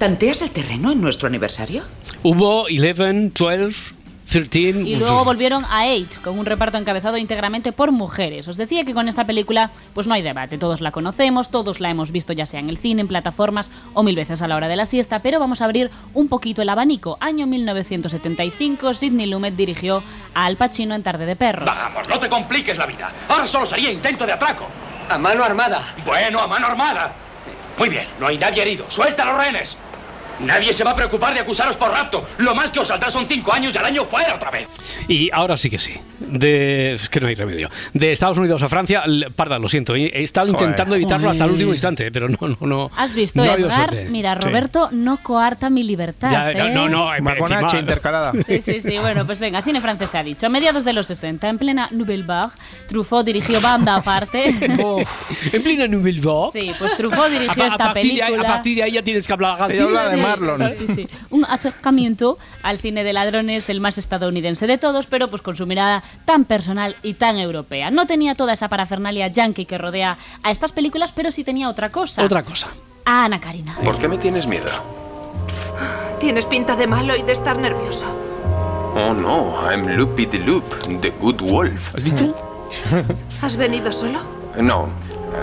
¿Tanteas 0.00 0.40
el 0.40 0.50
terreno 0.50 0.92
en 0.92 1.02
nuestro 1.02 1.28
aniversario? 1.28 1.82
Hubo 2.22 2.62
11, 2.62 3.32
12, 3.34 3.92
13. 4.30 4.80
Y 4.88 4.96
luego 4.96 5.26
volvieron 5.26 5.62
a 5.68 5.88
Eight, 5.88 6.22
con 6.22 6.38
un 6.38 6.46
reparto 6.46 6.78
encabezado 6.78 7.18
íntegramente 7.18 7.70
por 7.72 7.92
mujeres. 7.92 8.48
Os 8.48 8.56
decía 8.56 8.86
que 8.86 8.94
con 8.94 9.10
esta 9.10 9.26
película 9.26 9.72
pues 9.92 10.06
no 10.06 10.14
hay 10.14 10.22
debate, 10.22 10.56
todos 10.56 10.80
la 10.80 10.90
conocemos, 10.90 11.50
todos 11.50 11.80
la 11.80 11.90
hemos 11.90 12.12
visto 12.12 12.32
ya 12.32 12.46
sea 12.46 12.60
en 12.60 12.70
el 12.70 12.78
cine, 12.78 13.02
en 13.02 13.08
plataformas 13.08 13.70
o 13.92 14.02
mil 14.02 14.16
veces 14.16 14.40
a 14.40 14.48
la 14.48 14.56
hora 14.56 14.68
de 14.68 14.76
la 14.76 14.86
siesta, 14.86 15.20
pero 15.20 15.38
vamos 15.38 15.60
a 15.60 15.66
abrir 15.66 15.90
un 16.14 16.28
poquito 16.28 16.62
el 16.62 16.70
abanico. 16.70 17.18
Año 17.20 17.46
1975, 17.46 18.94
Sidney 18.94 19.26
Lumet 19.26 19.54
dirigió 19.54 20.02
a 20.32 20.46
Al 20.46 20.56
Pacino 20.56 20.94
en 20.94 21.02
Tarde 21.02 21.26
de 21.26 21.36
Perros. 21.36 21.66
Vamos, 21.66 22.08
no 22.08 22.18
te 22.18 22.30
compliques 22.30 22.78
la 22.78 22.86
vida. 22.86 23.12
Ahora 23.28 23.46
solo 23.46 23.66
sería 23.66 23.92
intento 23.92 24.24
de 24.24 24.32
atraco. 24.32 24.66
A 25.10 25.18
mano 25.18 25.44
armada. 25.44 25.94
Bueno, 26.06 26.40
a 26.40 26.46
mano 26.46 26.68
armada. 26.68 27.12
Muy 27.76 27.90
bien, 27.90 28.06
no 28.18 28.28
hay 28.28 28.38
nadie 28.38 28.62
herido. 28.62 28.86
Suelta 28.88 29.24
a 29.24 29.26
los 29.26 29.36
rehenes. 29.36 29.76
Nadie 30.44 30.72
se 30.72 30.84
va 30.84 30.92
a 30.92 30.96
preocupar 30.96 31.34
de 31.34 31.40
acusaros 31.40 31.76
por 31.76 31.90
rapto. 31.90 32.26
Lo 32.38 32.54
más 32.54 32.70
que 32.72 32.80
os 32.80 32.88
saldrá 32.88 33.10
son 33.10 33.26
cinco 33.26 33.52
años 33.52 33.74
y 33.74 33.78
al 33.78 33.84
año 33.84 34.04
fuera 34.04 34.34
otra 34.34 34.50
vez. 34.50 34.68
Y 35.08 35.30
ahora 35.32 35.56
sí 35.56 35.68
que 35.70 35.78
sí. 35.78 35.92
De, 36.18 36.94
es 36.94 37.08
que 37.08 37.20
no 37.20 37.26
hay 37.28 37.34
remedio. 37.34 37.68
De 37.92 38.12
Estados 38.12 38.38
Unidos 38.38 38.62
a 38.62 38.68
Francia, 38.68 39.02
parda, 39.36 39.58
lo 39.58 39.68
siento. 39.68 39.94
He 39.94 40.06
he 40.06 40.22
estado 40.22 40.48
Joder. 40.48 40.60
intentando 40.62 40.94
evitarlo 40.94 41.30
hasta 41.30 41.44
el 41.44 41.50
último 41.52 41.72
instante, 41.72 42.10
pero 42.10 42.28
no, 42.28 42.36
no, 42.40 42.56
no. 42.66 42.90
¿Has 42.96 43.14
visto, 43.14 43.44
no 43.44 43.50
Edgar? 43.52 43.90
Mira, 44.10 44.34
Sí. 44.40 44.46
Roberto 44.48 44.88
no 44.92 45.16
coarta 45.18 45.70
mi 45.70 45.82
libertad. 45.82 46.30
Ya, 46.30 46.50
¿eh? 46.52 46.70
no, 46.72 46.88
no, 46.88 47.14
eh, 47.14 47.20
Maconache 47.20 47.64
encima- 47.64 47.80
intercalada. 47.80 48.32
Sí, 48.46 48.60
sí, 48.60 48.80
sí. 48.80 48.98
Bueno, 48.98 49.26
pues 49.26 49.40
venga, 49.40 49.62
cine 49.62 49.80
francés 49.80 50.10
se 50.10 50.18
ha 50.18 50.22
dicho. 50.22 50.46
A 50.46 50.48
mediados 50.48 50.84
de 50.84 50.92
los 50.92 51.06
60, 51.06 51.48
en 51.48 51.58
plena 51.58 51.88
Nouvelle 51.90 52.22
Vague, 52.24 52.52
Truffaut 52.88 53.24
dirigió 53.24 53.60
Banda 53.60 53.96
aparte. 53.96 54.48
en 55.52 55.62
plena 55.62 55.86
Nouvelle 55.88 56.20
Vague. 56.20 56.50
Sí, 56.52 56.72
pues 56.78 56.96
Truffaut 56.96 57.28
dirigió 57.30 57.52
A 57.52 57.56
pa- 57.56 57.64
a 57.64 57.68
esta 57.68 57.92
de 57.94 58.00
ahí- 58.00 58.08
película. 58.20 58.48
a 58.48 58.52
partir 58.54 58.76
de 58.76 58.82
ahí 58.82 58.92
ya 58.92 59.02
tienes 59.02 59.26
que 59.26 59.32
hablar 59.32 59.60
así. 59.62 59.78
Sí, 59.78 59.84
sí, 60.38 60.64
sí, 60.78 60.86
sí, 60.86 60.94
sí. 60.94 61.06
Un 61.30 61.44
acercamiento 61.44 62.38
al 62.62 62.78
cine 62.78 63.04
de 63.04 63.12
ladrones, 63.12 63.68
el 63.70 63.80
más 63.80 63.98
estadounidense 63.98 64.66
de 64.66 64.78
todos, 64.78 65.06
pero 65.06 65.28
pues 65.28 65.42
con 65.42 65.56
su 65.56 65.66
mirada 65.66 66.02
tan 66.24 66.44
personal 66.44 66.96
y 67.02 67.14
tan 67.14 67.38
europea. 67.38 67.90
No 67.90 68.06
tenía 68.06 68.34
toda 68.34 68.52
esa 68.52 68.68
parafernalia 68.68 69.28
yankee 69.28 69.64
que 69.64 69.78
rodea 69.78 70.18
a 70.42 70.50
estas 70.50 70.72
películas, 70.72 71.12
pero 71.12 71.30
sí 71.32 71.44
tenía 71.44 71.68
otra 71.68 71.90
cosa. 71.90 72.22
Otra 72.22 72.42
cosa. 72.42 72.68
A 73.04 73.24
Ana 73.24 73.40
Karina. 73.40 73.76
¿Por 73.84 73.98
qué 73.98 74.08
me 74.08 74.18
tienes 74.18 74.46
miedo? 74.46 74.70
Tienes 76.18 76.46
pinta 76.46 76.76
de 76.76 76.86
malo 76.86 77.16
y 77.16 77.22
de 77.22 77.32
estar 77.32 77.58
nervioso. 77.58 78.06
Oh 78.94 79.14
no, 79.14 79.54
I'm 79.70 79.86
Loopy 79.96 80.26
the 80.26 80.38
Loop, 80.38 80.64
the 81.00 81.10
Good 81.10 81.40
Wolf. 81.42 81.94
¿Has 81.94 82.02
visto? 82.02 82.34
¿Has 83.42 83.56
venido 83.56 83.92
solo? 83.92 84.20
No, 84.58 84.88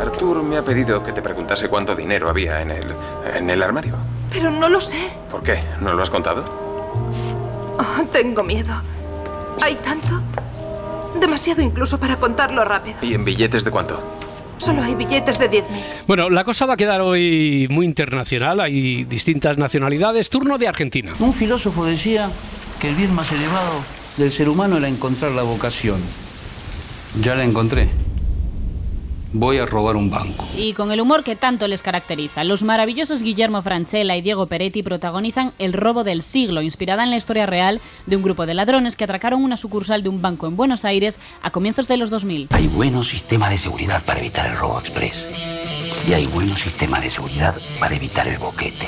Arthur 0.02 0.44
me 0.44 0.58
ha 0.58 0.62
pedido 0.62 1.04
que 1.04 1.14
te 1.14 1.22
preguntase 1.22 1.70
cuánto 1.70 1.96
dinero 1.96 2.30
había 2.30 2.62
en 2.62 2.72
el, 2.72 2.94
en 3.36 3.50
el 3.50 3.64
armario. 3.64 3.96
Pero 4.32 4.52
no 4.52 4.70
lo 4.70 4.82
sé. 4.82 5.10
¿Por 5.32 5.44
qué? 5.44 5.60
¿No 5.82 5.94
lo 5.94 6.04
has 6.04 6.10
contado? 6.10 6.44
Oh, 7.78 8.04
tengo 8.12 8.44
miedo. 8.44 8.74
¿Hay 9.62 9.76
tanto? 9.76 10.22
Demasiado 11.20 11.62
incluso 11.62 12.00
para 12.00 12.18
contarlo 12.18 12.64
rápido. 12.64 12.98
¿Y 13.02 13.14
en 13.14 13.26
billetes 13.26 13.64
de 13.64 13.72
cuánto? 13.72 14.02
Solo 14.58 14.82
hay 14.82 14.96
billetes 14.96 15.38
de 15.38 15.52
10.000. 15.52 15.64
Bueno, 16.08 16.30
la 16.30 16.44
cosa 16.44 16.66
va 16.66 16.74
a 16.74 16.78
quedar 16.78 17.02
hoy 17.02 17.68
muy 17.70 17.86
internacional. 17.86 18.60
Hay 18.60 19.04
distintas 19.04 19.58
nacionalidades. 19.58 20.30
Turno 20.30 20.58
de 20.58 20.68
Argentina. 20.68 21.14
Un 21.20 21.34
filósofo 21.34 21.86
decía 21.86 22.30
que 22.82 22.90
el 22.90 22.96
bien 22.96 23.14
más 23.14 23.32
elevado 23.32 23.84
del 24.18 24.32
ser 24.32 24.50
humano 24.50 24.78
era 24.78 24.88
encontrar 24.88 25.32
la 25.32 25.44
vocación. 25.44 26.00
Ya 27.22 27.36
la 27.36 27.44
encontré. 27.44 27.90
Voy 29.34 29.58
a 29.58 29.66
robar 29.66 29.96
un 29.96 30.10
banco. 30.10 30.48
Y 30.56 30.74
con 30.74 30.92
el 30.92 31.02
humor 31.02 31.24
que 31.24 31.36
tanto 31.36 31.68
les 31.68 31.82
caracteriza, 31.82 32.44
los 32.44 32.64
maravillosos 32.64 33.22
Guillermo 33.22 33.62
Franchella 33.62 34.16
y 34.16 34.22
Diego 34.22 34.48
Peretti 34.48 34.84
protagonizan 34.84 35.54
El 35.60 35.74
robo 35.74 36.04
del 36.04 36.24
siglo, 36.24 36.62
inspirada 36.62 37.04
en 37.04 37.10
la 37.10 37.18
historia 37.18 37.46
real 37.46 37.82
de 38.06 38.16
un 38.16 38.24
grupo 38.24 38.46
de 38.46 38.54
ladrones 38.54 38.96
que 38.96 39.04
atracaron 39.04 39.44
una 39.44 39.58
sucursal 39.58 40.02
de 40.02 40.10
un 40.10 40.22
banco 40.22 40.48
en 40.48 40.56
Buenos 40.56 40.86
Aires 40.86 41.20
a 41.42 41.52
comienzos 41.52 41.88
de 41.88 41.98
los 41.98 42.10
2000. 42.10 42.48
Hay 42.52 42.68
buenos 42.68 43.10
sistemas 43.10 43.50
de 43.50 43.58
seguridad 43.58 44.04
para 44.06 44.20
evitar 44.20 44.50
el 44.50 44.58
robo 44.58 44.80
express. 44.80 45.30
Y 46.08 46.14
hay 46.14 46.26
buenos 46.28 46.62
sistemas 46.62 47.02
de 47.02 47.10
seguridad 47.10 47.56
para 47.80 47.96
evitar 47.96 48.28
el 48.28 48.38
boquete. 48.38 48.88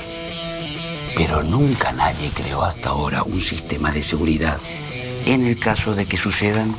Pero 1.16 1.44
nunca 1.44 1.92
nadie 1.92 2.30
creó 2.34 2.64
hasta 2.64 2.90
ahora 2.90 3.24
un 3.24 3.42
sistema 3.42 3.92
de 3.92 4.02
seguridad 4.02 4.58
en 5.26 5.46
el 5.46 5.60
caso 5.60 5.96
de 5.96 6.06
que 6.06 6.16
sucedan 6.16 6.76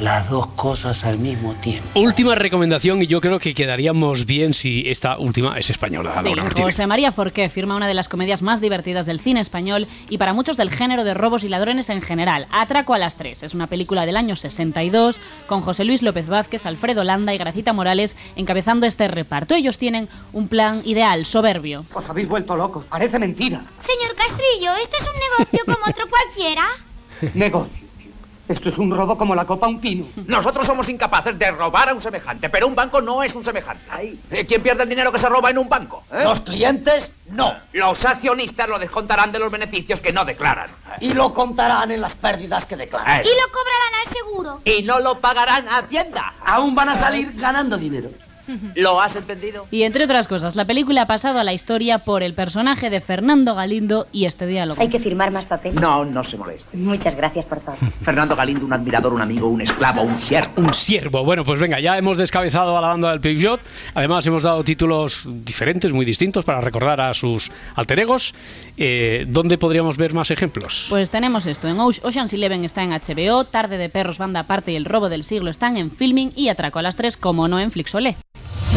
las 0.00 0.28
dos 0.28 0.48
cosas 0.48 1.04
al 1.04 1.18
mismo 1.18 1.54
tiempo. 1.54 1.88
Última 1.98 2.34
recomendación 2.34 3.02
y 3.02 3.06
yo 3.06 3.20
creo 3.20 3.38
que 3.38 3.54
quedaríamos 3.54 4.26
bien 4.26 4.52
si 4.52 4.88
esta 4.88 5.18
última 5.18 5.58
es 5.58 5.70
española. 5.70 6.20
Sí. 6.22 6.32
José 6.60 6.86
María 6.86 7.12
Forqué 7.12 7.48
firma 7.48 7.76
una 7.76 7.88
de 7.88 7.94
las 7.94 8.08
comedias 8.08 8.42
más 8.42 8.60
divertidas 8.60 9.06
del 9.06 9.20
cine 9.20 9.40
español 9.40 9.86
y 10.10 10.18
para 10.18 10.34
muchos 10.34 10.56
del 10.56 10.70
género 10.70 11.04
de 11.04 11.14
robos 11.14 11.44
y 11.44 11.48
ladrones 11.48 11.88
en 11.88 12.02
general. 12.02 12.46
Atraco 12.50 12.92
a 12.92 12.98
las 12.98 13.16
tres. 13.16 13.42
Es 13.42 13.54
una 13.54 13.68
película 13.68 14.04
del 14.04 14.16
año 14.16 14.36
62 14.36 15.20
con 15.46 15.62
José 15.62 15.84
Luis 15.84 16.02
López 16.02 16.26
Vázquez, 16.26 16.66
Alfredo 16.66 17.02
Landa 17.02 17.32
y 17.32 17.38
Gracita 17.38 17.72
Morales 17.72 18.16
encabezando 18.36 18.86
este 18.86 19.08
reparto. 19.08 19.54
Ellos 19.54 19.78
tienen 19.78 20.08
un 20.32 20.48
plan 20.48 20.82
ideal, 20.84 21.24
soberbio. 21.24 21.86
Os 21.94 22.08
habéis 22.08 22.28
vuelto 22.28 22.54
locos, 22.56 22.84
parece 22.86 23.18
mentira. 23.18 23.62
Señor 23.80 24.14
Castrillo, 24.14 24.74
¿esto 24.82 24.96
es 25.00 25.06
un 25.08 25.38
negocio 25.38 25.64
como 25.64 25.90
otro 25.90 26.04
cualquiera? 26.10 26.64
Negocio. 27.34 27.85
Esto 28.48 28.68
es 28.68 28.78
un 28.78 28.90
robo 28.92 29.18
como 29.18 29.34
la 29.34 29.44
copa 29.44 29.66
a 29.66 29.68
un 29.68 29.80
pino. 29.80 30.06
Nosotros 30.26 30.66
somos 30.66 30.88
incapaces 30.88 31.36
de 31.38 31.50
robar 31.50 31.88
a 31.88 31.94
un 31.94 32.00
semejante, 32.00 32.48
pero 32.48 32.66
un 32.68 32.74
banco 32.76 33.00
no 33.00 33.22
es 33.22 33.34
un 33.34 33.42
semejante. 33.44 33.82
Eh, 34.30 34.46
¿Quién 34.46 34.62
pierde 34.62 34.84
el 34.84 34.88
dinero 34.88 35.10
que 35.10 35.18
se 35.18 35.28
roba 35.28 35.50
en 35.50 35.58
un 35.58 35.68
banco? 35.68 36.04
eh? 36.12 36.22
Los 36.22 36.40
clientes, 36.40 37.10
no. 37.30 37.54
Los 37.72 38.04
accionistas 38.04 38.68
lo 38.68 38.78
descontarán 38.78 39.32
de 39.32 39.40
los 39.40 39.50
beneficios 39.50 39.98
que 40.00 40.12
no 40.12 40.24
declaran. 40.24 40.70
Y 41.00 41.12
lo 41.12 41.34
contarán 41.34 41.90
en 41.90 42.00
las 42.00 42.14
pérdidas 42.14 42.66
que 42.66 42.76
declaran. 42.76 43.22
Y 43.22 43.28
lo 43.28 43.52
cobrarán 43.52 44.06
al 44.06 44.12
seguro. 44.12 44.60
Y 44.64 44.82
no 44.84 45.00
lo 45.00 45.18
pagarán 45.18 45.68
a 45.68 45.78
Hacienda. 45.78 46.34
Aún 46.44 46.74
van 46.74 46.90
a 46.90 46.96
salir 46.96 47.32
ganando 47.34 47.76
dinero. 47.76 48.10
¿Lo 48.74 49.00
has 49.00 49.16
entendido? 49.16 49.66
Y 49.70 49.82
entre 49.82 50.04
otras 50.04 50.26
cosas, 50.28 50.56
la 50.56 50.64
película 50.64 51.02
ha 51.02 51.06
pasado 51.06 51.38
a 51.38 51.44
la 51.44 51.52
historia 51.52 51.98
por 51.98 52.22
el 52.22 52.34
personaje 52.34 52.90
de 52.90 53.00
Fernando 53.00 53.54
Galindo 53.54 54.06
y 54.12 54.24
este 54.26 54.46
diálogo. 54.46 54.80
Hay 54.80 54.88
que 54.88 55.00
firmar 55.00 55.30
más 55.30 55.44
papel. 55.46 55.74
No, 55.74 56.04
no 56.04 56.22
se 56.24 56.36
moleste. 56.36 56.76
Muchas 56.76 57.16
gracias 57.16 57.44
por 57.44 57.60
todo. 57.60 57.76
Fernando 58.04 58.36
Galindo, 58.36 58.64
un 58.64 58.72
admirador, 58.72 59.12
un 59.12 59.20
amigo, 59.22 59.48
un 59.48 59.60
esclavo, 59.60 60.02
un 60.02 60.18
siervo. 60.20 60.52
Un 60.56 60.74
siervo. 60.74 61.24
Bueno, 61.24 61.44
pues 61.44 61.60
venga, 61.60 61.80
ya 61.80 61.96
hemos 61.98 62.16
descabezado 62.18 62.76
a 62.76 62.80
la 62.80 62.88
banda 62.88 63.10
del 63.10 63.20
Peugeot. 63.20 63.60
Además, 63.94 64.26
hemos 64.26 64.42
dado 64.42 64.62
títulos 64.64 65.28
diferentes, 65.44 65.92
muy 65.92 66.04
distintos, 66.04 66.44
para 66.44 66.60
recordar 66.60 67.00
a 67.00 67.14
sus 67.14 67.50
alter 67.74 68.00
egos. 68.00 68.34
Eh, 68.76 69.24
¿Dónde 69.28 69.58
podríamos 69.58 69.96
ver 69.96 70.12
más 70.14 70.30
ejemplos? 70.30 70.86
Pues 70.90 71.10
tenemos 71.10 71.46
esto, 71.46 71.68
en 71.68 71.76
Oce- 71.78 72.00
Ocean's 72.04 72.32
Eleven 72.32 72.64
está 72.64 72.82
en 72.82 72.90
HBO, 72.90 73.44
Tarde 73.44 73.78
de 73.78 73.88
Perros, 73.88 74.18
Banda 74.18 74.40
Aparte 74.40 74.72
y 74.72 74.76
El 74.76 74.84
Robo 74.84 75.08
del 75.08 75.24
Siglo 75.24 75.50
están 75.50 75.76
en 75.76 75.90
Filming 75.90 76.32
y 76.36 76.48
Atraco 76.48 76.78
a 76.78 76.82
las 76.82 76.96
3, 76.96 77.16
como 77.16 77.48
no 77.48 77.58
en 77.60 77.70
Flixolé. 77.70 78.16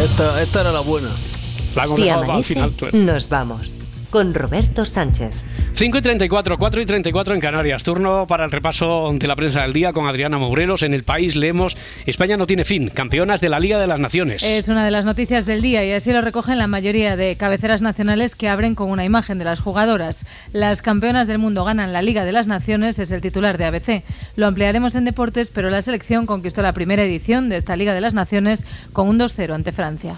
Esta, 0.04 0.42
esta 0.42 0.62
era 0.62 0.72
la 0.72 0.80
buena. 0.82 1.10
La 1.76 1.86
Si 1.88 2.04
dejado 2.04 2.20
al 2.24 2.30
amanece, 2.30 2.54
final. 2.56 2.74
nos 2.94 3.30
vamos. 3.30 3.74
Con 4.10 4.34
Roberto 4.34 4.86
Sánchez. 4.86 5.34
5 5.80 5.98
y 5.98 6.02
34, 6.02 6.58
4 6.58 6.82
y 6.82 6.86
34 6.86 7.36
en 7.36 7.40
Canarias. 7.40 7.86
Turno 7.86 8.28
para 8.28 8.44
el 8.44 8.52
repaso 8.52 9.12
de 9.14 9.28
la 9.28 9.38
prensa 9.38 9.62
del 9.62 9.72
día 9.72 9.94
con 9.94 10.08
Adriana 10.08 10.38
Mourelos. 10.38 10.84
En 10.84 10.94
el 10.94 11.06
país 11.06 11.38
leemos 11.38 11.78
España 12.06 12.36
no 12.36 12.46
tiene 12.46 12.66
fin, 12.66 12.90
campeonas 12.90 13.40
de 13.40 13.48
la 13.48 13.62
Liga 13.62 13.80
de 13.80 13.88
las 13.88 13.98
Naciones. 13.98 14.44
Es 14.44 14.68
una 14.68 14.84
de 14.84 14.92
las 14.92 15.06
noticias 15.06 15.46
del 15.46 15.62
día 15.62 15.86
y 15.86 15.94
así 15.94 16.12
lo 16.12 16.20
recogen 16.20 16.58
la 16.58 16.68
mayoría 16.68 17.16
de 17.16 17.38
cabeceras 17.38 17.82
nacionales 17.82 18.36
que 18.36 18.50
abren 18.50 18.76
con 18.76 18.92
una 18.92 19.06
imagen 19.06 19.38
de 19.38 19.46
las 19.46 19.62
jugadoras. 19.62 20.26
Las 20.52 20.82
campeonas 20.82 21.28
del 21.28 21.40
mundo 21.40 21.64
ganan 21.64 21.94
la 21.94 22.02
Liga 22.02 22.26
de 22.26 22.34
las 22.34 22.48
Naciones, 22.48 23.00
es 23.00 23.14
el 23.14 23.22
titular 23.22 23.58
de 23.58 23.64
ABC. 23.64 24.04
Lo 24.36 24.48
ampliaremos 24.48 24.96
en 24.96 25.06
deportes, 25.06 25.50
pero 25.50 25.70
la 25.70 25.82
selección 25.82 26.26
conquistó 26.26 26.62
la 26.62 26.74
primera 26.74 27.06
edición 27.06 27.48
de 27.48 27.56
esta 27.56 27.78
Liga 27.78 27.94
de 27.94 28.02
las 28.02 28.14
Naciones 28.14 28.66
con 28.92 29.08
un 29.08 29.18
2-0 29.18 29.54
ante 29.54 29.72
Francia. 29.72 30.18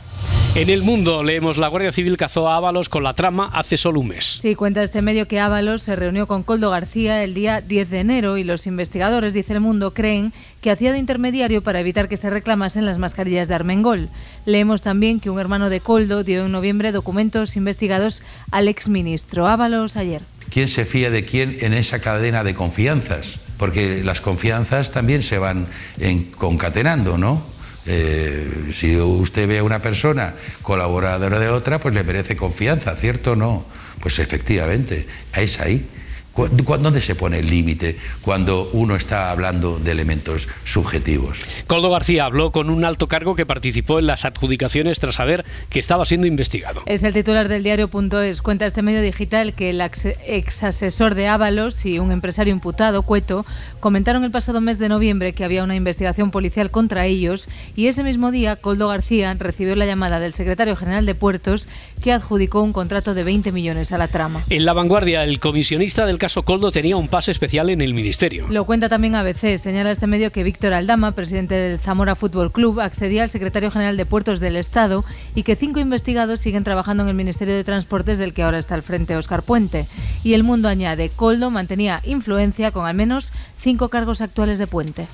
En 0.54 0.70
el 0.70 0.84
mundo 0.84 1.24
leemos 1.24 1.58
la 1.58 1.70
Guardia 1.70 1.94
Civil 1.94 2.18
cazó 2.18 2.50
a 2.50 2.58
Ábalos 2.58 2.90
con 2.90 3.04
la 3.04 3.14
trama 3.14 3.52
hace 3.54 3.78
solo 3.78 4.02
un 4.02 4.10
mes. 4.10 4.40
Sí, 4.42 4.56
cuenta 4.56 4.84
este 4.84 5.02
medio 5.02 5.26
que 5.26 5.40
Ábalos 5.40 5.51
se 5.78 5.96
reunió 5.98 6.28
con 6.28 6.44
Coldo 6.44 6.70
García 6.70 7.24
el 7.26 7.34
día 7.34 7.60
10 7.60 7.90
de 7.90 8.00
enero 8.00 8.38
y 8.38 8.44
los 8.46 8.68
investigadores, 8.68 9.34
dice 9.34 9.52
el 9.54 9.60
mundo, 9.60 9.94
creen 9.94 10.32
que 10.62 10.72
hacía 10.72 10.94
de 10.94 10.98
intermediario 10.98 11.62
para 11.62 11.82
evitar 11.82 12.08
que 12.08 12.16
se 12.16 12.30
reclamasen 12.30 12.86
las 12.86 12.98
mascarillas 12.98 13.50
de 13.50 13.56
Armengol. 13.56 14.08
Leemos 14.46 14.82
también 14.82 15.20
que 15.20 15.30
un 15.30 15.40
hermano 15.42 15.70
de 15.70 15.82
Coldo 15.82 16.24
dio 16.24 16.46
en 16.46 16.52
noviembre 16.54 16.94
documentos 16.94 17.58
investigados 17.58 18.24
al 18.50 18.70
exministro 18.70 19.46
Ábalos 19.48 19.98
ayer. 19.98 20.22
¿Quién 20.50 20.70
se 20.70 20.86
fía 20.86 21.12
de 21.12 21.26
quién 21.26 21.58
en 21.60 21.74
esa 21.74 22.00
cadena 22.00 22.46
de 22.46 22.54
confianzas? 22.56 23.40
Porque 23.58 24.04
las 24.06 24.22
confianzas 24.22 24.92
también 24.92 25.22
se 25.22 25.38
van 25.38 25.68
en- 26.00 26.24
concatenando, 26.32 27.18
¿no? 27.18 27.42
Eh, 27.88 28.70
si 28.72 28.96
usted 28.96 29.48
ve 29.50 29.58
a 29.60 29.64
una 29.64 29.82
persona 29.82 30.36
colaboradora 30.62 31.40
de 31.40 31.50
otra, 31.50 31.80
pues 31.80 31.94
le 31.94 32.04
merece 32.04 32.36
confianza, 32.38 32.96
¿cierto 32.96 33.32
o 33.34 33.36
no? 33.36 33.66
Pues 34.02 34.20
efectivamente, 34.20 35.06
es 35.38 35.60
ahí. 35.60 35.86
¿Cu- 36.34 36.48
cu- 36.64 36.78
¿Dónde 36.78 37.02
se 37.02 37.16
pone 37.16 37.40
el 37.40 37.50
límite 37.50 37.98
cuando 38.22 38.70
uno 38.74 38.96
está 38.96 39.32
hablando 39.32 39.80
de 39.80 39.92
elementos 39.92 40.48
subjetivos? 40.64 41.40
Coldo 41.68 41.92
García 41.92 42.26
habló 42.26 42.52
con 42.52 42.70
un 42.70 42.86
alto 42.86 43.08
cargo 43.08 43.36
que 43.36 43.46
participó 43.46 44.00
en 44.00 44.08
las 44.08 44.24
adjudicaciones 44.26 45.00
tras 45.00 45.16
saber 45.16 45.46
que 45.70 45.80
estaba 45.80 46.06
siendo 46.06 46.28
investigado. 46.28 46.84
Es 46.86 47.04
el 47.04 47.14
titular 47.14 47.48
del 47.50 47.64
diario.es. 47.64 48.42
Cuenta 48.42 48.66
este 48.66 48.82
medio 48.82 49.02
digital 49.02 49.54
que 49.54 49.70
el 49.72 49.82
ex, 49.82 50.06
ex 50.26 50.64
asesor 50.64 51.16
de 51.16 51.28
Ábalos 51.28 51.86
y 51.86 52.00
un 52.00 52.12
empresario 52.12 52.54
imputado, 52.54 53.04
Cueto, 53.04 53.46
comentaron 53.80 54.24
el 54.24 54.32
pasado 54.32 54.62
mes 54.62 54.80
de 54.80 54.90
noviembre 54.90 55.34
que 55.34 55.44
había 55.44 55.64
una 55.64 55.76
investigación 55.76 56.32
policial 56.32 56.72
contra 56.72 57.06
ellos 57.06 57.50
y 57.76 57.88
ese 57.88 58.04
mismo 58.04 58.32
día 58.32 58.56
Coldo 58.56 58.88
García 58.88 59.34
recibió 59.34 59.76
la 59.76 59.86
llamada 59.86 60.20
del 60.20 60.34
secretario 60.34 60.76
general 60.76 61.06
de 61.06 61.16
Puertos 61.16 61.68
que 62.02 62.12
adjudicó 62.14 62.62
un 62.62 62.74
contrato 62.74 63.14
de 63.14 63.24
20 63.24 63.52
millones 63.52 63.92
a 63.92 63.98
la 63.98 64.08
trama. 64.08 64.44
En 64.50 64.66
la 64.66 64.74
vanguardia, 64.74 65.24
el 65.24 65.40
comisionista 65.40 66.06
del 66.06 66.18
caso 66.22 66.44
Coldo 66.44 66.70
tenía 66.70 66.98
un 66.98 67.08
pase 67.08 67.32
especial 67.32 67.72
en 67.72 67.82
el 67.82 67.96
ministerio. 67.96 68.46
Lo 68.48 68.66
cuenta 68.66 68.90
también 68.90 69.16
ABC. 69.16 69.58
Señala 69.58 69.90
este 69.90 70.06
medio 70.06 70.32
que 70.32 70.44
Víctor 70.44 70.72
Aldama, 70.72 71.14
presidente 71.14 71.56
del 71.56 71.80
Zamora 71.80 72.16
Fútbol 72.16 72.52
Club, 72.52 72.80
accedía 72.80 73.24
al 73.24 73.30
secretario 73.30 73.72
general 73.72 73.98
de 73.98 74.06
Puertos 74.06 74.40
del 74.40 74.56
Estado 74.56 75.04
y 75.34 75.42
que 75.42 75.56
cinco 75.56 75.80
investigados 75.80 76.40
siguen 76.40 76.64
trabajando 76.64 77.02
en 77.02 77.10
el 77.10 77.16
Ministerio 77.16 77.56
de 77.56 77.64
Transportes 77.64 78.20
del 78.20 78.36
que 78.36 78.44
ahora 78.44 78.60
está 78.60 78.76
al 78.76 78.84
frente 78.84 79.16
Óscar 79.16 79.42
Puente. 79.42 79.88
Y 80.24 80.36
el 80.36 80.44
mundo 80.44 80.68
añade, 80.68 81.10
Coldo 81.10 81.50
mantenía 81.50 82.02
influencia 82.06 82.70
con 82.70 82.86
al 82.86 82.94
menos 82.94 83.34
cinco 83.58 83.90
cargos 83.90 84.22
actuales 84.22 84.60
de 84.60 84.68
Puente. 84.68 85.08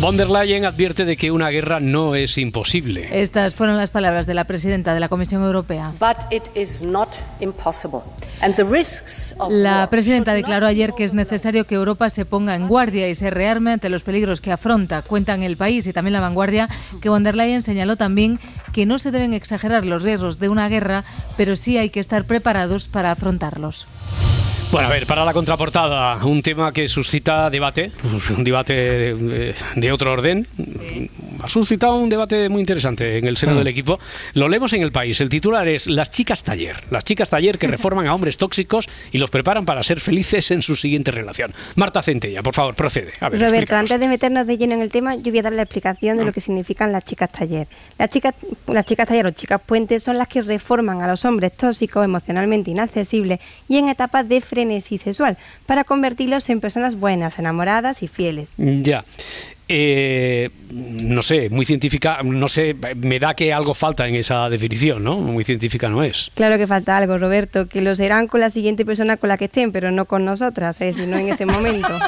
Von 0.00 0.16
der 0.16 0.30
Leyen 0.30 0.64
advierte 0.64 1.04
de 1.04 1.14
que 1.14 1.30
una 1.30 1.50
guerra 1.50 1.78
no 1.78 2.14
es 2.14 2.38
imposible. 2.38 3.10
Estas 3.12 3.52
fueron 3.52 3.76
las 3.76 3.90
palabras 3.90 4.26
de 4.26 4.32
la 4.32 4.44
presidenta 4.44 4.94
de 4.94 5.00
la 5.00 5.10
Comisión 5.10 5.42
Europea. 5.42 5.92
But 6.00 6.16
it 6.30 6.44
is 6.56 6.80
not 6.80 7.10
impossible. 7.40 8.00
And 8.40 8.56
the 8.56 8.64
risks 8.64 9.34
of 9.36 9.52
La 9.52 9.90
presidenta 9.90 10.32
declaró 10.32 10.66
ayer 10.66 10.94
que 10.94 11.04
es 11.04 11.12
necesario 11.12 11.66
que 11.66 11.74
Europa 11.74 12.08
se 12.08 12.24
ponga 12.24 12.54
en 12.54 12.66
guardia 12.66 13.10
y 13.10 13.14
se 13.14 13.28
rearme 13.28 13.72
ante 13.72 13.90
los 13.90 14.02
peligros 14.02 14.40
que 14.40 14.52
afronta. 14.52 15.02
Cuentan 15.02 15.42
el 15.42 15.58
país 15.58 15.86
y 15.86 15.92
también 15.92 16.14
la 16.14 16.20
vanguardia 16.20 16.70
que 17.02 17.10
von 17.10 17.22
der 17.22 17.36
Leyen 17.36 17.60
señaló 17.60 17.96
también 17.96 18.40
que 18.72 18.86
no 18.86 18.98
se 18.98 19.10
deben 19.10 19.34
exagerar 19.34 19.84
los 19.84 20.02
riesgos 20.02 20.38
de 20.38 20.48
una 20.48 20.70
guerra, 20.70 21.04
pero 21.36 21.56
sí 21.56 21.76
hay 21.76 21.90
que 21.90 22.00
estar 22.00 22.24
preparados 22.24 22.88
para 22.88 23.10
afrontarlos. 23.10 23.86
Bueno, 24.70 24.86
a 24.86 24.90
ver, 24.92 25.04
para 25.04 25.24
la 25.24 25.32
contraportada, 25.32 26.24
un 26.24 26.42
tema 26.42 26.72
que 26.72 26.86
suscita 26.86 27.50
debate, 27.50 27.90
un 28.36 28.44
debate 28.44 29.14
de, 29.74 29.92
otro 29.92 30.12
orden. 30.12 30.46
Ha 31.42 31.48
suscitado 31.48 31.96
un 31.96 32.08
debate 32.08 32.48
muy 32.48 32.60
interesante 32.60 33.18
en 33.18 33.26
el 33.26 33.36
seno 33.36 33.54
Mm. 33.54 33.58
del 33.58 33.66
equipo. 33.68 33.98
Lo 34.34 34.48
leemos 34.48 34.72
en 34.72 34.82
el 34.82 34.92
país. 34.92 35.20
El 35.20 35.28
titular 35.28 35.66
es 35.68 35.86
Las 35.86 36.10
chicas 36.10 36.42
taller. 36.42 36.76
Las 36.90 37.04
chicas 37.04 37.30
taller 37.30 37.58
que 37.58 37.66
reforman 37.66 38.06
a 38.06 38.14
hombres 38.14 38.36
tóxicos 38.38 38.88
y 39.12 39.18
los 39.18 39.30
preparan 39.30 39.64
para 39.64 39.82
ser 39.82 40.00
felices 40.00 40.50
en 40.50 40.62
su 40.62 40.76
siguiente 40.76 41.10
relación. 41.10 41.52
Marta 41.76 42.02
Centella, 42.02 42.42
por 42.42 42.54
favor, 42.54 42.74
procede. 42.74 43.12
A 43.20 43.28
ver, 43.28 43.40
Roberto, 43.40 43.56
explícanos. 43.56 43.90
antes 43.90 44.00
de 44.00 44.08
meternos 44.08 44.46
de 44.46 44.58
lleno 44.58 44.74
en 44.74 44.82
el 44.82 44.90
tema, 44.90 45.14
yo 45.16 45.30
voy 45.30 45.38
a 45.38 45.42
dar 45.42 45.52
la 45.52 45.62
explicación 45.62 46.16
de 46.16 46.24
lo 46.24 46.32
que 46.32 46.40
significan 46.40 46.92
las 46.92 47.04
chicas 47.04 47.30
taller. 47.32 47.66
Las 47.98 48.10
chicas, 48.10 48.34
las 48.66 48.84
chicas 48.84 49.08
taller 49.08 49.26
o 49.26 49.30
chicas 49.30 49.60
puentes 49.64 50.02
son 50.02 50.18
las 50.18 50.28
que 50.28 50.42
reforman 50.42 51.00
a 51.02 51.06
los 51.08 51.24
hombres 51.24 51.52
tóxicos, 51.52 52.04
emocionalmente 52.04 52.70
inaccesibles 52.70 53.40
y 53.68 53.78
en 53.78 53.88
etapas 53.88 54.28
de 54.28 54.40
frenesí 54.40 54.98
sexual, 54.98 55.38
para 55.66 55.84
convertirlos 55.84 56.48
en 56.50 56.60
personas 56.60 56.94
buenas, 56.96 57.38
enamoradas 57.38 58.02
y 58.02 58.08
fieles. 58.08 58.52
Ya. 58.58 59.04
Eh, 59.72 60.50
no 60.72 61.22
sé, 61.22 61.48
muy 61.48 61.64
científica, 61.64 62.18
no 62.24 62.48
sé, 62.48 62.74
me 62.96 63.20
da 63.20 63.34
que 63.34 63.52
algo 63.52 63.72
falta 63.72 64.08
en 64.08 64.16
esa 64.16 64.50
definición, 64.50 65.04
¿no? 65.04 65.18
Muy 65.18 65.44
científica 65.44 65.88
no 65.88 66.02
es. 66.02 66.32
Claro 66.34 66.58
que 66.58 66.66
falta 66.66 66.96
algo, 66.96 67.18
Roberto, 67.18 67.68
que 67.68 67.80
lo 67.80 67.94
serán 67.94 68.26
con 68.26 68.40
la 68.40 68.50
siguiente 68.50 68.84
persona 68.84 69.16
con 69.16 69.28
la 69.28 69.38
que 69.38 69.44
estén, 69.44 69.70
pero 69.70 69.92
no 69.92 70.06
con 70.06 70.24
nosotras, 70.24 70.80
es 70.80 70.96
decir, 70.96 71.08
no 71.08 71.18
en 71.18 71.28
ese 71.28 71.46
momento. 71.46 72.00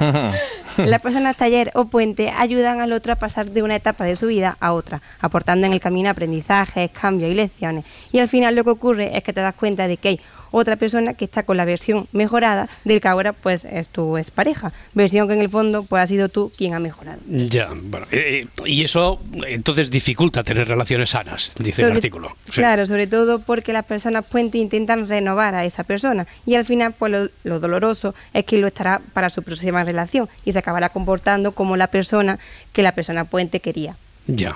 Las 0.86 1.02
personas 1.02 1.36
taller 1.36 1.70
o 1.74 1.86
puente 1.86 2.30
ayudan 2.30 2.80
al 2.80 2.92
otro 2.92 3.12
a 3.12 3.16
pasar 3.16 3.50
de 3.50 3.62
una 3.62 3.76
etapa 3.76 4.04
de 4.04 4.16
su 4.16 4.26
vida 4.28 4.56
a 4.60 4.72
otra, 4.72 5.02
aportando 5.20 5.66
en 5.66 5.72
el 5.72 5.80
camino 5.80 6.10
aprendizajes, 6.10 6.90
cambios 6.90 7.30
y 7.30 7.34
lecciones. 7.34 7.84
Y 8.12 8.18
al 8.18 8.28
final 8.28 8.54
lo 8.54 8.64
que 8.64 8.70
ocurre 8.70 9.16
es 9.16 9.22
que 9.24 9.32
te 9.32 9.40
das 9.40 9.54
cuenta 9.54 9.88
de 9.88 9.96
que 9.96 10.08
hay 10.08 10.20
otra 10.50 10.76
persona 10.76 11.14
que 11.14 11.24
está 11.24 11.42
con 11.42 11.56
la 11.56 11.64
versión 11.64 12.06
mejorada 12.12 12.68
del 12.84 13.00
que 13.00 13.08
ahora 13.08 13.32
pues 13.32 13.64
es 13.64 13.88
tu 13.88 14.16
expareja, 14.16 14.72
versión 14.94 15.28
que 15.28 15.34
en 15.34 15.40
el 15.40 15.48
fondo 15.48 15.82
pues 15.82 16.02
ha 16.02 16.06
sido 16.06 16.28
tú 16.28 16.50
quien 16.56 16.74
ha 16.74 16.78
mejorado. 16.78 17.18
Ya, 17.26 17.70
bueno, 17.74 18.06
eh, 18.10 18.46
eh, 18.46 18.62
y 18.64 18.82
eso 18.82 19.20
entonces 19.46 19.90
dificulta 19.90 20.42
tener 20.42 20.68
relaciones 20.68 21.10
sanas, 21.10 21.54
dice 21.58 21.82
el 21.82 21.92
artículo. 21.92 22.36
Sí. 22.46 22.52
Claro, 22.52 22.86
sobre 22.86 23.06
todo 23.06 23.40
porque 23.40 23.72
las 23.72 23.84
personas 23.84 24.26
puente 24.26 24.58
intentan 24.58 25.08
renovar 25.08 25.54
a 25.54 25.64
esa 25.64 25.84
persona 25.84 26.26
y 26.46 26.54
al 26.54 26.64
final 26.64 26.94
pues 26.98 27.12
lo, 27.12 27.28
lo 27.44 27.60
doloroso 27.60 28.14
es 28.32 28.44
que 28.44 28.58
lo 28.58 28.66
estará 28.66 29.00
para 29.12 29.30
su 29.30 29.42
próxima 29.42 29.84
relación 29.84 30.28
y 30.44 30.52
se 30.52 30.58
acaba 30.68 30.78
acabara 30.78 30.92
comportando 30.92 31.52
como 31.52 31.76
la 31.76 31.86
persona 31.86 32.38
que 32.74 32.82
la 32.82 32.92
persona 32.92 33.24
puente 33.24 33.60
quería. 33.60 33.96
Ya. 34.26 34.54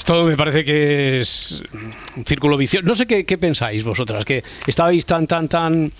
Esto 0.00 0.24
me 0.24 0.34
parece 0.36 0.64
que 0.64 1.18
es 1.18 1.62
un 2.16 2.24
círculo 2.24 2.56
vicioso. 2.56 2.84
No 2.86 2.94
sé 2.94 3.06
qué, 3.06 3.24
qué 3.26 3.36
pensáis 3.36 3.84
vosotras, 3.84 4.24
que 4.24 4.42
estabais 4.66 5.04
tan, 5.04 5.26
tan, 5.26 5.46
tan... 5.46 5.92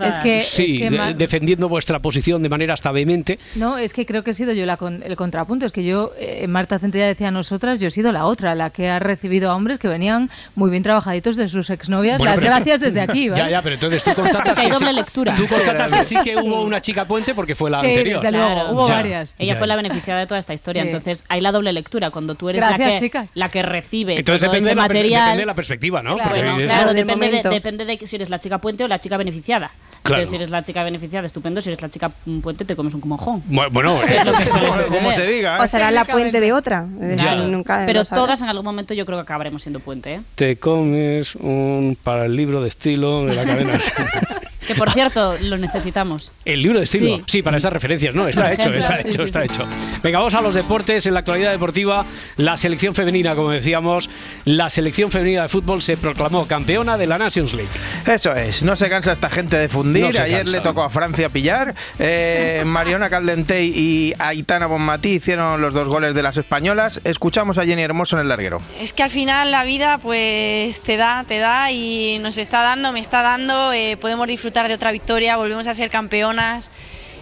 Es 0.00 0.14
que- 0.16 0.42
sí, 0.42 0.74
es 0.74 0.78
que 0.80 0.90
de- 0.90 0.98
ma- 0.98 1.12
defendiendo 1.12 1.68
vuestra 1.68 2.00
posición 2.00 2.42
de 2.42 2.48
manera 2.48 2.74
hasta 2.74 2.90
vehemente. 2.90 3.38
No, 3.54 3.78
es 3.78 3.92
que 3.94 4.04
creo 4.04 4.24
que 4.24 4.32
he 4.32 4.34
sido 4.34 4.52
yo 4.52 4.66
la 4.66 4.76
con- 4.76 5.02
el 5.04 5.14
contrapunto. 5.16 5.64
Es 5.66 5.72
que 5.72 5.84
yo, 5.84 6.12
eh, 6.18 6.46
Marta 6.48 6.80
Centella 6.80 7.06
decía 7.06 7.28
a 7.28 7.30
nosotras, 7.30 7.78
yo 7.78 7.86
he 7.88 7.90
sido 7.92 8.10
la 8.10 8.26
otra, 8.26 8.56
la 8.56 8.70
que 8.70 8.88
ha 8.90 8.98
recibido 8.98 9.50
a 9.50 9.54
hombres 9.54 9.78
que 9.78 9.86
venían 9.86 10.30
muy 10.56 10.68
bien 10.70 10.82
trabajaditos 10.82 11.36
de 11.36 11.46
sus 11.48 11.70
exnovias. 11.70 12.18
Bueno, 12.18 12.32
Las 12.34 12.40
pero- 12.40 12.54
gracias 12.56 12.80
desde 12.80 13.00
aquí, 13.02 13.28
¿vale? 13.30 13.40
Ya, 13.40 13.50
ya, 13.50 13.62
pero 13.62 13.76
entonces 13.76 14.02
tú 14.02 14.14
constatas, 14.14 14.58
Que 14.58 14.68
doble 14.68 14.88
sí, 14.90 14.94
lectura. 14.96 15.34
tú 15.36 15.46
constatas 15.46 15.92
que 15.92 16.04
sí 16.04 16.16
que 16.24 16.36
hubo 16.36 16.62
una 16.64 16.80
chica 16.82 17.06
puente 17.06 17.34
porque 17.36 17.54
fue 17.54 17.70
la 17.70 17.80
Sí, 17.80 17.86
anterior. 17.86 18.20
desde 18.20 18.36
luego, 18.36 18.70
hubo 18.72 18.88
Ya, 18.88 18.94
varias. 18.96 19.34
Ella 19.38 19.52
ya, 19.54 19.58
fue 19.58 19.68
la 19.68 19.76
beneficiada 19.76 20.18
de 20.20 20.26
toda 20.26 20.40
esta 20.40 20.52
historia. 20.54 20.82
Sí. 20.82 20.88
Entonces 20.88 21.24
hay 21.28 21.40
la 21.40 21.52
doble 21.52 21.72
lectura. 21.72 22.10
Cuando 22.10 22.34
tú 22.34 22.48
eres 22.48 22.60
Gracias, 22.60 23.00
la, 23.00 23.08
que, 23.08 23.28
la 23.34 23.43
que 23.50 23.62
recibe 23.62 24.18
Entonces 24.18 24.40
todo 24.42 24.50
depende 24.52 24.70
ese 24.70 24.70
de, 24.70 24.74
la, 24.76 24.82
material. 24.82 25.22
depende 25.22 25.42
de 25.42 25.46
la 25.46 25.54
perspectiva, 25.54 26.02
¿no? 26.02 26.14
Claro, 26.14 26.30
Porque 26.30 26.50
Bueno, 26.50 26.64
claro, 26.66 26.94
depende 26.94 27.30
de, 27.30 27.42
depende 27.48 27.84
de 27.84 28.06
si 28.06 28.16
eres 28.16 28.30
la 28.30 28.38
chica 28.38 28.58
puente 28.58 28.84
o 28.84 28.88
la 28.88 28.98
chica 28.98 29.16
beneficiada. 29.16 29.70
Claro. 30.04 30.26
Si 30.26 30.36
eres 30.36 30.50
la 30.50 30.62
chica 30.62 30.84
beneficiada, 30.84 31.24
estupendo. 31.26 31.62
Si 31.62 31.70
eres 31.70 31.80
la 31.80 31.88
chica 31.88 32.10
mm, 32.26 32.40
puente, 32.40 32.64
te 32.66 32.76
comes 32.76 32.92
un 32.92 33.00
mojón. 33.06 33.42
Bu- 33.50 33.68
Bueno, 33.72 34.00
eh, 34.02 34.16
Es 34.18 34.26
lo 34.26 34.32
que 34.34 34.46
suele 34.46 34.86
Como 34.88 35.12
se 35.12 35.26
diga. 35.26 35.62
O 35.62 35.66
será 35.66 35.90
la 35.90 36.04
puente 36.04 36.40
de 36.40 36.52
otra. 36.52 36.82
Nunca 36.82 37.84
Pero 37.86 38.04
todas 38.04 38.40
en 38.42 38.48
algún 38.48 38.64
momento 38.66 38.92
yo 38.94 39.06
creo 39.06 39.16
que 39.18 39.22
acabaremos 39.22 39.62
siendo 39.62 39.80
puente. 39.80 40.14
¿eh? 40.14 40.20
te 40.34 40.56
comes 40.56 41.34
un 41.36 41.96
para 42.02 42.26
el 42.26 42.36
libro 42.36 42.60
de 42.60 42.68
estilo 42.68 43.24
de 43.24 43.34
la 43.34 43.44
cadena. 43.44 43.78
Que 44.66 44.74
por 44.74 44.90
cierto, 44.90 45.34
lo 45.42 45.58
necesitamos. 45.58 46.32
El 46.46 46.62
libro 46.62 46.78
de 46.78 46.84
estilo. 46.84 47.16
Sí, 47.18 47.22
Sí. 47.26 47.42
para 47.42 47.58
estas 47.58 47.70
referencias, 47.70 48.14
¿no? 48.14 48.26
Está 48.26 48.50
hecho, 48.50 48.70
está 48.72 48.96
sí, 49.02 49.08
hecho, 49.08 49.18
sí, 49.18 49.24
está 49.26 49.40
sí. 49.40 49.44
hecho. 49.52 49.66
Venga, 50.02 50.20
vamos 50.20 50.34
a 50.34 50.40
los 50.40 50.54
deportes. 50.54 51.04
En 51.04 51.12
la 51.12 51.18
actualidad 51.20 51.50
deportiva, 51.52 52.06
la 52.38 52.56
selección 52.56 52.94
femenina, 52.94 53.34
como 53.34 53.50
decíamos, 53.50 54.08
la 54.46 54.70
selección 54.70 55.10
femenina 55.10 55.42
de 55.42 55.48
fútbol 55.48 55.82
se 55.82 55.98
proclamó 55.98 56.46
campeona 56.46 56.96
de 56.96 57.06
la 57.06 57.18
Nations 57.18 57.52
League. 57.52 57.68
Eso 58.06 58.34
es, 58.34 58.62
no 58.62 58.74
se 58.74 58.88
cansa 58.88 59.12
esta 59.12 59.28
gente 59.28 59.58
de 59.58 59.68
No 60.00 60.08
Ayer 60.08 60.48
le 60.48 60.60
tocó 60.60 60.82
a 60.82 60.90
Francia 60.90 61.28
pillar. 61.28 61.74
Eh, 61.98 62.62
Mariona 62.66 63.10
Caldentey 63.10 63.72
y 63.74 64.14
Aitana 64.18 64.66
Bonmatí 64.66 65.10
hicieron 65.10 65.60
los 65.60 65.74
dos 65.74 65.88
goles 65.88 66.14
de 66.14 66.22
las 66.22 66.36
españolas. 66.36 67.00
Escuchamos 67.04 67.58
a 67.58 67.64
Jenny 67.64 67.82
Hermoso 67.82 68.16
en 68.16 68.22
el 68.22 68.28
larguero. 68.28 68.60
Es 68.80 68.92
que 68.92 69.02
al 69.02 69.10
final 69.10 69.50
la 69.50 69.64
vida 69.64 69.98
pues 69.98 70.80
te 70.82 70.96
da, 70.96 71.24
te 71.26 71.38
da 71.38 71.70
y 71.70 72.18
nos 72.20 72.38
está 72.38 72.62
dando, 72.62 72.92
me 72.92 73.00
está 73.00 73.22
dando, 73.22 73.72
eh, 73.72 73.96
podemos 74.00 74.26
disfrutar 74.26 74.68
de 74.68 74.74
otra 74.74 74.92
victoria, 74.92 75.36
volvemos 75.36 75.66
a 75.66 75.74
ser 75.74 75.90
campeonas, 75.90 76.70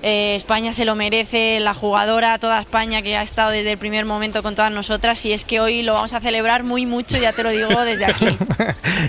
eh, 0.03 0.34
España 0.36 0.72
se 0.72 0.84
lo 0.84 0.94
merece, 0.94 1.59
la 1.61 1.74
jugadora, 1.74 2.38
toda 2.38 2.61
España 2.61 3.03
que 3.03 3.16
ha 3.16 3.22
estado 3.22 3.50
desde 3.53 3.72
el 3.72 3.78
primer 3.78 4.05
momento 4.05 4.42
con 4.42 4.55
todas 4.55 4.72
nosotras 4.72 5.24
y 5.26 5.32
es 5.32 5.44
que 5.44 5.61
hoy 5.61 5.82
lo 5.82 5.94
vamos 5.94 6.12
a 6.14 6.20
celebrar 6.20 6.62
muy 6.64 6.86
mucho, 6.86 7.18
ya 7.18 7.32
te 7.32 7.42
lo 7.42 7.50
digo 7.50 7.84
desde 7.84 8.05
aquí. 8.07 8.26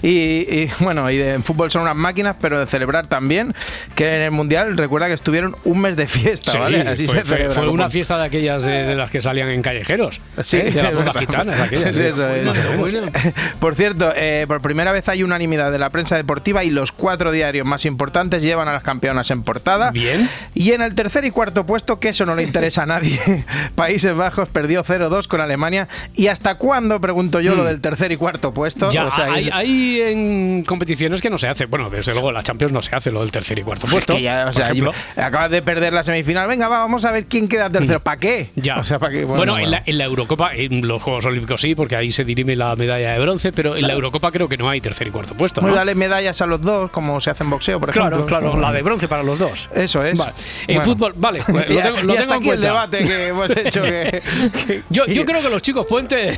Y, 0.01 0.09
y, 0.09 0.71
bueno, 0.79 1.09
y 1.11 1.17
de 1.17 1.33
en 1.33 1.43
fútbol 1.43 1.69
son 1.71 1.83
unas 1.83 1.95
máquinas, 1.95 2.35
pero 2.41 2.59
de 2.59 2.67
celebrar 2.67 3.05
también, 3.07 3.53
que 3.95 4.07
en 4.07 4.21
el 4.23 4.31
Mundial 4.31 4.75
recuerda 4.77 5.07
que 5.07 5.13
estuvieron 5.13 5.55
un 5.65 5.79
mes 5.79 5.95
de 5.95 6.07
fiesta, 6.07 6.51
Sí, 6.51 6.57
¿vale? 6.57 6.81
Así 6.81 7.05
fue, 7.05 7.15
se 7.19 7.25
fue- 7.25 7.37
celebra 7.37 7.53
fue 7.53 7.63
como- 7.65 7.73
una 7.75 7.89
fiesta 7.89 8.17
de 8.17 8.25
aquellas 8.25 8.63
de, 8.63 8.83
de 8.83 8.95
las 8.95 9.11
que 9.11 9.21
salían 9.21 9.49
en 9.49 9.61
callejeros. 9.61 10.19
Sí, 10.41 10.57
¿eh? 10.57 10.71
de 10.71 10.93
las 10.93 11.17
gitanas, 11.17 11.59
aquellas. 11.59 11.95
Sí, 11.95 12.01
eso 12.01 12.27
es. 12.27 12.77
Bueno, 12.77 13.07
Por 13.59 13.75
cierto, 13.75 14.11
eh, 14.15 14.45
por 14.47 14.61
primera 14.61 14.91
vez 14.91 15.07
hay 15.09 15.23
unanimidad 15.23 15.71
de 15.71 15.79
la 15.79 15.89
prensa 15.89 16.15
deportiva 16.15 16.63
y 16.63 16.69
los 16.69 16.91
cuatro 16.91 17.31
diarios 17.31 17.65
más 17.65 17.85
importantes 17.85 18.41
llevan 18.41 18.67
a 18.67 18.73
las 18.73 18.83
campeonas 18.83 19.29
en 19.31 19.43
portada. 19.43 19.91
Bien. 19.91 20.29
Y 20.53 20.71
en 20.71 20.81
el 20.85 20.95
tercer 20.95 21.25
y 21.25 21.31
cuarto 21.31 21.65
puesto, 21.65 21.99
que 21.99 22.09
eso 22.09 22.25
no 22.25 22.35
le 22.35 22.43
interesa 22.43 22.83
a 22.83 22.85
nadie, 22.85 23.19
Países 23.75 24.15
Bajos 24.15 24.49
perdió 24.49 24.83
0-2 24.83 25.27
con 25.27 25.41
Alemania. 25.41 25.87
¿Y 26.15 26.27
hasta 26.27 26.55
cuándo, 26.55 26.99
pregunto 27.01 27.39
yo, 27.41 27.55
lo 27.55 27.63
del 27.63 27.81
tercer 27.81 28.11
y 28.11 28.17
cuarto 28.17 28.53
puesto? 28.53 28.89
Ya, 28.89 29.07
O 29.07 29.11
sea, 29.15 29.25
hay, 29.33 29.47
es- 29.47 29.53
hay 29.53 30.01
en 30.01 30.63
competiciones 30.63 31.21
que 31.21 31.29
no 31.29 31.37
se 31.37 31.47
hace. 31.47 31.65
Bueno, 31.65 31.89
desde 31.89 32.13
luego, 32.13 32.31
la 32.31 32.43
Champions 32.43 32.71
no 32.73 32.81
se 32.81 32.95
hace 32.95 33.11
lo 33.11 33.21
del 33.21 33.31
tercer 33.31 33.59
y 33.59 33.63
cuarto 33.63 33.87
Es 33.87 33.91
puesto. 33.93 34.15
que 34.15 34.21
ya, 34.21 34.45
o 34.47 34.53
sea, 34.53 34.71
acabas 35.17 35.49
de 35.51 35.61
perder 35.61 35.93
la 35.93 36.03
semifinal. 36.03 36.47
Venga, 36.47 36.67
va, 36.67 36.79
vamos 36.79 37.05
a 37.05 37.11
ver 37.11 37.25
quién 37.25 37.47
queda 37.47 37.69
tercero. 37.69 37.99
¿Para 37.99 38.17
qué? 38.17 38.49
Ya. 38.55 38.77
O 38.79 38.83
sea, 38.83 38.99
¿para 38.99 39.13
qué? 39.13 39.23
Bueno, 39.25 39.57
en, 39.57 39.71
la, 39.71 39.83
en 39.85 39.97
la 39.97 40.03
Eurocopa, 40.05 40.53
en 40.53 40.87
los 40.87 41.01
Juegos 41.01 41.25
Olímpicos 41.25 41.61
sí, 41.61 41.75
porque 41.75 41.95
ahí 41.95 42.11
se 42.11 42.23
dirime 42.25 42.55
la 42.55 42.75
medalla 42.75 43.13
de 43.13 43.19
bronce, 43.19 43.51
pero 43.51 43.75
en 43.75 43.87
la 43.87 43.93
Eurocopa 43.93 44.31
creo 44.31 44.47
que 44.49 44.57
no 44.57 44.69
hay 44.69 44.81
tercer 44.81 45.07
y 45.07 45.11
cuarto 45.11 45.33
puesto. 45.35 45.61
Muy 45.61 45.71
¿no? 45.71 45.77
dale 45.77 45.95
medallas 45.95 46.41
a 46.41 46.45
los 46.45 46.61
dos, 46.61 46.91
como 46.91 47.19
se 47.21 47.29
hace 47.29 47.43
en 47.43 47.49
boxeo, 47.49 47.79
por 47.79 47.91
Claro, 47.91 48.15
ejemplo. 48.17 48.39
claro, 48.39 48.59
la 48.59 48.71
de 48.71 48.81
bronce 48.81 49.07
para 49.07 49.23
los 49.23 49.39
dos. 49.39 49.69
Eso 49.75 50.03
es. 50.03 50.17
Vale. 50.17 50.33
En 50.73 50.79
Bueno. 50.79 50.93
fútbol, 50.93 51.13
vale, 51.17 51.41
lo 51.47 51.59
Y- 51.61 51.81
tengo, 51.81 51.99
y 51.99 52.03
lo 52.03 52.13
tengo 52.15 52.33
en 52.33 52.39
aquí 52.39 52.49
el 52.49 52.59
cuenta. 52.59 52.67
debate 52.67 53.03
que 53.03 53.27
hemos 53.27 53.49
hecho. 53.57 53.81
que- 53.83 54.21
que- 54.67 54.81
Yo, 54.89 55.05
yo 55.05 55.25
creo 55.25 55.41
que 55.41 55.49
los 55.49 55.61
chicos 55.61 55.85
puente, 55.85 56.37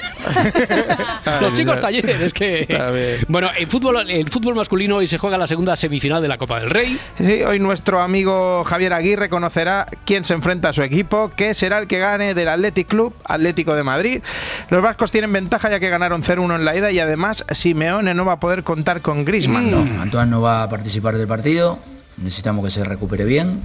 los 1.41 1.53
chicos 1.53 1.79
talleres, 1.79 2.19
es 2.21 2.33
que 2.33 3.23
bueno, 3.27 3.49
en 3.57 3.69
fútbol, 3.69 4.09
el 4.09 4.29
fútbol 4.29 4.55
masculino 4.55 4.97
hoy 4.97 5.07
se 5.07 5.17
juega 5.17 5.37
la 5.37 5.47
segunda 5.47 5.75
semifinal 5.75 6.21
de 6.21 6.27
la 6.27 6.37
Copa 6.37 6.59
del 6.59 6.69
Rey. 6.69 6.99
Sí, 7.17 7.43
hoy 7.43 7.59
nuestro 7.59 8.01
amigo 8.01 8.63
Javier 8.63 8.93
Aguirre 8.93 9.29
conocerá 9.29 9.87
quién 10.05 10.23
se 10.25 10.33
enfrenta 10.33 10.69
a 10.69 10.73
su 10.73 10.81
equipo, 10.83 11.31
que 11.35 11.53
será 11.53 11.79
el 11.79 11.87
que 11.87 11.99
gane 11.99 12.33
del 12.33 12.47
Athletic 12.49 12.87
Club 12.87 13.13
Atlético 13.23 13.75
de 13.75 13.83
Madrid. 13.83 14.21
Los 14.69 14.81
vascos 14.81 15.11
tienen 15.11 15.31
ventaja 15.31 15.69
ya 15.69 15.79
que 15.79 15.89
ganaron 15.89 16.23
0-1 16.23 16.55
en 16.55 16.65
la 16.65 16.75
ida 16.75 16.91
y 16.91 16.99
además 16.99 17.45
Simeone 17.51 18.13
no 18.13 18.25
va 18.25 18.33
a 18.33 18.39
poder 18.39 18.63
contar 18.63 19.01
con 19.01 19.25
Griezmann. 19.25 19.71
No, 19.71 20.01
Antoine 20.01 20.29
no 20.29 20.41
va 20.41 20.63
a 20.63 20.69
participar 20.69 21.15
del 21.17 21.27
partido. 21.27 21.79
Necesitamos 22.17 22.63
que 22.63 22.71
se 22.71 22.83
recupere 22.83 23.25
bien. 23.25 23.61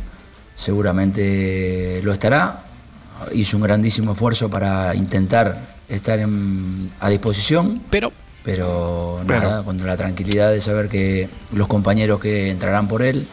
Seguramente 0.61 2.01
lo 2.03 2.13
estará. 2.13 2.65
Hizo 3.33 3.57
un 3.57 3.63
grandísimo 3.63 4.13
esfuerzo 4.13 4.49
para 4.51 4.95
intentar 4.95 5.59
estar 5.89 6.19
en- 6.19 6.87
a 7.01 7.09
disposición. 7.09 7.81
Pero. 7.91 8.13
Pero 8.45 9.23
nada, 9.27 9.63
con 9.63 9.85
la 9.87 9.97
tranquilidad 9.97 10.51
de 10.51 10.61
saber 10.63 10.89
que 10.89 11.29
los 11.53 11.67
compañeros 11.69 12.21
que 12.21 12.51
entrarán 12.51 12.89
por 12.89 13.03
él 13.03 13.27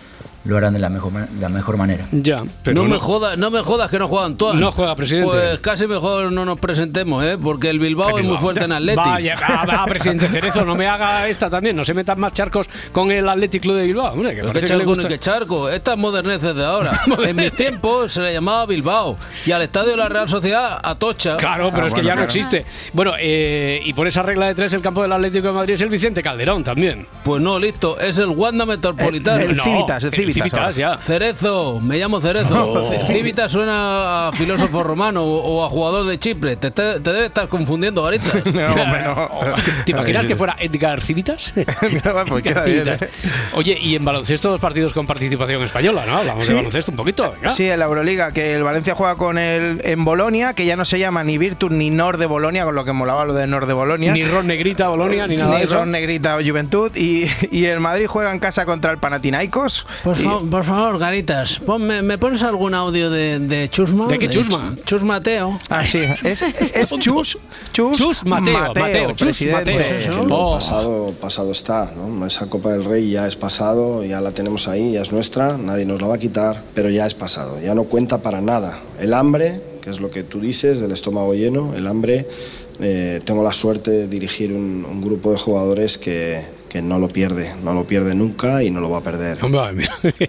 lo 0.48 0.58
harán 0.58 0.74
de 0.74 0.80
la 0.80 0.90
mejor, 0.90 1.12
la 1.40 1.50
mejor 1.50 1.78
manera. 1.78 2.08
Ya, 2.12 2.44
no, 2.74 2.84
me 2.86 2.98
jodas, 3.00 3.38
no 3.38 3.52
me 3.52 3.62
jodas 3.62 3.90
que 3.90 4.00
no 4.00 4.08
juega 4.08 4.26
Antoine. 4.26 4.60
No 4.60 4.72
juega, 4.72 4.96
presidente. 4.96 5.30
Pues 5.30 5.60
casi 5.60 5.88
mejor 5.88 6.32
no 6.32 6.46
nos 6.46 6.60
presentemos, 6.60 7.24
¿eh? 7.24 7.38
Porque 7.42 7.70
el 7.70 7.80
Bilbao, 7.80 8.18
es 8.18 8.26
muy 8.26 8.38
fuerte 8.38 8.64
en 8.66 8.72
Atlético. 8.72 9.10
Vaya, 9.10 9.36
va, 9.40 9.66
va, 9.66 9.86
presidente 9.88 10.28
Cerezo, 10.28 10.64
no 10.66 10.76
me 10.76 10.88
haga 10.88 11.28
esta 11.28 11.50
también, 11.50 11.76
no 11.76 11.84
se 11.86 11.94
metan 11.94 12.20
más 12.20 12.34
charcos 12.34 12.68
con 12.92 13.12
el 13.12 13.28
Athletic 13.28 13.62
Club 13.62 13.76
de 13.76 13.84
Bilbao. 13.86 14.14
Hombre, 14.14 14.36
que 14.36 14.42
Pero 14.42 14.54
que 14.54 14.62
le 14.62 14.68
charco 14.68 14.86
gusta- 14.86 15.08
qué 15.08 15.20
charco. 15.20 15.70
Estas 15.70 15.98
moderneces 15.98 16.56
de 16.56 16.66
ahora. 16.66 17.00
en 17.24 17.36
mis 17.36 17.54
tiempos 17.54 18.14
se 18.14 18.22
le 18.22 18.34
llamaba 18.34 18.66
Bilbao. 18.66 19.18
Y 19.46 19.52
al 19.52 19.62
estadio 19.62 19.92
de 19.92 19.98
la 19.98 20.10
Real 20.10 20.30
Sociedad, 20.30 20.80
Atocha. 20.84 21.38
Claro, 21.38 21.70
pero 21.72 21.84
Ah, 21.84 21.88
es 21.88 21.94
que 21.94 22.02
bueno, 22.02 22.08
ya 22.10 22.16
no 22.16 22.24
existe. 22.24 22.66
Bueno, 22.94 23.14
eh, 23.20 23.82
y 23.84 23.94
por 23.94 24.08
esa 24.08 24.22
regla 24.22 24.48
de 24.48 24.56
tres, 24.56 24.74
el 24.74 24.82
campo 24.82 25.02
del 25.02 25.12
Atlético 25.12 25.48
de 25.48 25.54
Madrid 25.54 25.74
es 25.76 25.82
el 25.82 25.90
Vicente 25.90 26.22
Calderón 26.24 26.64
también. 26.64 27.06
Pues 27.24 27.42
no, 27.42 27.60
listo. 27.60 28.00
Es 28.00 28.18
el 28.18 28.28
Wanda 28.30 28.66
Metropolitano. 28.66 29.42
El- 29.44 29.52
el 29.52 29.58
No, 29.58 29.64
Civitas, 29.64 30.04
el 30.04 30.10
el 30.10 30.16
Civitas 30.16 30.37
Civitas, 30.44 30.76
ya. 30.76 30.98
Cerezo, 30.98 31.80
me 31.82 31.98
llamo 31.98 32.20
Cerezo. 32.22 32.72
Oh. 32.74 33.06
Civitas 33.08 33.52
suena 33.52 34.28
a 34.28 34.32
filósofo 34.34 34.84
romano 34.84 35.24
o, 35.24 35.66
a 35.66 35.70
jugador 35.70 36.06
de 36.06 36.20
Chipre. 36.20 36.56
Te, 36.56 36.72
te, 36.72 37.00
te 37.00 37.12
debe 37.14 37.26
estar 37.26 37.48
confundiendo, 37.48 38.04
Garitas. 38.04 38.44
¿Te 39.86 39.92
imaginas 39.92 40.26
que 40.26 40.36
fuera 40.36 40.56
Edgar 40.60 41.02
Civitas? 41.02 41.54
pues 42.28 42.44
queda 42.44 42.64
bien. 42.64 42.88
¿eh? 42.88 42.98
Oye, 43.54 43.78
y 43.82 43.96
en 43.96 44.06
baloncesto 44.06 44.50
dos 44.50 44.62
partidos 44.62 44.94
con 44.94 45.06
participación 45.08 45.62
española, 45.64 46.06
¿no? 46.06 46.18
Hablamos 46.18 46.46
Sí. 46.46 46.52
de 46.54 46.58
baloncesto 46.58 46.92
un 46.92 46.98
poquito. 46.98 47.32
venga. 47.34 47.50
Sí, 47.50 47.68
en 47.70 47.80
la 47.80 47.86
Euroliga, 47.86 48.32
que 48.32 48.56
el 48.56 48.64
Valencia 48.64 48.96
juega 48.96 49.16
con 49.16 49.38
el 49.38 49.82
en 49.84 50.04
Bolonia, 50.06 50.54
que 50.54 50.66
ya 50.66 50.76
no 50.76 50.86
se 50.86 51.00
llama 51.00 51.24
ni 51.24 51.38
Virtus 51.38 51.72
ni 51.72 51.90
Nord 51.90 52.20
de 52.20 52.26
Bolonia, 52.26 52.64
con 52.66 52.76
lo 52.76 52.86
que 52.86 52.94
molaba 52.94 53.26
lo 53.26 53.34
de 53.34 53.48
Nord 53.48 53.68
de 53.68 53.74
Bolonia. 53.74 54.14
Ni 54.14 54.24
Ron 54.24 54.48
Negrita, 54.48 54.88
Bolonia, 54.90 55.28
ni 55.28 55.38
nada 55.38 55.58
de 55.58 55.64
eso. 55.64 55.76
Ron 55.76 55.92
Negrita 55.92 56.38
o 56.38 56.42
Juventud. 56.44 56.92
Y, 56.96 57.26
y 57.52 57.66
el 57.66 57.80
Madrid 57.80 58.08
juega 58.08 58.32
en 58.32 58.40
casa 58.40 58.66
contra 58.66 58.92
el 58.92 58.98
Panathinaikos. 58.98 59.86
Y- 60.06 60.27
fa- 60.28 60.50
por 60.50 60.64
favor, 60.64 61.00
Garitas, 61.00 61.60
ponme- 61.66 62.02
¿me 62.02 62.18
pones 62.18 62.42
algún 62.44 62.74
audio 62.74 63.10
de, 63.10 63.40
de 63.40 63.70
Chusma? 63.70 64.08
¿De 64.08 64.20
qué 64.20 64.30
Chusma? 64.30 64.76
Ch- 64.76 64.84
Chus 64.86 65.04
Mateo. 65.04 65.60
Ah, 65.70 65.86
sí, 65.86 66.00
es, 66.00 66.24
es 66.24 66.90
Chus, 67.00 67.38
Chus, 67.74 67.98
Chus 67.98 68.26
Mateo, 68.26 68.74
Mateo, 68.76 69.10
Chus 69.12 69.22
presidente. 69.28 69.74
Mateo. 69.74 70.22
Que 70.22 70.28
lo 70.28 70.52
pasado, 70.52 71.14
pasado 71.20 71.52
está, 71.52 71.92
¿no? 71.96 72.26
Esa 72.26 72.48
Copa 72.50 72.72
del 72.72 72.84
Rey 72.84 73.10
ya 73.12 73.28
es 73.28 73.36
pasado, 73.36 74.04
ya 74.04 74.22
la 74.22 74.32
tenemos 74.32 74.68
ahí, 74.68 74.94
ya 74.94 75.02
es 75.02 75.12
nuestra, 75.12 75.58
nadie 75.58 75.86
nos 75.86 76.02
la 76.02 76.08
va 76.08 76.16
a 76.16 76.20
quitar, 76.20 76.62
pero 76.74 76.90
ya 76.90 77.06
es 77.08 77.14
pasado, 77.16 77.60
ya 77.62 77.74
no 77.76 77.84
cuenta 77.86 78.22
para 78.22 78.42
nada. 78.42 78.80
El 79.00 79.14
hambre, 79.14 79.62
que 79.82 79.90
es 79.90 80.00
lo 80.00 80.10
que 80.12 80.24
tú 80.24 80.40
dices, 80.40 80.80
del 80.80 80.92
estómago 80.92 81.34
lleno, 81.34 81.74
el 81.76 81.88
hambre, 81.88 82.28
eh, 82.80 83.22
tengo 83.26 83.44
la 83.44 83.54
suerte 83.54 83.90
de 83.92 84.08
dirigir 84.08 84.54
un, 84.54 84.86
un 84.90 85.02
grupo 85.02 85.32
de 85.32 85.38
jugadores 85.38 85.98
que, 85.98 86.42
que 86.70 86.82
no 86.82 87.00
lo 87.00 87.08
pierde, 87.08 87.56
no 87.64 87.74
lo 87.74 87.86
pierde 87.86 88.14
nunca 88.16 88.64
y 88.64 88.70
no 88.70 88.80
lo 88.82 88.90
va 88.90 89.00
a 89.00 89.02
perder. 89.02 89.38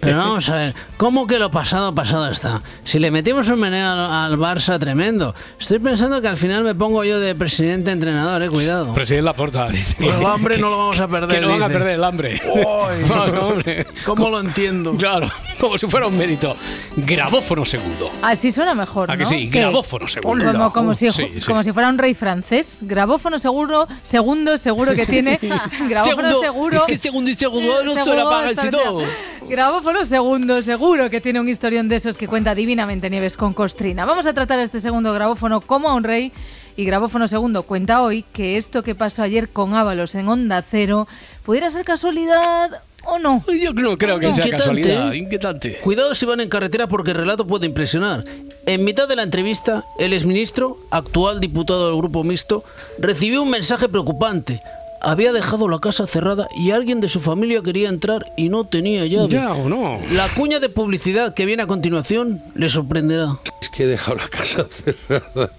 Pero 0.01 0.17
vamos 0.17 0.49
a 0.49 0.55
ver, 0.55 0.75
¿cómo 0.97 1.27
que 1.27 1.39
lo 1.39 1.51
pasado, 1.51 1.93
pasado 1.93 2.29
está? 2.31 2.61
Si 2.85 2.99
le 2.99 3.11
metimos 3.11 3.47
un 3.49 3.59
meneo 3.59 3.89
al, 3.91 4.31
al 4.33 4.37
Barça 4.37 4.79
tremendo, 4.79 5.35
estoy 5.59 5.79
pensando 5.79 6.21
que 6.21 6.27
al 6.27 6.37
final 6.37 6.63
me 6.63 6.75
pongo 6.75 7.03
yo 7.03 7.19
de 7.19 7.35
presidente 7.35 7.91
entrenador, 7.91 8.41
eh, 8.43 8.49
cuidado. 8.49 8.93
Presidente 8.93 9.29
dice 9.71 9.95
Pues 9.97 10.15
el 10.15 10.25
hambre 10.25 10.57
no 10.57 10.69
lo 10.69 10.77
vamos 10.77 10.99
a 10.99 11.07
perder. 11.07 11.29
Que 11.29 11.41
no 11.41 11.49
van 11.49 11.63
a 11.63 11.67
dice. 11.67 11.77
perder 11.77 11.95
el 11.95 12.03
hambre. 12.03 12.41
Ay, 12.43 13.03
No, 13.09 13.27
no, 13.27 13.47
hombre. 13.49 13.85
¿Cómo 14.05 14.29
lo 14.29 14.39
entiendo? 14.39 14.95
Claro. 14.95 15.27
como 15.61 15.77
si 15.77 15.87
fuera 15.87 16.07
un 16.07 16.17
mérito. 16.17 16.55
Grabófono 16.95 17.65
segundo. 17.65 18.11
Así 18.21 18.51
suena 18.51 18.73
mejor, 18.75 19.11
¿A 19.11 19.17
que 19.17 19.23
¿no? 19.23 19.29
sí? 19.29 19.47
Grabófono 19.47 20.07
segundo. 20.07 20.45
Como, 20.51 20.73
como 20.73 20.95
si, 20.95 21.11
Sí, 21.11 21.31
sí. 21.39 21.45
como 21.45 21.63
si 21.63 21.71
fuera 21.73 21.89
un 21.89 21.97
rey 21.97 22.13
francés. 22.13 22.79
Grabófono 22.83 23.39
seguro, 23.39 23.87
segundo 24.03 24.57
seguro 24.57 24.93
que 24.95 25.05
tiene. 25.05 25.39
Grabófono 25.89 26.29
Segundo, 26.29 26.41
seguro. 26.41 26.77
es 26.77 26.83
que 26.83 26.97
segundo 26.97 27.29
y 27.31 27.35
segundo 27.35 27.83
no 27.83 28.03
suena 28.03 28.23
para 28.25 28.53
casi 28.53 28.69
todo. 28.69 29.03
Grabófono 29.47 30.05
segundo, 30.05 30.61
seguro 30.61 31.09
que 31.09 31.21
tiene 31.21 31.39
un 31.39 31.49
historión 31.49 31.89
de 31.89 31.95
esos 31.95 32.17
que 32.17 32.27
cuenta 32.27 32.53
divinamente 32.55 33.09
Nieves 33.09 33.35
con 33.37 33.53
Costrina. 33.53 34.05
Vamos 34.05 34.27
a 34.27 34.33
tratar 34.33 34.59
este 34.59 34.79
segundo 34.79 35.11
grabófono 35.13 35.61
como 35.61 35.89
a 35.89 35.95
un 35.95 36.03
rey. 36.03 36.31
Y 36.75 36.85
Grabófono 36.85 37.27
segundo 37.27 37.63
cuenta 37.63 38.01
hoy 38.03 38.23
que 38.31 38.55
esto 38.57 38.83
que 38.83 38.95
pasó 38.95 39.21
ayer 39.23 39.49
con 39.49 39.73
Ábalos 39.75 40.15
en 40.15 40.29
Onda 40.29 40.61
Cero 40.61 41.07
pudiera 41.43 41.69
ser 41.69 41.83
casualidad 41.83 42.83
o 43.05 43.19
no. 43.19 43.43
Yo 43.47 43.73
creo, 43.73 43.97
creo 43.97 44.19
que 44.19 44.31
sea 44.31 44.49
casualidad. 44.49 45.13
Inquietante. 45.13 45.77
Cuidado 45.81 46.15
si 46.15 46.25
van 46.25 46.41
en 46.41 46.49
carretera 46.49 46.87
porque 46.87 47.11
el 47.11 47.17
relato 47.17 47.45
puede 47.45 47.65
impresionar. 47.65 48.23
En 48.65 48.83
mitad 48.83 49.07
de 49.07 49.15
la 49.15 49.23
entrevista, 49.23 49.85
el 49.97 50.13
exministro, 50.13 50.77
actual 50.91 51.39
diputado 51.39 51.87
del 51.87 51.97
Grupo 51.97 52.23
Mixto, 52.23 52.63
recibió 52.99 53.41
un 53.41 53.49
mensaje 53.49 53.89
preocupante. 53.89 54.61
Había 55.01 55.31
dejado 55.31 55.69
la 55.69 55.79
casa 55.79 56.05
cerrada 56.07 56.47
y 56.57 56.71
alguien 56.71 56.99
de 56.99 57.07
su 57.07 57.21
familia 57.21 57.61
quería 57.61 57.87
entrar 57.87 58.25
y 58.35 58.49
no 58.49 58.65
tenía 58.65 59.05
llave. 59.05 59.29
Ya 59.29 59.53
o 59.53 59.69
no. 59.69 59.99
La 60.11 60.27
cuña 60.29 60.59
de 60.59 60.67
publicidad 60.67 61.33
que 61.33 61.45
viene 61.45 61.63
a 61.63 61.67
continuación 61.67 62.43
le 62.53 62.67
sorprenderá. 62.67 63.39
Es 63.61 63.69
que 63.69 63.83
he 63.83 63.87
dejado 63.87 64.17
la 64.17 64.27
casa 64.27 64.67
cerrada 65.07 65.51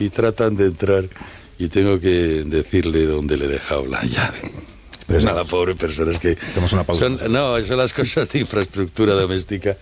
y 0.00 0.10
tratan 0.10 0.56
de 0.56 0.66
entrar 0.66 1.04
y 1.58 1.68
tengo 1.68 2.00
que 2.00 2.42
decirle 2.44 3.06
dónde 3.06 3.36
le 3.36 3.44
he 3.44 3.48
dejado 3.48 3.86
la 3.86 4.02
llave. 4.02 4.50
Pero 5.18 5.30
a 5.30 5.34
la 5.34 5.44
pobre 5.44 5.74
persona 5.74 6.10
es 6.10 6.18
que 6.18 6.36
una 6.72 6.84
pausa. 6.84 7.00
son, 7.06 7.32
no, 7.32 7.62
son 7.64 7.76
las 7.76 7.92
cosas 7.92 8.30
de 8.30 8.40
infraestructura 8.40 9.12
doméstica 9.14 9.76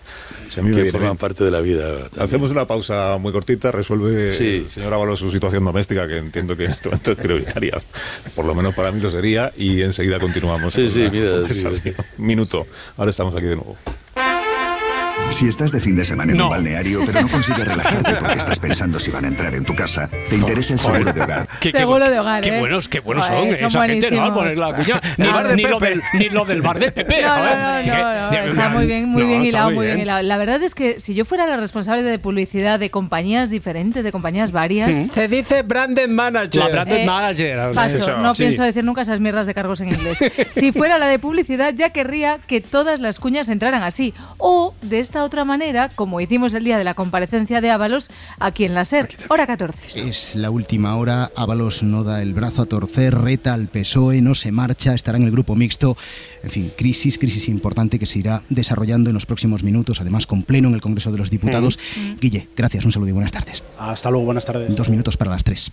que 0.53 0.61
viene 0.61 0.91
forman 0.91 1.11
bien. 1.11 1.17
parte 1.17 1.43
de 1.43 1.51
la 1.51 1.61
vida. 1.61 1.87
también. 2.09 2.23
Hacemos 2.23 2.51
una 2.51 2.65
pausa 2.67 3.17
muy 3.19 3.31
cortita, 3.31 3.71
resuelve 3.71 4.29
Sí. 4.31 4.63
el 4.65 4.69
señor 4.69 4.93
Ábalos 4.93 5.19
su 5.19 5.31
situación 5.31 5.63
doméstica, 5.63 6.07
que 6.07 6.17
entiendo 6.17 6.55
que 6.57 6.65
en 6.65 6.71
este 6.71 6.89
momento 6.89 7.11
es 7.13 7.17
prioritaria. 7.17 7.81
Por 8.35 8.45
lo 8.45 8.53
menos 8.55 8.73
para 8.75 8.91
mí 8.91 8.99
lo 9.01 9.09
sería, 9.09 9.51
y 9.55 9.81
enseguida 9.81 10.19
continuamos. 10.19 10.73
Sí, 10.73 10.89
sí, 10.89 11.07
mira, 11.11 11.31
conversación. 11.31 11.95
Minuto. 12.17 12.67
Ahora 12.97 13.11
estamos 13.11 13.35
aquí 13.35 13.45
de 13.45 13.55
nuevo. 13.55 13.77
Si 15.31 15.47
estás 15.47 15.71
de 15.71 15.79
fin 15.79 15.95
de 15.95 16.05
semana 16.05 16.33
en 16.33 16.41
un 16.41 16.49
balneario, 16.49 17.01
pero 17.05 17.21
no 17.21 17.27
consigues 17.27 17.65
relajarte 17.67 18.15
porque 18.15 18.37
estás 18.37 18.59
pensando 18.59 18.99
si 18.99 19.09
van 19.11 19.25
a 19.25 19.27
entrar 19.29 19.55
en 19.55 19.63
tu 19.65 19.73
casa, 19.73 20.07
te 20.29 20.35
interesa 20.35 20.73
el 20.73 20.79
seguro 20.79 21.11
de 21.13 21.21
hogar. 21.21 21.47
Qué- 21.59 21.71
qué- 21.71 21.77
Seguro 21.79 22.09
de 22.09 22.19
hogar, 22.19 22.43
Qué 22.43 22.55
¿eh? 22.55 22.59
buenos, 22.59 22.87
qué 22.89 22.99
buenos 22.99 23.27
Joder, 23.27 23.57
son, 23.59 23.71
son 23.71 23.81
esa 23.83 23.85
gente, 23.91 24.11
¿no? 24.11 24.25
Al 24.25 24.33
poner 24.33 24.57
la 24.57 24.75
cuña. 24.75 25.01
Ni, 25.17 25.25
El 25.25 25.31
bar 25.33 25.47
de 25.47 25.55
ni 25.55 25.63
lo 25.63 25.79
del, 25.79 26.01
ni 26.13 26.29
lo 26.29 26.45
del 26.45 26.61
bar 26.61 26.77
de 26.79 26.91
Pepe, 26.91 27.21
No, 27.23 27.27
no, 27.29 27.35
joder. 27.35 27.57
no, 27.57 27.81
Que- 27.83 27.89
no, 27.89 28.25
no, 28.25 28.29
de- 28.31 28.49
está 28.51 28.69
muy 28.69 28.85
bien, 28.85 29.09
muy 29.09 29.21
no, 29.23 29.27
bien 29.29 29.43
hilado, 29.45 29.71
muy 29.71 29.85
bien 29.87 29.99
hilado. 29.99 30.21
La 30.21 30.37
verdad 30.37 30.61
es 30.61 30.75
que 30.75 30.99
si 30.99 31.15
yo 31.15 31.25
fuera 31.25 31.47
la 31.47 31.57
responsable 31.57 32.03
de 32.03 32.19
publicidad 32.19 32.77
de 32.79 32.89
compañías 32.91 33.49
diferentes, 33.49 34.03
de 34.03 34.11
compañías 34.11 34.51
varias, 34.51 35.11
Se 35.13 35.27
dice 35.27 35.63
branded 35.63 36.09
manager. 36.09 36.61
La 36.63 36.69
branded 36.69 36.97
Eh, 36.97 37.05
manager. 37.05 37.71
Paso, 37.73 37.97
eso, 37.97 38.17
no 38.17 38.35
sí. 38.35 38.43
pienso 38.43 38.63
decir 38.63 38.83
nunca 38.83 39.01
esas 39.01 39.19
mierdas 39.19 39.47
de 39.47 39.53
cargos 39.55 39.79
en 39.81 39.87
inglés. 39.89 40.19
Si 40.51 40.71
fuera 40.71 40.97
la 40.99 41.07
de 41.07 41.17
publicidad, 41.19 41.73
ya 41.73 41.89
querría 41.89 42.39
que 42.45 42.61
todas 42.61 42.99
las 42.99 43.17
cuñas 43.19 43.49
entraran 43.49 43.81
así. 43.81 44.13
O 44.37 44.75
de 44.81 44.99
esta 44.99 45.20
otra 45.23 45.45
manera, 45.45 45.89
como 45.89 46.21
hicimos 46.21 46.53
el 46.53 46.63
día 46.63 46.77
de 46.77 46.83
la 46.83 46.93
comparecencia 46.93 47.61
de 47.61 47.71
Ábalos 47.71 48.09
aquí 48.39 48.65
en 48.65 48.73
la 48.73 48.85
SER, 48.85 49.09
hora 49.29 49.47
14. 49.47 50.07
Es 50.09 50.35
la 50.35 50.49
última 50.49 50.95
hora, 50.95 51.31
Ábalos 51.35 51.83
no 51.83 52.03
da 52.03 52.21
el 52.21 52.33
brazo 52.33 52.63
a 52.63 52.65
torcer, 52.65 53.15
reta 53.15 53.53
al 53.53 53.67
PSOE, 53.67 54.21
no 54.21 54.35
se 54.35 54.51
marcha, 54.51 54.93
estará 54.93 55.17
en 55.17 55.23
el 55.23 55.31
grupo 55.31 55.55
mixto. 55.55 55.97
En 56.43 56.49
fin, 56.49 56.71
crisis, 56.75 57.17
crisis 57.17 57.47
importante 57.47 57.99
que 57.99 58.07
se 58.07 58.19
irá 58.19 58.41
desarrollando 58.49 59.09
en 59.09 59.13
los 59.13 59.25
próximos 59.25 59.63
minutos, 59.63 60.01
además 60.01 60.27
con 60.27 60.43
pleno 60.43 60.67
en 60.67 60.75
el 60.75 60.81
Congreso 60.81 61.11
de 61.11 61.17
los 61.17 61.29
Diputados. 61.29 61.79
Guille, 62.19 62.47
gracias, 62.55 62.85
un 62.85 62.91
saludo 62.91 63.09
y 63.09 63.13
buenas 63.13 63.31
tardes. 63.31 63.63
Hasta 63.77 64.09
luego, 64.09 64.25
buenas 64.25 64.45
tardes. 64.45 64.75
Dos 64.75 64.89
minutos 64.89 65.17
para 65.17 65.31
las 65.31 65.43
tres. 65.43 65.71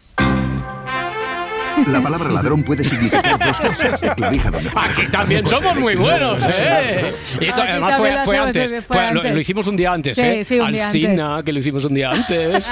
La 1.86 2.00
palabra 2.00 2.30
ladrón 2.30 2.62
puede 2.62 2.84
significar 2.84 3.38
dos 3.38 3.60
cosas. 3.60 4.00
Clavija 4.16 4.50
donde 4.50 4.70
Aquí 4.74 5.06
también 5.10 5.46
somos 5.46 5.78
muy 5.78 5.94
buenos, 5.96 6.42
¿eh? 6.58 7.14
Y 7.40 7.44
esto 7.46 7.62
Aquí 7.62 7.70
además 7.72 7.96
fue, 7.96 8.16
fue 8.24 8.38
antes. 8.38 8.72
fue 8.86 9.12
lo, 9.12 9.38
hicimos 9.40 9.66
un 9.66 9.76
día 9.76 9.92
antes, 9.92 10.16
Sí, 10.16 10.24
¿eh? 10.26 10.44
sí, 10.44 10.58
un 10.58 10.72
día 10.72 10.86
Alsina, 10.86 11.42
que 11.44 11.52
lo 11.52 11.58
hicimos 11.60 11.84
un 11.84 11.94
día 11.94 12.10
antes. 12.10 12.68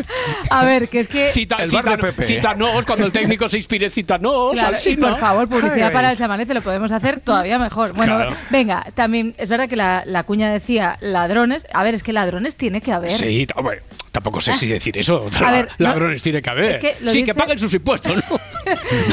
A 0.50 0.64
ver, 0.64 0.88
que 0.88 1.00
es 1.00 1.08
que... 1.08 1.28
Cita, 1.30 1.56
El 1.56 1.70
bar 1.70 1.84
de 1.84 1.90
cita- 1.92 2.02
Pepe. 2.06 2.22
cítanos, 2.22 2.86
cuando 2.86 3.06
el 3.06 3.12
técnico 3.12 3.48
se 3.48 3.56
inspire, 3.58 3.90
cítanos, 3.90 4.52
Claro, 4.52 4.76
y 4.84 4.96
por 4.96 5.18
favor, 5.18 5.48
publicidad 5.48 5.88
Ay, 5.88 5.92
para 5.94 6.12
el 6.12 6.18
chamanete 6.18 6.54
lo 6.54 6.62
podemos 6.62 6.92
hacer 6.92 7.20
todavía 7.20 7.58
mejor. 7.58 7.92
Bueno, 7.94 8.16
Claro. 8.16 8.36
venga, 8.50 8.84
también 8.94 9.34
es 9.38 9.48
verdad 9.48 9.68
que 9.68 9.76
la, 9.76 10.02
la 10.06 10.22
cuña 10.24 10.50
decía 10.50 10.96
ladrones. 11.00 11.66
A 11.72 11.82
ver, 11.84 11.94
es 11.94 12.02
que 12.02 12.12
ladrones 12.12 12.56
tiene 12.56 12.80
que 12.80 12.92
haber. 12.92 13.10
Sí, 13.12 13.46
hombre, 13.54 13.82
tampoco 14.12 14.40
sé 14.40 14.54
si 14.54 14.66
decir 14.66 14.96
eso. 14.98 15.26
A 15.44 15.50
ver, 15.52 15.68
no- 15.78 15.88
Ladrones 15.88 16.22
tiene 16.22 16.42
que 16.42 16.50
haber. 16.50 16.72
es 16.72 16.78
que 16.78 16.96
lo 17.04 17.10
sí, 17.10 17.18
dice- 17.18 17.26
que 17.26 17.34
paguen 17.34 17.58
sus 17.58 17.72
impuestos, 17.74 18.14
¿no? 18.16 18.40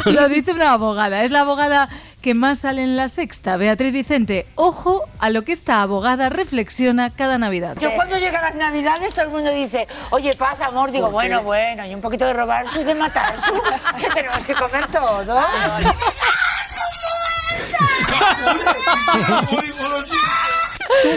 Lo 0.11 0.27
dice 0.27 0.51
una 0.51 0.73
abogada. 0.73 1.23
Es 1.23 1.31
la 1.31 1.41
abogada 1.41 1.87
que 2.21 2.33
más 2.33 2.59
sale 2.59 2.83
en 2.83 2.97
la 2.97 3.07
sexta, 3.07 3.55
Beatriz 3.57 3.93
Vicente. 3.93 4.45
Ojo 4.55 5.03
a 5.19 5.29
lo 5.29 5.43
que 5.43 5.53
esta 5.53 5.81
abogada 5.81 6.29
reflexiona 6.29 7.09
cada 7.11 7.37
Navidad. 7.37 7.77
Yo 7.79 7.93
cuando 7.95 8.17
llegan 8.17 8.41
las 8.41 8.55
navidades 8.55 9.13
todo 9.13 9.25
el 9.25 9.31
mundo 9.31 9.49
dice, 9.51 9.87
oye, 10.09 10.33
paz, 10.33 10.59
amor, 10.61 10.91
digo, 10.91 11.09
bueno, 11.11 11.41
bueno, 11.43 11.85
y 11.85 11.93
un 11.95 12.01
poquito 12.01 12.25
de 12.25 12.33
robar 12.33 12.65
y 12.77 12.83
de 12.83 12.95
matar, 12.95 13.35
que 13.99 14.09
tenemos 14.09 14.45
que 14.45 14.53
comer 14.53 14.87
todo. 14.87 15.23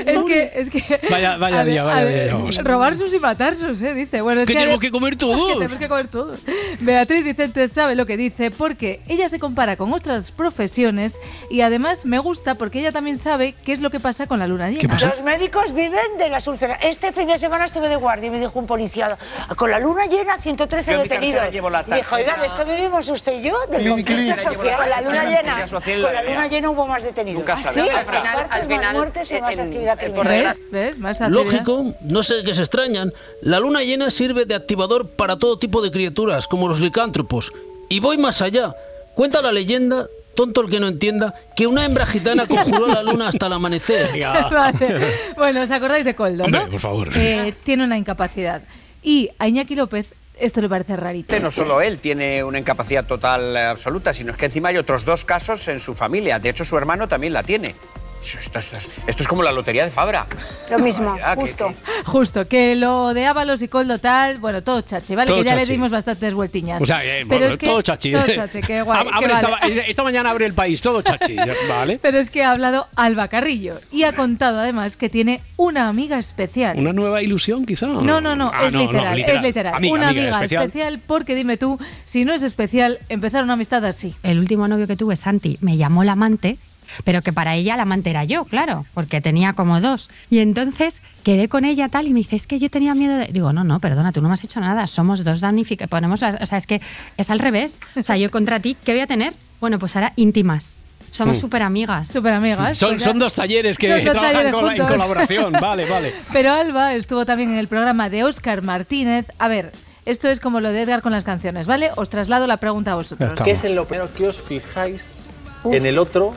Es 0.07 0.23
que, 0.25 0.53
es 0.55 0.71
que. 0.71 1.01
Vaya- 1.11 1.37
vaya 1.37 1.65
día, 1.65 1.85
vaya 1.85 2.05
día 2.05 2.25
llevamos. 2.25 2.57
Robar 2.59 2.97
sus 2.97 3.13
y 3.15 3.19
matar 3.19 3.55
sus, 3.57 3.81
¿eh? 3.83 3.95
Dice. 3.95 4.21
Bueno, 4.21 4.43
es 4.43 4.47
Que 4.49 4.55
que 4.55 4.59
tenemos 4.61 4.81
que 4.81 4.91
comer 4.91 5.17
todos. 5.17 5.47
Que 5.49 5.55
tenemos 5.55 5.79
que 5.79 5.89
comer 5.89 6.09
todos. 6.09 6.41
Beatriz 6.81 7.25
Vicente 7.25 7.67
sabe 7.69 7.95
lo 7.95 8.07
que 8.07 8.17
dice 8.17 8.51
porque 8.51 9.01
ella 9.09 9.29
se 9.29 9.39
compara 9.39 9.77
con 9.77 9.93
otras 9.93 10.31
profesiones 10.33 11.19
y 11.51 11.61
además 11.63 12.05
me 12.07 12.19
gusta 12.19 12.55
porque 12.55 12.81
ella 12.81 12.93
también 12.93 13.17
sabe 13.17 13.55
qué 13.65 13.73
es 13.73 13.81
lo 13.81 13.91
que 13.91 14.01
pasa 14.01 14.27
con 14.27 14.39
la 14.39 14.47
luna 14.47 14.71
llena. 14.71 14.97
Los 15.01 15.23
médicos 15.23 15.73
viven 15.75 16.19
de 16.19 16.29
las 16.29 16.47
úlceras. 16.47 16.79
Este 16.83 17.13
fin 17.13 17.27
de 17.29 17.39
semana 17.39 17.65
estuve 17.65 17.89
de 17.89 17.97
guardia 17.97 18.29
y 18.29 18.31
me 18.31 18.39
dijo 18.41 18.59
un 18.59 18.67
policía, 18.67 19.17
con 19.57 19.71
la 19.71 19.79
luna 19.79 20.07
llena, 20.07 20.37
113 20.39 20.91
Yo 20.91 20.97
en 20.97 21.03
mi 21.03 21.09
detenidos. 21.09 21.35
cartera 21.41 21.53
llevo 21.53 21.71
la 21.71 21.85
Y 21.87 21.93
dijo, 21.95 22.15
oiga. 22.17 22.37
¿de 22.37 22.47
esto 22.47 22.65
vivimos 22.65 23.09
usted 23.09 23.39
y 23.39 23.43
yo? 23.43 23.55
Del 23.71 23.89
conflicto 23.89 24.37
social. 24.37 24.77
Con 24.77 24.91
la 24.91 25.01
luna 25.01 25.25
llena. 25.25 25.67
Con 25.67 26.13
la 26.15 26.23
luna 26.23 26.47
llena 26.49 26.71
hubo 26.71 26.87
más 26.87 27.03
detenidos. 27.03 27.39
Nunca 27.41 27.55
¿Ah, 27.55 27.73
sí? 27.73 27.81
Al 27.81 28.05
final- 28.07 28.39
al 28.39 28.49
más 28.49 28.67
final, 28.69 28.97
muertes 28.97 29.31
y 29.33 29.41
más 29.41 29.59
en- 29.59 29.70
actividad 29.71 29.99
criminal. 29.99 30.27
¿Ves? 30.27 30.61
¿Ves? 30.71 30.99
Más 30.99 31.21
actividad. 31.21 31.45
Lógico, 31.45 31.95
no 32.03 32.23
sé 32.23 32.35
de 32.37 32.45
qué 32.45 32.55
se 32.55 32.63
extrañan. 32.63 33.13
La 33.43 33.61
luna 33.61 33.83
llena 33.83 34.11
sirve 34.11 34.45
de 34.45 34.55
activador 34.55 35.09
para 35.09 35.37
todo 35.37 35.59
tipo 35.59 35.83
de 35.83 35.91
criaturas, 35.91 36.47
como 36.47 36.69
los 36.69 36.81
licántropos. 36.81 37.53
Y 37.89 38.01
voy 38.01 38.19
más 38.19 38.43
allá. 38.43 38.75
Cuenta 39.15 39.43
la 39.43 39.53
leyenda, 39.53 40.07
tonto 40.35 40.61
el 40.61 40.71
que 40.71 40.81
no 40.81 40.89
entienda, 40.89 41.35
que 41.57 41.67
una 41.67 41.85
hembra 41.85 42.07
gitana 42.07 42.47
conjuró 42.47 42.87
la 42.87 43.03
luna 43.03 43.29
hasta 43.29 43.47
el 43.47 43.53
amanecer. 43.53 44.11
Vale. 44.51 45.07
Bueno, 45.37 45.63
¿os 45.63 45.71
acordáis 45.71 46.05
de 46.05 46.15
Coldo, 46.15 46.45
Hombre, 46.45 46.65
no? 46.65 46.71
por 46.71 46.81
favor. 46.81 47.09
Eh, 47.15 47.55
tiene 47.65 47.85
una 47.85 47.99
incapacidad. 47.99 48.63
Y 49.03 49.31
a 49.39 49.49
Iñaki 49.49 49.75
López 49.75 50.15
esto 50.41 50.61
le 50.63 50.69
parece 50.69 50.97
rarito. 50.97 51.39
No 51.39 51.51
solo 51.51 51.83
él 51.83 51.99
tiene 51.99 52.43
una 52.43 52.59
incapacidad 52.59 53.05
total 53.05 53.57
absoluta, 53.57 54.15
sino 54.15 54.33
es 54.33 54.39
que 54.39 54.47
encima 54.47 54.71
hay 54.71 54.79
otros 54.79 55.05
dos 55.05 55.25
casos 55.25 55.69
en 55.69 55.81
su 55.81 55.95
familia. 55.95 56.39
De 56.39 56.49
hecho, 56.49 56.65
su 56.65 56.77
hermano 56.79 57.09
también 57.09 57.35
la 57.35 57.43
tiene. 57.43 57.75
Esto, 58.23 58.59
esto 58.59 58.77
es- 58.77 58.89
esto 59.07 59.23
es 59.23 59.29
como 59.29 59.43
la 59.43 59.51
lotería 59.51 59.85
de 59.85 59.91
Fabra. 59.91 60.27
Lo 60.71 60.79
mismo, 60.79 61.17
que- 61.17 61.23
justo. 61.41 61.73
Justo, 62.05 62.47
que 62.47 62.77
lo 62.77 63.15
de 63.15 63.25
Ábalos 63.27 63.63
y 63.63 63.69
Coldo 63.69 63.99
tal, 63.99 64.39
bueno, 64.39 64.63
todo 64.63 64.83
chachi, 64.83 65.15
¿vale? 65.15 65.27
Todo 65.27 65.39
que 65.39 65.45
ya 65.45 65.57
chachi. 65.57 65.67
le 65.69 65.73
dimos 65.73 65.91
bastantes 65.91 66.35
vueltiñas. 66.35 66.83
O 66.83 66.87
sea, 66.87 67.03
eh, 67.05 67.25
Pero 67.27 67.41
bueno, 67.41 67.47
es 67.55 67.59
que- 67.59 67.67
todo 67.67 67.81
chachi. 67.83 68.13
Todo 68.13 68.27
chachi, 68.27 68.61
qué 68.61 68.83
guay. 68.83 69.07
Abre 69.13 69.33
esta, 69.33 69.49
vale. 69.49 69.91
esta 69.91 70.03
mañana 70.03 70.31
abre 70.31 70.47
el 70.47 70.53
país, 70.55 70.83
todo 70.83 71.01
chachi, 71.03 71.35
¿vale? 71.69 71.99
Pero 72.01 72.19
es 72.19 72.31
que 72.31 72.43
ha 72.45 72.53
hablado 72.53 72.89
Alba 72.95 73.29
Carrillo 73.29 73.81
y 73.91 74.03
ha 74.03 74.13
contado 74.15 74.61
además 74.61 74.97
que 74.97 75.09
tiene 75.09 75.41
una 75.57 75.89
amiga 75.89 76.19
especial. 76.19 76.79
¿Una 76.79 76.93
nueva 76.93 77.23
ilusión, 77.23 77.65
quizá? 77.65 77.87
No, 77.87 78.21
no, 78.21 78.37
no, 78.37 78.51
Ah, 78.55 78.67
es, 78.67 78.73
literal, 78.75 79.19
es 79.19 79.43
literal. 79.43 79.75
Amiga, 79.75 79.95
una 79.95 80.09
amiga, 80.09 80.23
amiga 80.25 80.37
especial. 80.37 80.63
especial. 80.65 81.01
porque 81.07 81.35
dime 81.35 81.57
tú, 81.57 81.79
si 82.05 82.25
no 82.27 82.35
es 82.35 82.43
especial, 82.43 82.99
empezar 83.09 83.43
una 83.45 83.55
amistad 83.55 83.85
así. 83.87 84.15
El 84.23 84.39
último 84.39 84.69
novio 84.69 84.87
que 84.87 84.97
tuve, 84.97 85.17
Santi, 85.17 85.57
me 85.61 85.77
llamó 85.79 86.05
la 86.05 86.13
amante, 86.13 86.59
pero 87.05 87.23
que 87.23 87.33
para 87.33 87.55
ella 87.55 87.77
la 87.77 87.83
amante 87.83 88.11
era 88.11 88.25
yo, 88.25 88.45
claro, 88.45 88.87
porque 88.95 89.21
tenía 89.21 89.53
como 89.55 89.81
dos. 89.81 90.11
Y 90.31 90.39
entonces 90.41 91.03
quedé 91.23 91.49
con 91.49 91.65
ella 91.65 91.89
tal 91.89 92.07
y 92.07 92.11
me 92.13 92.19
dice, 92.21 92.37
es 92.37 92.47
que 92.47 92.59
yo 92.59 92.71
tenía 92.71 92.95
miedo 92.95 93.17
de... 93.17 93.27
Digo, 93.27 93.53
no, 93.53 93.65
no, 93.65 93.81
perdona, 93.81 94.13
tú 94.13 94.21
no 94.23 94.29
me 94.29 94.35
has 94.35 94.45
hecho 94.45 94.61
nada, 94.61 94.87
somos 94.87 95.25
dos 95.25 95.41
damnificados, 95.41 95.91
ponemos, 95.91 96.23
o 96.23 96.47
sea, 96.47 96.59
es 96.59 96.67
que 96.67 96.81
es 97.17 97.31
al 97.31 97.39
revés. 97.39 97.81
O 97.97 98.03
sea, 98.03 98.17
yo 98.17 98.31
contra 98.31 98.61
ti, 98.61 98.77
¿qué 98.85 98.93
voy 98.93 99.01
a 99.01 99.07
tener? 99.07 99.35
Bueno, 99.61 99.79
pues 99.79 99.95
ahora 99.97 100.13
íntimas. 100.17 100.81
Somos 101.09 101.39
Mm. 101.39 101.41
súper 101.41 101.63
amigas. 101.63 102.09
Súper 102.09 102.33
amigas. 102.35 102.79
Son, 102.79 103.01
son 103.01 103.19
dos 103.19 103.35
talleres 103.35 103.77
que 103.79 103.89
dos 103.93 104.01
trabajan 104.03 104.33
talleres 104.33 104.55
con 104.55 104.67
la- 104.67 104.77
en 104.77 104.87
colaboración. 104.87 105.53
Vale, 105.55 105.85
vale. 105.91 106.15
Pero 106.33 106.53
Alba 106.53 106.95
estuvo 106.95 107.27
también 107.27 107.51
en 107.51 107.59
el 107.59 107.67
programa 107.67 108.09
de 108.09 108.23
Óscar 108.23 108.63
Martínez. 108.63 109.27
A 109.41 109.49
ver, 109.49 109.73
esto 110.07 110.29
es 110.29 110.39
como 110.39 110.61
lo 110.61 110.71
de 110.71 110.83
Edgar 110.83 111.03
con 111.03 111.11
las 111.11 111.25
canciones, 111.25 111.67
¿vale? 111.67 111.91
Os 111.97 112.09
traslado 112.11 112.47
la 112.47 112.59
pregunta 112.59 112.93
a 112.93 112.95
vosotros. 112.95 113.33
¿Qué 113.45 113.51
es 113.51 113.65
en 113.65 113.75
lo 113.75 113.87
primero 113.89 114.09
que 114.15 114.29
os 114.29 114.41
fijáis 114.41 115.17
Uf. 115.65 115.75
en 115.75 115.85
el 115.85 115.99
otro 115.99 116.33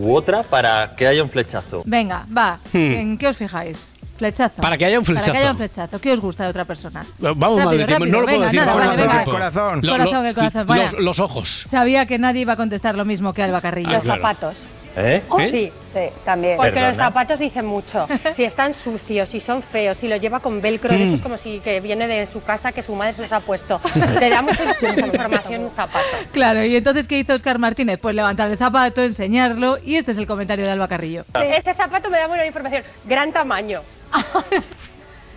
u 0.00 0.14
otra 0.14 0.42
para 0.42 0.94
que 0.96 1.06
haya 1.06 1.22
un 1.22 1.28
flechazo. 1.30 1.82
Venga, 1.84 2.26
va. 2.36 2.58
Hmm. 2.72 2.78
¿En 2.92 3.18
qué 3.18 3.28
os 3.28 3.36
fijáis? 3.36 3.92
Flechazo. 4.16 4.60
Para 4.60 4.76
que 4.76 4.84
haya 4.84 4.98
un 4.98 5.04
Para 5.04 5.16
que 5.18 5.22
flechazo. 5.24 5.38
haya 5.42 5.50
un 5.52 5.56
flechazo. 5.56 5.98
¿Qué 6.00 6.12
os 6.12 6.20
gusta 6.20 6.44
de 6.44 6.50
otra 6.50 6.64
persona? 6.66 7.06
Vamos 7.18 7.40
a 7.60 7.64
Rápido, 7.64 7.70
decir, 7.70 7.90
rápido, 7.90 8.12
no 8.12 8.20
lo 8.20 8.26
puedo 8.26 8.26
venga, 8.38 8.44
decir. 8.46 8.60
nada, 8.60 8.72
vamos 8.74 8.86
vale, 8.88 9.00
a 9.02 9.06
venga. 9.06 9.18
decir. 9.18 9.32
Corazón. 9.32 9.80
Lo- 9.82 9.92
Corazón, 9.92 10.26
el 10.26 10.34
corazón. 10.34 10.66
Vaya. 10.66 10.92
Los, 10.92 11.02
los 11.02 11.20
ojos. 11.20 11.64
Sabía 11.68 12.04
que 12.06 12.18
nadie 12.18 12.42
iba 12.42 12.52
a 12.52 12.56
contestar 12.56 12.96
lo 12.96 13.04
mismo 13.06 13.32
que 13.32 13.42
Alba 13.42 13.60
Carrillo. 13.62 13.88
Ah, 13.88 13.94
Los 13.94 14.04
claro. 14.04 14.20
zapatos. 14.20 14.68
¿Eh? 14.96 15.22
Sí, 15.50 15.72
sí, 15.94 16.00
también. 16.24 16.56
Porque 16.56 16.72
Perdona. 16.72 16.88
los 16.88 16.96
zapatos 16.96 17.38
dicen 17.38 17.64
mucho. 17.66 18.06
Si 18.34 18.44
están 18.44 18.74
sucios, 18.74 19.28
si 19.28 19.40
son 19.40 19.62
feos, 19.62 19.96
si 19.96 20.08
los 20.08 20.20
lleva 20.20 20.40
con 20.40 20.60
velcro, 20.60 20.92
Mm. 20.92 21.02
eso 21.02 21.14
es 21.14 21.22
como 21.22 21.36
si 21.36 21.60
que 21.60 21.80
viene 21.80 22.06
de 22.08 22.26
su 22.26 22.42
casa 22.42 22.72
que 22.72 22.82
su 22.82 22.94
madre 22.94 23.12
se 23.12 23.22
los 23.22 23.32
ha 23.32 23.40
puesto. 23.40 23.80
Te 24.18 24.28
da 24.30 24.42
mucha 24.42 24.64
información 25.06 25.64
un 25.64 25.70
zapato. 25.70 26.04
Claro, 26.32 26.64
y 26.64 26.74
entonces, 26.76 27.06
¿qué 27.08 27.18
hizo 27.20 27.34
Oscar 27.34 27.58
Martínez? 27.58 27.98
Pues 28.00 28.14
levantar 28.14 28.50
el 28.50 28.58
zapato, 28.58 29.02
enseñarlo, 29.02 29.78
y 29.82 29.96
este 29.96 30.12
es 30.12 30.18
el 30.18 30.26
comentario 30.26 30.64
de 30.64 30.72
Alba 30.72 30.88
Carrillo. 30.88 31.24
Este 31.42 31.72
zapato 31.74 32.10
me 32.10 32.18
da 32.18 32.26
buena 32.26 32.44
información. 32.46 32.82
Gran 33.04 33.32
tamaño. 33.32 33.82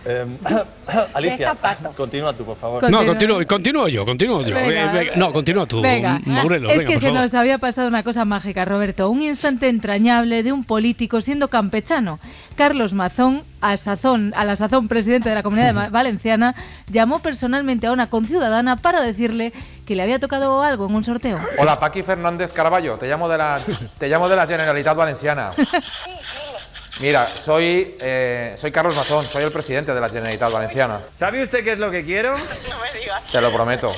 Em, 0.04 0.36
Alicia, 1.14 1.54
continúa 1.96 2.32
tú, 2.34 2.44
por 2.44 2.56
favor. 2.56 2.80
Continúa. 2.80 3.02
No, 3.02 3.08
continúo, 3.08 3.46
continúo 3.46 3.88
yo, 3.88 4.04
continúo 4.04 4.42
yo. 4.42 4.54
Venga. 4.54 4.92
Venga, 4.92 5.12
no, 5.16 5.32
continúa 5.32 5.66
tú, 5.66 5.80
Venga, 5.80 6.20
Mourelo, 6.26 6.68
es 6.68 6.78
venga, 6.78 6.88
que 6.88 6.94
por 6.94 7.00
se 7.00 7.06
favor. 7.06 7.22
nos 7.22 7.34
había 7.34 7.58
pasado 7.58 7.88
una 7.88 8.02
cosa 8.02 8.24
mágica, 8.24 8.64
Roberto. 8.64 9.08
Un 9.08 9.22
instante 9.22 9.68
entrañable 9.68 10.42
de 10.42 10.52
un 10.52 10.64
político 10.64 11.20
siendo 11.20 11.48
campechano. 11.48 12.18
Carlos 12.56 12.92
Mazón, 12.92 13.44
a, 13.60 13.76
sazón, 13.78 14.32
a 14.36 14.44
la 14.44 14.56
sazón 14.56 14.88
presidente 14.88 15.30
de 15.30 15.34
la 15.36 15.42
Comunidad 15.42 15.90
Valenciana, 15.90 16.54
llamó 16.90 17.20
personalmente 17.20 17.86
a 17.86 17.92
una 17.92 18.10
conciudadana 18.10 18.76
para 18.76 19.00
decirle 19.00 19.52
que 19.86 19.96
le 19.96 20.02
había 20.02 20.18
tocado 20.18 20.62
algo 20.62 20.86
en 20.86 20.94
un 20.94 21.04
sorteo. 21.04 21.40
Hola, 21.58 21.78
Paqui 21.80 22.02
Fernández 22.02 22.52
Caraballo, 22.52 22.96
te 22.98 23.06
llamo 23.06 23.28
de 23.28 23.38
la, 23.38 23.58
te 23.98 24.08
llamo 24.08 24.28
de 24.28 24.36
la 24.36 24.46
Generalitat 24.46 24.96
Valenciana. 24.96 25.50
Mira, 27.00 27.26
soy, 27.26 27.96
eh, 28.00 28.54
soy 28.56 28.70
Carlos 28.70 28.94
Mazón, 28.94 29.26
soy 29.26 29.44
el 29.44 29.52
presidente 29.52 29.92
de 29.92 30.00
la 30.00 30.08
Generalitat 30.08 30.52
Valenciana. 30.52 31.00
¿Sabe 31.12 31.42
usted 31.42 31.64
qué 31.64 31.72
es 31.72 31.78
lo 31.78 31.90
que 31.90 32.04
quiero? 32.04 32.34
Te 33.32 33.40
lo 33.40 33.52
prometo. 33.52 33.92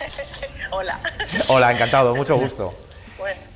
Hola. 0.70 1.00
Hola, 1.48 1.72
encantado, 1.72 2.14
mucho 2.14 2.36
gusto. 2.36 2.74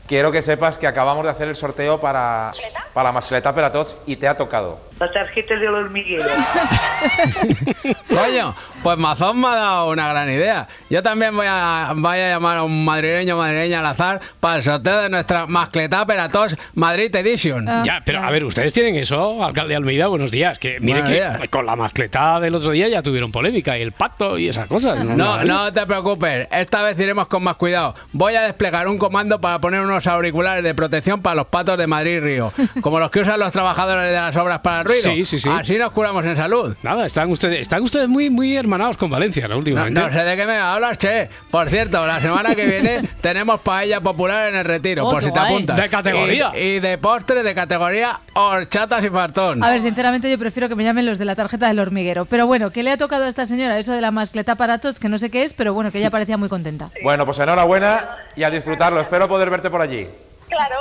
Quiero 0.09 0.33
que 0.33 0.41
sepas 0.41 0.79
que 0.79 0.87
acabamos 0.87 1.23
de 1.25 1.31
hacer 1.31 1.49
el 1.49 1.55
sorteo 1.55 2.01
para, 2.01 2.51
para 2.95 3.13
Mascleta 3.13 3.55
para 3.55 3.71
Tots 3.71 3.95
y 4.07 4.17
te 4.17 4.27
ha 4.27 4.35
tocado. 4.35 4.81
La 4.99 5.13
tarjeta 5.13 5.55
del 5.55 5.75
hormiguero. 5.75 6.25
Coño, 8.09 8.57
pues 8.83 8.99
Mazón 8.99 9.41
me 9.41 9.49
ha 9.49 9.55
dado 9.55 9.91
una 9.91 10.09
gran 10.09 10.31
idea. 10.31 10.69
Yo 10.91 11.03
también 11.03 11.35
voy 11.37 11.47
a, 11.49 11.93
voy 11.97 12.19
a 12.19 12.29
llamar 12.31 12.59
a 12.59 12.63
un 12.63 12.85
madrileño 12.85 13.35
o 13.35 13.39
madrileña 13.39 13.81
al 13.81 13.87
azar 13.87 14.21
para 14.41 14.57
el 14.57 14.63
sorteo 14.63 15.03
de 15.03 15.09
nuestra 15.09 15.47
Mascletá 15.47 16.07
Peratos 16.07 16.57
Madrid 16.75 17.15
Edition. 17.15 17.69
Ah, 17.69 17.83
Ya, 17.85 18.03
pero 18.05 18.21
a 18.21 18.31
ver, 18.31 18.45
ustedes 18.45 18.73
tienen 18.73 18.97
eso, 18.97 19.45
alcalde 19.45 19.75
Almeida, 19.77 20.07
buenos 20.07 20.31
días. 20.31 20.59
Que 20.59 20.81
mire 20.81 21.01
Buenos 21.03 21.09
que 21.11 21.15
días. 21.17 21.41
con 21.51 21.67
la 21.67 21.77
mascletada 21.77 22.41
del 22.41 22.55
otro 22.55 22.71
día 22.71 22.89
ya 22.89 23.03
tuvieron 23.03 23.33
polémica 23.33 23.77
y 23.79 23.83
el 23.83 23.93
pacto 23.93 24.39
y 24.39 24.49
esas 24.49 24.67
cosas. 24.69 25.05
No, 25.05 25.43
no 25.45 25.73
te 25.73 25.87
preocupes, 25.87 26.49
esta 26.51 26.83
vez 26.83 26.99
iremos 26.99 27.29
con 27.29 27.43
más 27.43 27.57
cuidado. 27.57 27.95
Voy 28.13 28.35
a 28.35 28.43
desplegar 28.43 28.89
un 28.89 28.99
comando 28.99 29.41
para 29.41 29.61
poner 29.61 29.81
unos 29.81 30.07
auriculares 30.07 30.63
de 30.65 30.75
protección 30.75 31.21
para 31.23 31.37
los 31.37 31.47
patos 31.47 31.77
de 31.79 31.87
Madrid 31.87 32.17
y 32.17 32.21
Río, 32.21 32.53
como 32.81 32.99
los 33.01 33.11
que 33.11 33.21
usan 33.21 33.39
los 33.41 33.53
trabajadores 33.53 34.11
de 34.11 34.17
las 34.17 34.35
obras 34.37 34.61
para 34.61 34.81
el 34.81 34.87
ruido. 34.87 35.03
Sí, 35.03 35.25
sí, 35.25 35.39
sí. 35.39 35.49
Así 35.51 35.77
nos 35.77 35.91
curamos 35.93 36.25
en 36.25 36.37
salud. 36.37 36.75
Nada, 36.83 37.07
están 37.07 37.31
ustedes, 37.31 37.61
están 37.61 37.83
ustedes 37.83 38.09
muy, 38.09 38.31
muy 38.31 38.57
hermanados 38.69 38.97
con 38.99 39.09
Valencia, 39.11 39.49
¿no? 39.49 39.55
No, 39.55 39.59
Últimamente. 39.59 40.01
no 40.01 40.13
sé 40.13 40.19
de 40.25 40.37
qué 40.37 40.47
me 40.47 40.59
hablas, 40.59 40.99
che. 40.99 41.29
Por 41.51 41.69
cierto, 41.69 42.07
la 42.07 42.21
semana 42.21 42.55
que 42.55 42.67
viene 42.67 43.09
tenemos 43.21 43.61
paella 43.61 44.01
popular 44.01 44.49
en 44.49 44.57
el 44.57 44.65
retiro, 44.65 45.07
Oh, 45.07 45.11
por 45.11 45.23
si 45.25 45.33
te 45.33 45.39
guay. 45.39 45.53
apuntas. 45.55 45.77
De 45.77 45.89
categoría. 45.89 46.53
Y, 46.55 46.59
y 46.59 46.81
de 46.81 46.99
postre 46.99 47.43
de 47.43 47.55
categoría 47.55 48.21
horchatas 48.35 49.03
y 49.05 49.09
fartón. 49.09 49.65
A 49.65 49.71
ver, 49.71 49.81
sinceramente 49.81 50.31
yo 50.31 50.39
prefiero 50.39 50.69
que 50.69 50.75
me 50.75 50.85
llamen 50.85 51.07
los 51.07 51.19
de 51.19 51.25
la 51.25 51.35
tarjeta 51.35 51.69
del 51.69 51.79
hormiguero. 51.79 52.27
Pero 52.27 52.47
bueno, 52.47 52.71
¿qué 52.71 52.83
le 52.83 52.91
ha 52.93 52.97
tocado 52.99 53.25
a 53.25 53.29
esta 53.29 53.47
señora 53.47 53.79
eso 53.79 53.93
de 53.93 54.01
la 54.03 54.11
mascleta 54.11 54.55
para 54.55 54.79
tots? 54.79 55.01
Que 55.01 55.09
no 55.09 55.19
sé 55.19 55.31
qué 55.31 55.45
es, 55.45 55.55
pero 55.55 55.73
bueno, 55.73 55.91
que 55.91 55.99
ella 55.99 56.11
parecía 56.11 56.37
muy 56.37 56.49
contenta. 56.49 56.91
Bueno, 57.03 57.25
pues 57.25 57.39
enhorabuena 57.39 58.09
y 58.37 58.43
a 58.45 58.51
disfrutarlo. 58.51 59.01
Espero 59.01 59.29
poder 59.29 59.49
verte 59.51 59.71
por 59.71 59.81
allí. 59.81 60.07
Claro. 60.49 60.77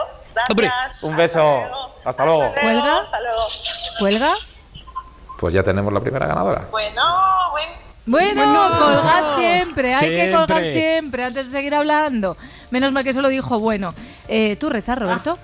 Hombre. 0.50 0.70
Un 1.02 1.16
beso. 1.16 1.64
Hasta 2.06 2.26
luego. 2.26 2.54
¿Cuelga? 2.62 3.04
¿Cuelga? 4.00 4.34
Pues 5.40 5.54
ya 5.54 5.64
tenemos 5.64 5.94
la 5.94 6.00
primera 6.00 6.28
ganadora. 6.28 6.68
Bueno, 6.72 7.02
bueno. 7.52 7.88
Bueno, 8.08 8.70
colgad 8.80 9.36
siempre, 9.38 9.94
hay 9.94 10.10
que 10.10 10.32
colgar 10.32 10.64
Siempre. 10.64 11.24
antes 11.26 11.48
de 11.48 11.52
seguir 11.52 11.76
hablando. 11.76 12.38
Menos 12.72 12.94
mal 12.94 13.04
que 13.04 13.14
solo 13.14 13.28
dijo 13.28 13.60
bueno. 13.60 13.94
Eh, 14.30 14.56
¿Tú 14.58 14.70
rezas, 14.70 14.98
Roberto? 14.98 15.38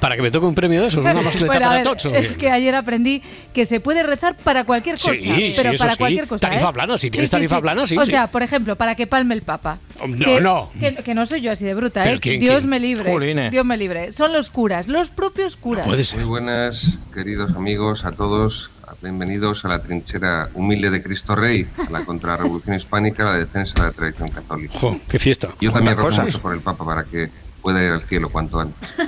Para 0.00 0.14
que 0.14 0.22
me 0.22 0.30
toque 0.30 0.46
un 0.46 0.54
premio 0.54 0.82
de 0.82 0.88
esos, 0.88 1.00
una 1.00 1.14
mascleta 1.22 1.46
Bueno, 1.46 1.66
para 1.94 2.18
es 2.18 2.36
que 2.36 2.50
ayer 2.50 2.74
aprendí 2.74 3.22
que 3.54 3.64
se 3.64 3.80
puede 3.80 4.02
rezar 4.02 4.36
para 4.36 4.64
cualquier 4.64 4.96
cosa. 4.96 5.14
Sí, 5.14 5.22
pero 5.56 5.70
sí, 5.70 5.74
eso 5.74 5.78
para 5.78 5.92
sí. 5.92 5.98
cualquier 5.98 6.28
cosa. 6.28 6.48
Tarifa 6.48 6.68
¿eh? 6.68 6.72
plana, 6.74 6.98
si 6.98 7.10
tienes 7.10 7.30
tarifa 7.30 7.60
plana, 7.62 7.86
sí, 7.86 7.96
O 7.96 8.04
sí. 8.04 8.10
sea, 8.10 8.26
por 8.26 8.42
ejemplo, 8.42 8.76
para 8.76 8.94
que 8.94 9.06
palme 9.06 9.34
el 9.34 9.40
Papa. 9.42 9.78
Oh, 10.00 10.06
no, 10.06 10.24
que, 10.24 10.40
no. 10.40 10.70
Que, 10.78 10.96
que 10.96 11.14
no 11.14 11.24
soy 11.24 11.40
yo 11.40 11.50
así 11.50 11.64
de 11.64 11.74
bruta, 11.74 12.04
¿Pero 12.04 12.16
¿eh? 12.16 12.20
quién, 12.20 12.40
Dios 12.40 12.58
quién? 12.58 12.68
me 12.70 12.78
libre. 12.78 13.10
Jolines. 13.10 13.50
Dios 13.50 13.64
me 13.64 13.78
libre. 13.78 14.12
Son 14.12 14.32
los 14.34 14.50
curas, 14.50 14.86
los 14.88 15.08
propios 15.08 15.56
curas. 15.56 15.86
Puede 15.86 16.04
ser. 16.04 16.18
Muy 16.20 16.28
buenas, 16.28 16.98
queridos 17.14 17.56
amigos, 17.56 18.04
a 18.04 18.12
todos. 18.12 18.70
Bienvenidos 19.02 19.64
a 19.64 19.68
la 19.68 19.82
trinchera 19.82 20.48
humilde 20.54 20.90
de 20.90 21.02
Cristo 21.02 21.34
Rey, 21.34 21.66
a 21.86 21.90
la 21.90 22.04
contrarrevolución 22.04 22.76
hispánica, 22.76 23.28
a 23.28 23.32
la 23.32 23.38
defensa 23.38 23.80
de 23.80 23.88
la 23.88 23.92
tradición 23.92 24.30
católica. 24.30 24.78
Jo, 24.78 24.98
qué 25.08 25.18
fiesta. 25.18 25.48
Yo 25.60 25.72
también 25.72 25.96
cosas. 25.96 26.24
mucho 26.26 26.40
por 26.40 26.54
el 26.54 26.60
Papa 26.60 26.84
para 26.84 27.04
que 27.04 27.28
pueda 27.60 27.82
ir 27.82 27.90
al 27.90 28.02
cielo 28.02 28.28
cuanto 28.28 28.60
antes. 28.60 28.90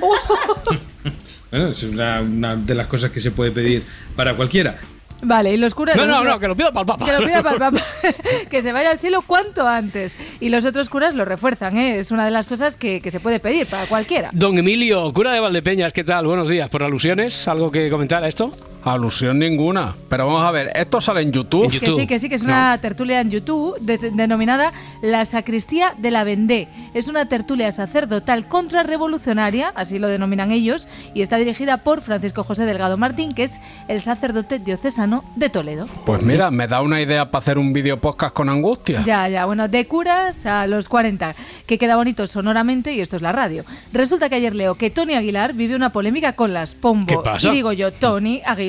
Bueno, 1.51 1.69
es 1.69 1.81
una, 1.81 2.21
una 2.21 2.55
de 2.55 2.75
las 2.75 2.85
cosas 2.85 3.09
que 3.09 3.19
se 3.19 3.31
puede 3.31 3.49
pedir 3.49 3.83
para 4.15 4.35
cualquiera. 4.37 4.77
Vale, 5.21 5.53
y 5.53 5.57
los 5.57 5.73
curas. 5.73 5.97
No, 5.97 6.05
no, 6.05 6.23
no, 6.23 6.39
que 6.39 6.47
lo 6.47 6.55
pida 6.55 6.71
para 6.71 6.81
el 6.81 6.85
Papa. 6.85 7.05
Que 7.05 7.11
lo 7.11 7.25
pida 7.25 7.43
para 7.43 7.55
el 7.55 7.59
Papa. 7.59 7.85
que 8.49 8.61
se 8.61 8.71
vaya 8.71 8.91
al 8.91 8.99
cielo 8.99 9.21
cuanto 9.25 9.67
antes. 9.67 10.15
Y 10.39 10.49
los 10.49 10.63
otros 10.63 10.89
curas 10.89 11.15
lo 11.15 11.25
refuerzan, 11.25 11.77
¿eh? 11.77 11.99
Es 11.99 12.11
una 12.11 12.23
de 12.25 12.31
las 12.31 12.47
cosas 12.47 12.77
que, 12.77 13.01
que 13.01 13.11
se 13.11 13.19
puede 13.19 13.39
pedir 13.39 13.67
para 13.67 13.85
cualquiera. 13.85 14.29
Don 14.31 14.57
Emilio, 14.57 15.11
cura 15.11 15.33
de 15.33 15.39
Valdepeñas, 15.39 15.91
¿qué 15.91 16.03
tal? 16.03 16.27
Buenos 16.27 16.49
días. 16.49 16.69
¿Por 16.69 16.83
alusiones? 16.83 17.47
¿Algo 17.47 17.71
que 17.71 17.89
comentar 17.89 18.23
a 18.23 18.27
esto? 18.27 18.51
Alusión 18.83 19.39
ninguna. 19.39 19.93
Pero 20.09 20.25
vamos 20.27 20.43
a 20.43 20.51
ver, 20.51 20.69
esto 20.75 21.01
sale 21.01 21.21
en 21.21 21.31
YouTube. 21.31 21.69
Que 21.71 21.79
sí, 21.79 22.07
que 22.07 22.19
sí, 22.19 22.29
que 22.29 22.35
es 22.35 22.41
una 22.43 22.77
tertulia 22.81 23.21
en 23.21 23.29
YouTube 23.29 23.77
de- 23.79 23.97
denominada 23.97 24.71
La 25.01 25.25
Sacristía 25.25 25.93
de 25.97 26.11
la 26.11 26.23
Vendée. 26.23 26.67
Es 26.93 27.07
una 27.07 27.27
tertulia 27.27 27.71
sacerdotal 27.71 28.47
contrarrevolucionaria, 28.93 29.71
así 29.75 29.99
lo 29.99 30.07
denominan 30.07 30.51
ellos, 30.51 30.87
y 31.13 31.21
está 31.21 31.37
dirigida 31.37 31.77
por 31.77 32.01
Francisco 32.01 32.43
José 32.43 32.65
Delgado 32.65 32.97
Martín, 32.97 33.33
que 33.33 33.43
es 33.43 33.59
el 33.87 34.01
sacerdote 34.01 34.59
diocesano 34.59 35.23
de 35.35 35.49
Toledo. 35.49 35.85
Pues 36.05 36.21
mira, 36.21 36.49
me 36.51 36.67
da 36.67 36.81
una 36.81 37.01
idea 37.01 37.29
para 37.29 37.39
hacer 37.41 37.57
un 37.57 37.73
vídeo 37.73 37.97
podcast 37.97 38.33
con 38.33 38.49
angustia. 38.49 39.03
Ya, 39.05 39.27
ya, 39.29 39.45
bueno, 39.45 39.67
de 39.67 39.85
curas 39.85 40.45
a 40.45 40.65
los 40.67 40.87
40, 40.89 41.35
que 41.67 41.77
queda 41.77 41.95
bonito 41.95 42.25
sonoramente 42.27 42.93
y 42.93 43.01
esto 43.01 43.15
es 43.15 43.21
la 43.21 43.31
radio. 43.31 43.63
Resulta 43.93 44.29
que 44.29 44.35
ayer 44.35 44.55
leo 44.55 44.75
que 44.75 44.89
Tony 44.89 45.13
Aguilar 45.13 45.53
vive 45.53 45.75
una 45.75 45.91
polémica 45.91 46.33
con 46.33 46.53
las 46.53 46.75
Pombo. 46.75 47.05
¿Qué 47.07 47.17
pasa? 47.17 47.49
Y 47.49 47.51
digo 47.51 47.73
yo, 47.73 47.91
Tony 47.91 48.41
Aguilar, 48.45 48.68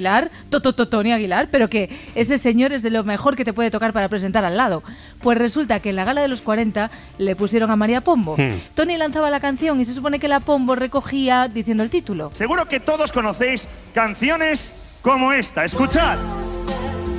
Toto 0.51 0.89
Tony 0.89 1.13
Aguilar, 1.13 1.49
pero 1.51 1.69
que 1.69 1.91
ese 2.15 2.39
señor 2.39 2.73
es 2.73 2.83
de 2.83 2.91
lo 2.91 3.05
mejor 3.05 3.37
que 3.37 3.45
te 3.45 3.53
puede 3.53 3.71
tocar 3.71 3.93
para 3.93 4.09
presentar 4.09 4.45
al 4.45 4.57
lado. 4.57 4.83
Pues 5.21 5.39
resulta 5.39 5.81
que 5.81 5.91
en 5.91 5.97
la 5.97 6.05
gala 6.05 6.23
de 6.23 6.29
los 6.29 6.43
40 6.43 6.91
le 7.19 7.37
pusieron 7.37 7.71
a 7.71 7.77
María 7.77 8.01
Pombo. 8.01 8.37
Hmm. 8.37 8.61
Tony 8.75 8.97
lanzaba 8.97 9.31
la 9.31 9.41
canción 9.41 9.81
y 9.81 9.85
se 9.85 9.95
supone 9.95 10.19
que 10.19 10.29
la 10.29 10.41
Pombo 10.41 10.75
recogía 10.75 11.49
diciendo 11.49 11.83
el 11.83 11.91
título. 11.91 12.31
Seguro 12.33 12.67
que 12.67 12.81
todos 12.81 13.13
conocéis 13.13 13.67
canciones 13.95 14.73
como 15.03 15.33
esta. 15.33 15.65
Escuchad. 15.65 16.19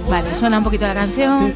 Vale, 0.09 0.35
suena 0.35 0.57
un 0.57 0.63
poquito 0.63 0.87
la 0.87 0.93
canción. 0.93 1.53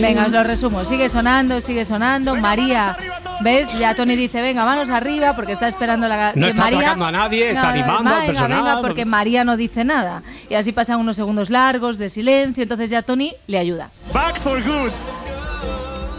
Venga, 0.00 0.26
os 0.26 0.32
lo 0.32 0.42
resumo. 0.42 0.84
Sigue 0.84 1.08
sonando, 1.08 1.60
sigue 1.60 1.84
sonando. 1.84 2.34
María, 2.34 2.96
¿ves? 3.40 3.72
Ya 3.78 3.94
Tony 3.94 4.16
dice, 4.16 4.40
venga, 4.42 4.64
manos 4.64 4.90
arriba, 4.90 5.34
porque 5.36 5.52
está 5.52 5.68
esperando 5.68 6.08
la 6.08 6.32
No 6.34 6.46
que 6.46 6.50
está 6.50 6.62
María... 6.62 6.78
atacando 6.78 7.06
a 7.06 7.12
nadie, 7.12 7.50
está 7.50 7.70
animando 7.70 8.10
al 8.10 8.16
venga, 8.20 8.26
personal. 8.26 8.64
Venga, 8.64 8.80
porque 8.80 9.04
María 9.04 9.44
no 9.44 9.56
dice 9.56 9.84
nada. 9.84 10.22
Y 10.48 10.54
así 10.54 10.72
pasan 10.72 10.98
unos 11.00 11.16
segundos 11.16 11.50
largos 11.50 11.98
de 11.98 12.10
silencio, 12.10 12.62
entonces 12.62 12.90
ya 12.90 13.02
Tony 13.02 13.34
le 13.46 13.58
ayuda. 13.58 13.90
Back 14.12 14.38
for 14.38 14.62
Good. 14.62 14.90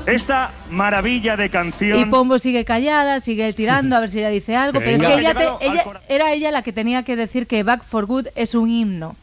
Esta 0.05 0.51
maravilla 0.69 1.35
de 1.35 1.49
canción. 1.49 1.99
Y 1.99 2.05
Pombo 2.05 2.37
sigue 2.37 2.63
callada, 2.63 3.19
sigue 3.19 3.51
tirando 3.53 3.95
a 3.95 3.99
ver 4.01 4.09
si 4.11 4.19
ella 4.19 4.29
dice 4.29 4.55
algo, 4.55 4.77
pero 4.79 4.91
es 4.91 5.01
Venga. 5.01 5.15
que 5.15 5.19
ella, 5.21 5.33
te- 5.33 5.47
al 5.47 5.57
ella- 5.61 5.85
era 6.07 6.31
ella 6.31 6.51
la 6.51 6.61
que 6.61 6.71
tenía 6.71 7.01
que 7.03 7.15
decir 7.15 7.47
que 7.47 7.63
Back 7.63 7.83
for 7.83 8.05
Good 8.05 8.27
es 8.35 8.53
un 8.53 8.69
himno. 8.69 9.15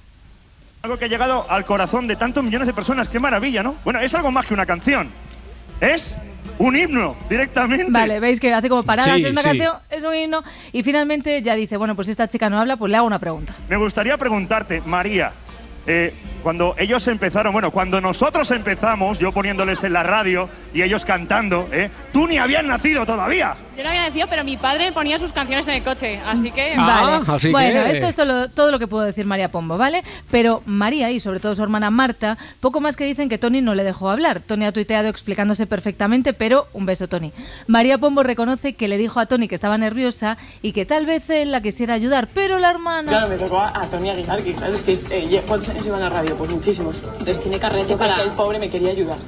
Algo 0.83 0.99
que 0.99 1.05
ha 1.05 1.09
llegado 1.09 1.47
al 1.49 1.65
corazón 1.65 2.09
de 2.09 2.17
tantos 2.17 2.43
millones 2.43 2.67
de 2.67 2.75
personas. 2.75 3.07
Qué 3.07 3.21
maravilla, 3.21 3.63
¿no? 3.63 3.77
Bueno, 3.85 4.01
es 4.01 4.13
algo 4.17 4.33
más 4.33 4.45
que 4.47 4.55
una 4.55 4.67
canción. 4.67 5.09
Es 5.81 6.17
un 6.59 6.77
himno 6.77 7.17
directamente. 7.29 7.87
Vale, 7.89 8.21
veis 8.21 8.39
que 8.41 8.53
hace 8.53 8.69
como 8.69 8.83
paradas, 8.83 9.17
Sí, 9.17 9.25
es 9.25 9.31
una 9.33 9.41
sí. 9.43 9.49
canción, 9.49 9.77
es 9.91 10.03
un 10.03 10.15
himno, 10.15 10.43
y 10.73 10.83
finalmente 10.83 11.43
ya 11.43 11.55
dice, 11.55 11.77
bueno, 11.77 11.95
pues 11.97 12.07
si 12.07 12.13
esta 12.13 12.29
chica 12.29 12.49
no 12.51 12.59
habla, 12.59 12.77
pues 12.77 12.91
le 12.91 12.97
hago 12.97 13.07
una 13.07 13.19
pregunta. 13.19 13.55
Me 13.69 13.77
gustaría 13.77 14.17
preguntarte, 14.19 14.81
María, 14.85 15.33
eh, 15.87 16.15
cuando 16.43 16.75
ellos 16.79 17.07
empezaron, 17.09 17.53
bueno, 17.53 17.71
cuando 17.71 18.01
nosotros 18.01 18.51
empezamos, 18.51 19.19
yo 19.19 19.33
poniéndoles 19.33 19.83
en 19.85 19.93
la 19.93 20.03
radio 20.03 20.49
y 20.75 20.83
ellos 20.83 21.05
cantando, 21.05 21.69
¿eh? 21.73 21.91
tú 22.13 22.27
ni 22.27 22.39
habías 22.39 22.65
nacido 22.65 23.07
todavía. 23.07 23.55
Yo 23.77 23.83
no 23.83 23.89
había 23.89 24.09
nacido, 24.09 24.27
pero 24.29 24.45
mi 24.45 24.57
padre 24.57 24.93
ponía 24.93 25.19
sus 25.19 25.33
canciones 25.33 25.67
en 25.69 25.75
el 25.75 25.83
coche, 25.83 26.21
así 26.27 26.51
que... 26.51 26.75
Vale. 26.77 27.25
así 27.27 27.51
bueno, 27.51 27.85
que- 27.85 27.93
esto 27.93 28.07
es 28.07 28.17
todo, 28.17 28.49
todo 28.51 28.71
lo 28.71 28.79
que 28.79 28.87
puedo 28.87 29.05
decir 29.05 29.25
María 29.25 29.51
Pombo, 29.51 29.79
¿vale? 29.79 30.03
Pero 30.31 30.63
María 30.67 31.11
y 31.11 31.21
sobre 31.21 31.41
todo 31.41 31.55
su 31.55 31.63
hermana 31.63 31.91
Marta, 31.91 32.37
poco 32.61 32.81
más 32.81 32.97
que 32.97 33.05
dicen 33.05 33.29
que 33.29 33.39
Tony 33.39 33.61
no 33.63 33.75
le 33.75 33.85
dejó 33.85 34.11
hablar. 34.11 34.41
Tony 34.41 34.67
ha 34.67 34.73
tuiteado 34.73 35.09
explicándose 35.09 35.67
perfectamente, 35.67 36.33
pero 36.33 36.67
un 36.73 36.87
beso, 36.87 37.09
Tony. 37.09 37.33
María 37.67 37.99
Pombo 37.99 38.23
reconoce 38.23 38.75
que 38.75 38.89
le 38.89 38.99
dijo 38.99 39.21
a 39.21 39.27
Tony 39.27 39.49
que 39.49 39.55
estaba 39.55 39.79
nerviosa 39.79 40.37
y 40.61 40.73
que 40.73 40.85
tal 40.87 41.07
vez 41.07 41.29
él 41.31 41.53
la 41.53 41.63
quisiera 41.63 41.95
ayudar, 41.95 42.29
pero 42.35 42.59
la 42.59 42.71
hermana... 42.71 43.11
Claro, 43.11 43.29
me 43.29 43.37
tocó 43.37 43.61
a 43.61 43.87
Tony 43.91 44.11
Aguilar, 44.11 44.43
que 44.43 44.55
claro, 44.55 44.75
es 44.75 44.83
que 44.83 44.99
eh, 45.11 45.43
¿cuántos 45.47 45.69
años 45.71 45.85
lleva 45.85 45.97
en 45.97 46.03
la 46.03 46.11
radio? 46.11 46.32
Pues 46.35 46.51
muchísimos. 46.51 46.97
Entonces 46.97 47.41
tiene 47.41 47.59
carrete 47.59 47.97
para 47.97 48.17
que 48.17 48.23
el 48.23 48.31
pobre 48.33 48.59
me 48.59 48.71
quería 48.71 48.91
ayudar. 48.91 49.19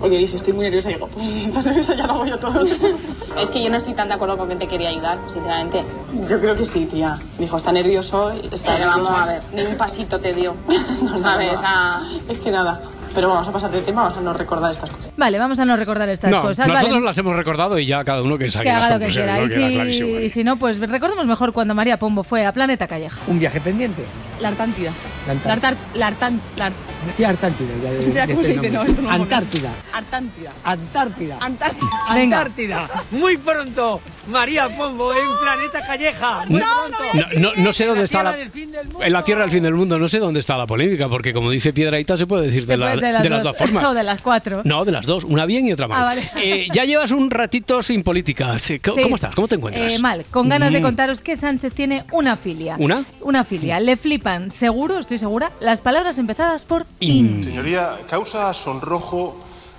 Porque 0.00 0.16
dice, 0.18 0.36
estoy 0.36 0.52
muy 0.52 0.64
nerviosa. 0.64 0.90
Y 0.90 0.94
digo, 0.94 1.08
pues 1.08 1.26
si 1.26 1.44
estás 1.46 1.66
nerviosa 1.66 1.94
ya 1.96 2.06
lo 2.06 2.12
hago 2.14 2.26
yo 2.26 2.38
todo. 2.38 2.62
Es 3.38 3.50
que 3.50 3.62
yo 3.62 3.70
no 3.70 3.76
estoy 3.76 3.94
tan 3.94 4.08
de 4.08 4.14
acuerdo 4.14 4.36
con 4.36 4.48
que 4.48 4.56
te 4.56 4.66
quería 4.66 4.88
ayudar, 4.88 5.18
sinceramente. 5.28 5.82
Yo 6.28 6.40
creo 6.40 6.56
que 6.56 6.64
sí, 6.64 6.86
tía. 6.86 7.18
Dijo, 7.38 7.56
está 7.56 7.70
nervioso. 7.72 8.30
Está 8.30 8.74
Pero 8.76 8.86
vamos 8.90 9.10
nervioso". 9.10 9.16
a 9.22 9.26
ver, 9.26 9.42
ni 9.54 9.62
un 9.62 9.76
pasito 9.76 10.18
te 10.20 10.32
dio. 10.32 10.54
No 11.02 11.18
¿Sabes? 11.18 11.58
sabes, 11.58 11.60
A... 11.64 12.02
Es 12.28 12.38
que 12.38 12.50
nada. 12.50 12.80
Pero 13.18 13.30
vamos 13.30 13.48
a 13.48 13.50
pasar 13.50 13.72
de 13.72 13.80
tema, 13.80 14.02
vamos 14.04 14.16
a 14.18 14.20
no 14.20 14.32
recordar 14.32 14.70
estas 14.70 14.90
cosas. 14.90 15.10
Vale, 15.16 15.38
vamos 15.40 15.58
a 15.58 15.64
no 15.64 15.74
recordar 15.74 16.08
estas 16.08 16.30
No, 16.30 16.40
cosas. 16.40 16.68
nosotros 16.68 16.92
¿vale? 16.94 17.04
las 17.04 17.18
hemos 17.18 17.34
recordado 17.34 17.76
y 17.76 17.84
ya 17.84 18.04
cada 18.04 18.22
uno 18.22 18.38
que 18.38 18.48
saque 18.48 18.66
Que 18.68 18.72
las 18.72 18.84
haga 18.84 18.94
lo 18.94 19.00
que 19.00 19.12
quiera. 19.12 19.42
Y 19.88 19.92
si, 19.92 20.04
y 20.04 20.30
si 20.30 20.44
no, 20.44 20.56
pues 20.56 20.78
recordemos 20.78 21.26
mejor 21.26 21.52
cuando 21.52 21.74
María 21.74 21.98
Pombo 21.98 22.22
fue 22.22 22.46
a 22.46 22.52
Planeta 22.52 22.86
Calleja. 22.86 23.18
Un 23.26 23.40
viaje 23.40 23.60
pendiente. 23.60 24.04
La 24.40 24.50
Artántida. 24.50 24.92
La 25.26 25.34
La 25.34 25.52
Artar... 25.52 25.76
La 25.96 26.06
Artán... 26.06 26.40
La... 26.56 26.70
Decía 27.08 27.30
Artántida. 27.30 27.70
ya 27.82 27.90
de- 27.90 27.98
Hostia, 28.06 28.26
de 28.28 28.34
¿cómo 28.34 28.44
se 28.44 28.54
este 28.54 28.60
dice? 28.68 28.72
No, 28.72 28.78
nombre. 28.84 28.92
esto 28.92 29.02
no 29.02 29.08
lo 29.08 29.14
Antártida. 29.24 29.70
Artántida. 29.92 30.52
Antártida. 30.62 31.38
Antártida. 31.40 31.90
Venga. 32.14 32.36
Antártida. 32.38 32.88
Muy 33.10 33.36
pronto. 33.36 34.00
María 34.28 34.68
Pombo 34.76 35.12
en 35.12 35.26
Planeta 35.42 35.86
Calleja. 35.86 36.44
Muy 36.46 36.60
pronto. 36.60 36.98
No, 37.38 37.52
no, 37.52 37.62
no 37.62 37.72
sé 37.72 37.86
dónde 37.86 38.04
está 38.04 38.22
la. 38.22 38.32
del 38.32 38.50
fin 38.50 38.70
del 38.70 38.86
mundo. 38.86 39.02
En 39.02 39.12
la 39.12 39.24
tierra 39.24 39.42
del 39.42 39.50
fin 39.50 39.62
del 39.62 39.74
mundo, 39.74 39.98
no 39.98 40.08
sé 40.08 40.18
dónde 40.18 40.40
está 40.40 40.56
la 40.58 40.66
polémica, 40.66 41.08
porque 41.08 41.32
como 41.32 41.50
dice 41.50 41.72
Piedraita, 41.72 42.16
se 42.16 42.26
puede 42.26 42.46
decir 42.46 42.62
de, 42.66 42.74
Se 42.74 42.76
la- 42.76 42.92
puede- 42.94 43.06
de 43.22 43.30
las, 43.30 43.42
dos. 43.42 43.56
formas. 43.56 43.84
o 43.86 43.94
de 43.94 44.02
las 44.02 44.22
cuatro. 44.22 44.60
No, 44.64 44.84
de 44.84 44.92
las 44.92 45.06
dos, 45.06 45.24
una 45.24 45.46
bien 45.46 45.66
y 45.66 45.72
otra 45.72 45.88
mal. 45.88 46.00
Ah, 46.00 46.04
vale. 46.04 46.22
Eh, 46.36 46.68
ya 46.72 46.84
llevas 46.84 47.10
un 47.12 47.30
ratito 47.30 47.82
sin 47.82 48.02
política. 48.02 48.58
Sí, 48.58 48.78
¿Cómo, 48.80 48.96
Sí. 48.96 49.02
cómo 49.02 49.14
estás? 49.16 49.34
¿Cómo 49.34 49.48
te 49.48 49.54
encuentras? 49.56 49.92
Eh, 49.94 49.98
mal, 49.98 50.24
con 50.30 50.48
ganas 50.48 50.72
de 50.72 50.80
Mm. 50.80 50.82
contaros 50.82 51.20
que 51.20 51.36
Sánchez 51.36 51.72
tiene 51.74 52.04
una 52.12 52.36
filia. 52.36 52.76
¿Una? 52.78 53.04
Una 53.20 53.44
filia. 53.44 53.80
Le 53.80 53.96
flipan, 53.96 54.50
seguro, 54.50 54.98
estoy 54.98 55.18
segura, 55.18 55.52
las 55.60 55.80
palabras 55.80 56.18
empezadas 56.18 56.64
por 56.64 56.86
in. 57.00 57.42
Señoría, 57.42 57.92
causa 58.08 58.52
sonrojo 58.54 59.36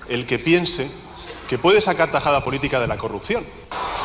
el 0.10 0.26
que 0.26 0.40
piense 0.40 0.88
que 1.50 1.58
puede 1.58 1.82
sacar 1.82 2.12
tajada 2.12 2.44
política 2.44 2.80
de 2.80 2.86
la 2.86 2.98
corrupción. 2.98 3.44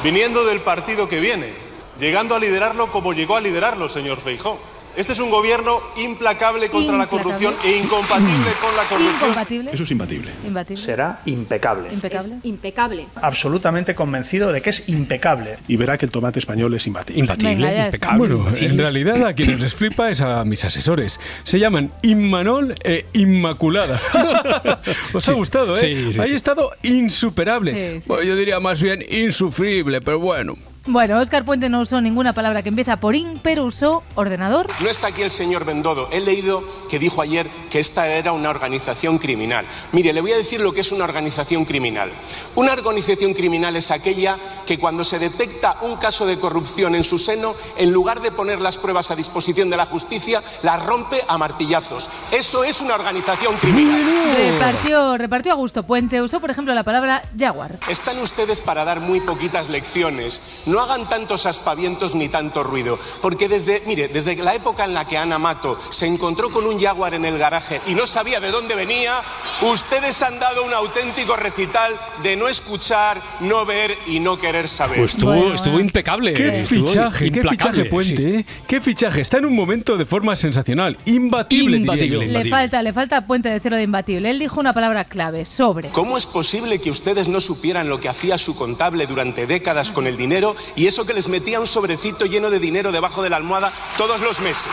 Viniendo 0.03 0.45
del 0.47 0.63
partido 0.63 1.09
que 1.09 1.21
viene, 1.21 1.53
llegando 2.01 2.35
a 2.35 2.39
liderarlo 2.39 2.91
como 2.91 3.13
llegó 3.13 3.37
a 3.37 3.43
liderarlo, 3.43 3.91
señor 3.91 4.19
Feijó. 4.19 4.59
Este 4.97 5.13
es 5.13 5.19
un 5.19 5.31
gobierno 5.31 5.81
implacable 5.97 6.69
contra 6.69 6.97
la 6.97 7.07
corrupción 7.07 7.55
e 7.65 7.77
incompatible 7.79 8.51
con 8.61 8.77
la 8.77 8.85
corrupción. 8.85 9.15
Incompatible. 9.15 9.71
Eso 9.73 9.83
es 9.83 9.91
imbatible. 9.91 10.31
Imbatible. 10.47 10.81
Será 10.81 11.21
impecable. 11.25 11.93
Impecable. 11.93 12.37
impecable. 12.45 13.07
Absolutamente 13.17 13.95
convencido 13.95 14.53
de 14.53 14.63
que 14.63 14.71
es 14.71 14.89
impecable. 14.89 15.59
Y 15.67 15.77
verá 15.77 15.99
que 15.99 16.07
el 16.07 16.13
tomate 16.13 16.39
español 16.39 16.75
es 16.75 16.87
imbatible. 16.87 17.35
Venga, 17.37 17.73
ya 17.73 17.89
está. 17.89 18.17
Bueno, 18.17 18.47
en 18.55 18.79
realidad 18.79 19.27
a 19.27 19.35
quienes 19.35 19.61
les 19.61 19.75
flipa 19.75 20.11
es 20.11 20.21
a 20.21 20.45
mis 20.45 20.65
asesores. 20.65 21.19
Se 21.43 21.59
llaman 21.59 21.91
Inmanol 22.03 22.75
e 22.85 23.07
Inmaculada. 23.15 24.01
Os 25.13 25.29
ha 25.29 25.33
gustado, 25.33 25.75
¿eh? 25.75 25.77
sí, 25.77 26.13
sí, 26.13 26.21
Ahí 26.21 26.33
ha 26.33 26.37
estado 26.37 26.71
insuperible. 26.83 27.95
Sí, 27.95 28.01
sí. 28.01 28.09
Bueno, 28.09 28.23
yo 28.23 28.37
diría 28.37 28.61
más 28.61 28.81
bien 28.81 29.05
insufrible, 29.09 30.01
pero 30.01 30.19
bueno. 30.19 30.57
Bueno, 30.87 31.19
Óscar 31.19 31.47
Puente 31.47 31.71
no 31.71 31.81
usó 31.81 32.03
ninguna 32.03 32.35
palabra 32.35 32.63
que 32.63 32.69
empieza 32.69 32.99
por 32.99 33.17
in, 33.17 33.41
pero 33.43 33.65
usó 33.65 34.03
ordenador. 34.17 34.67
No 34.81 34.91
está 34.91 35.07
aquí 35.07 35.23
el 35.23 35.31
señor 35.31 35.65
Bendodo. 35.65 36.11
He 36.13 36.21
leído 36.21 36.63
que 36.91 36.99
dijo 36.99 37.23
ayer 37.23 37.49
que 37.71 37.81
esta 37.81 38.07
era 38.07 38.33
una 38.33 38.51
organización 38.51 39.17
criminal. 39.17 39.65
Mire, 39.93 40.13
le 40.13 40.21
voy 40.21 40.33
a 40.33 40.37
decir 40.37 40.61
lo 40.61 40.75
que 40.75 40.83
es 40.83 40.93
una 40.93 41.05
organización 41.05 41.65
criminal. 41.65 42.11
Una 42.55 42.75
organización 42.75 43.33
criminal 43.33 43.77
es 43.77 43.91
aquella 43.91 44.37
que 44.67 44.79
cuando 44.79 45.05
se 45.05 45.19
detecta 45.19 45.79
un 45.81 45.97
caso 45.97 46.27
de 46.27 46.39
corrupción 46.39 46.95
en 46.95 47.03
su 47.03 47.19
seno, 47.19 47.55
en 47.79 47.91
lugar 47.91 48.21
de 48.21 48.31
poner 48.31 48.61
las 48.61 48.77
pruebas 48.77 49.11
a 49.11 49.17
disposición 49.17 49.71
de 49.71 49.79
la 49.79 49.87
justicia, 49.87 50.43
las 50.63 50.85
rompe 50.85 51.25
a 51.27 51.39
martillazos. 51.39 52.11
Eso 52.31 52.63
es 52.63 52.83
una 52.83 52.95
organización 52.97 53.57
criminal. 53.57 54.35
Repartió, 54.37 55.17
repartió 55.17 55.53
a 55.53 55.57
gusto 55.57 55.83
Puente. 55.85 56.21
Usó, 56.21 56.41
por 56.41 56.51
ejemplo, 56.51 56.75
la 56.75 56.83
palabra 56.83 57.23
jaguar. 57.39 57.79
Están 57.89 58.19
ustedes 58.19 58.61
para 58.61 58.85
dar 58.85 59.01
muy 59.01 59.21
poquitas 59.21 59.71
lecciones. 59.71 60.63
No 60.67 60.74
hagan 60.81 61.09
tantos 61.09 61.47
aspavientos 61.47 62.15
ni 62.15 62.29
tanto 62.29 62.63
ruido, 62.63 62.99
porque 63.21 63.49
desde, 63.49 63.83
mire, 63.87 64.09
desde 64.09 64.37
la 64.37 64.55
época 64.55 64.85
en 64.85 64.95
la 64.95 65.07
que 65.07 65.19
Ana 65.19 65.39
Mato 65.39 65.79
se 65.91 66.07
encontró 66.07 66.51
con 66.51 66.67
un 66.67 66.79
jaguar 66.79 67.15
en 67.15 67.25
el 67.25 67.39
garaje 67.39 67.81
y 67.87 67.95
no 67.95 68.07
sabía 68.07 68.41
de 68.41 68.51
dónde 68.51 68.75
venía, 68.75 69.23
ustedes 69.63 70.23
han 70.23 70.39
dado 70.39 70.65
un 70.65 70.75
auténtico 70.75 71.37
recital 71.37 71.93
de 72.23 72.37
no 72.37 72.49
escuchar, 72.49 73.21
no 73.41 73.65
ver 73.65 73.97
y 74.07 74.21
no 74.21 74.39
querer 74.39 74.69
saber. 74.69 74.99
Pues 74.99 75.15
estuvo, 75.15 75.53
estuvo 75.53 75.81
impecable. 75.81 76.35
Qué 76.35 76.61
estuvo 76.61 76.87
fichaje, 76.87 77.31
qué 77.31 77.39
implacable, 77.39 77.85
fichaje 77.85 77.91
Puente, 77.91 78.17
sí. 78.17 78.35
¿eh? 78.37 78.47
Qué 78.67 78.81
fichaje. 78.81 79.21
Está 79.21 79.39
en 79.39 79.47
un 79.47 79.55
momento 79.55 79.97
de 79.97 80.07
forma 80.07 80.37
sensacional. 80.37 80.97
Imbatible. 81.05 81.79
Le 81.79 82.45
falta, 82.49 82.83
le 82.83 82.93
falta 82.93 83.27
Puente 83.27 83.49
de 83.49 83.61
cero 83.61 83.77
de 83.77 83.83
imbatible. 83.83 84.31
Él 84.31 84.39
dijo 84.39 84.61
una 84.61 84.73
palabra 84.73 85.05
clave, 85.05 85.45
sobre. 85.45 85.89
¿Cómo 85.91 86.17
es 86.17 86.27
posible 86.27 86.81
que 86.81 86.91
ustedes 86.91 87.29
no 87.29 87.41
supieran 87.41 87.89
lo 87.89 88.01
que 88.01 88.09
hacía 88.09 88.39
su 88.39 88.57
contable 88.57 89.07
durante 89.07 89.47
décadas 89.47 89.91
con 89.91 90.07
el 90.07 90.17
dinero 90.17 90.55
y 90.77 90.87
eso 90.87 91.07
que 91.07 91.15
les 91.15 91.29
metía 91.29 91.61
un 91.61 91.67
sobrecito 91.67 92.27
lleno 92.27 92.51
de 92.51 92.59
dinero 92.59 92.93
debajo 92.93 93.23
de 93.23 93.31
la 93.31 93.37
almohada 93.37 93.73
todos 93.97 94.21
los 94.21 94.41
meses? 94.41 94.71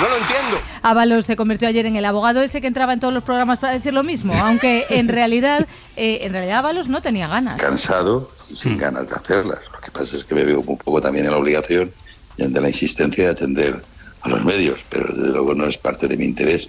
No 0.00 0.08
lo 0.08 0.16
entiendo. 0.16 0.58
Ábalos 0.82 1.24
se 1.24 1.36
convirtió 1.36 1.68
ayer 1.68 1.86
en 1.86 1.96
el 1.96 2.04
abogado 2.04 2.42
ese 2.42 2.60
que 2.60 2.66
entraba 2.66 2.92
en 2.92 3.00
todos 3.00 3.14
los 3.14 3.24
programas 3.24 3.58
para 3.58 3.72
decir 3.72 3.94
lo 3.94 4.02
mismo, 4.02 4.34
aunque 4.34 4.84
en 4.90 5.08
realidad, 5.08 5.66
eh, 5.96 6.18
en 6.22 6.32
realidad 6.32 6.58
Ábalos 6.58 6.88
no 6.88 7.00
tenía 7.00 7.28
ganas. 7.28 7.58
cansado 7.60 8.30
y 8.50 8.54
sin 8.54 8.76
ganas 8.76 9.08
de 9.08 9.14
hacerlas. 9.14 9.60
Lo 9.72 9.80
que 9.80 9.90
pasa 9.90 10.16
es 10.16 10.24
que 10.24 10.34
me 10.34 10.44
veo 10.44 10.60
un 10.60 10.76
poco 10.76 11.00
también 11.00 11.24
en 11.24 11.30
la 11.30 11.38
obligación 11.38 11.92
y 12.36 12.44
ante 12.44 12.60
la 12.60 12.68
insistencia 12.68 13.24
de 13.24 13.30
atender 13.30 13.82
a 14.20 14.28
los 14.28 14.44
medios, 14.44 14.84
pero 14.90 15.14
desde 15.14 15.32
luego 15.32 15.54
no 15.54 15.64
es 15.64 15.78
parte 15.78 16.06
de 16.08 16.16
mi 16.18 16.24
interés. 16.26 16.68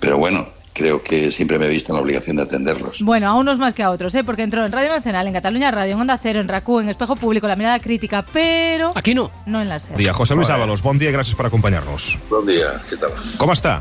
Pero 0.00 0.18
bueno, 0.18 0.48
creo 0.76 1.02
que 1.02 1.30
siempre 1.30 1.58
me 1.58 1.66
he 1.66 1.68
visto 1.70 1.92
en 1.92 1.96
la 1.96 2.02
obligación 2.02 2.36
de 2.36 2.42
atenderlos. 2.42 3.00
Bueno, 3.00 3.28
a 3.28 3.34
unos 3.34 3.58
más 3.58 3.72
que 3.72 3.82
a 3.82 3.90
otros, 3.90 4.14
¿eh? 4.14 4.22
porque 4.22 4.42
entró 4.42 4.64
en 4.64 4.72
Radio 4.72 4.90
Nacional, 4.90 5.26
en 5.26 5.32
Cataluña 5.32 5.70
Radio, 5.70 5.94
en 5.94 6.00
Onda 6.00 6.18
Cero, 6.22 6.40
en 6.40 6.48
RACU, 6.48 6.80
en 6.80 6.88
Espejo 6.90 7.16
Público, 7.16 7.48
La 7.48 7.56
Mirada 7.56 7.80
Crítica, 7.80 8.24
pero... 8.30 8.92
Aquí 8.94 9.14
no. 9.14 9.30
No 9.46 9.62
en 9.62 9.68
la 9.68 9.80
SER. 9.80 9.96
Dia, 9.96 10.12
José 10.12 10.34
Luis 10.34 10.50
Ábalos, 10.50 10.82
bon 10.82 10.98
dia 11.00 11.08
i 11.10 11.14
gràcies 11.14 11.36
per 11.38 11.48
acompanyar-nos. 11.48 12.18
Buen 12.28 12.46
día, 12.46 12.76
¿qué 12.90 12.98
tal? 13.00 13.14
Com 13.40 13.52
està? 13.54 13.80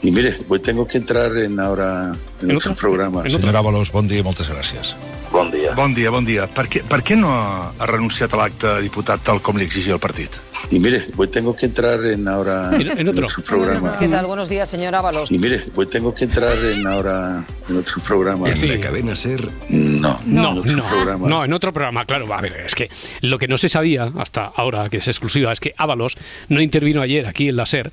Y 0.00 0.10
mire, 0.10 0.32
pues 0.48 0.62
tengo 0.62 0.86
que 0.86 0.98
entrar 0.98 1.36
en 1.36 1.60
ahora 1.60 2.12
en, 2.40 2.56
otro, 2.56 2.74
programa. 2.74 3.22
Senyor 3.28 3.56
Ábalos, 3.56 3.92
bon 3.92 4.08
dia 4.08 4.22
i 4.22 4.26
moltes 4.26 4.48
gràcies. 4.48 4.96
Bon 5.32 5.50
dia. 5.50 5.74
Bon 5.76 5.94
dia, 5.94 6.10
bon 6.10 6.24
dia. 6.24 6.48
Per 6.48 6.66
què, 6.68 6.82
per 6.88 7.02
què 7.04 7.16
no 7.18 7.30
ha 7.32 7.86
renunciat 7.88 8.32
a 8.32 8.40
l'acte 8.40 8.78
de 8.78 8.88
diputat 8.88 9.22
tal 9.24 9.40
com 9.44 9.60
li 9.60 9.68
exigia 9.68 9.94
el 9.96 10.02
partit? 10.02 10.40
Y 10.70 10.80
mire, 10.80 11.00
pues 11.16 11.30
tengo 11.30 11.54
que 11.54 11.66
entrar 11.66 12.04
en 12.06 12.26
ahora 12.28 12.70
en, 12.72 13.08
otro 13.08 13.26
programa. 13.46 13.96
¿Qué 13.98 14.08
tal? 14.08 14.26
Buenos 14.26 14.48
días, 14.48 14.68
señor 14.68 14.94
Ábalos. 14.94 15.30
Y 15.30 15.38
mire, 15.38 15.58
pues 15.74 15.90
tengo 15.90 16.14
que 16.14 16.24
entrar 16.24 16.56
en 16.58 16.86
ahora 16.86 17.44
en 17.68 17.76
otro 17.76 18.02
programa. 18.02 18.48
En 18.48 18.68
la 18.68 18.80
cadena 18.80 19.14
ser. 19.16 19.48
No, 19.68 20.18
No, 20.24 20.52
en 20.52 20.58
otro 20.58 20.76
no, 20.76 20.84
programa. 20.84 21.28
no, 21.28 21.44
en 21.44 21.52
otro 21.52 21.72
programa, 21.72 22.04
claro. 22.06 22.32
A 22.32 22.40
ver, 22.40 22.56
es 22.56 22.74
que 22.74 22.90
lo 23.20 23.38
que 23.38 23.48
no 23.48 23.58
se 23.58 23.68
sabía 23.68 24.10
hasta 24.18 24.46
ahora, 24.46 24.88
que 24.88 24.98
es 24.98 25.08
exclusiva, 25.08 25.52
es 25.52 25.60
que 25.60 25.74
Ábalos 25.76 26.16
no 26.48 26.60
intervino 26.60 27.02
ayer 27.02 27.26
aquí 27.26 27.48
en 27.48 27.56
la 27.56 27.66
SER 27.66 27.92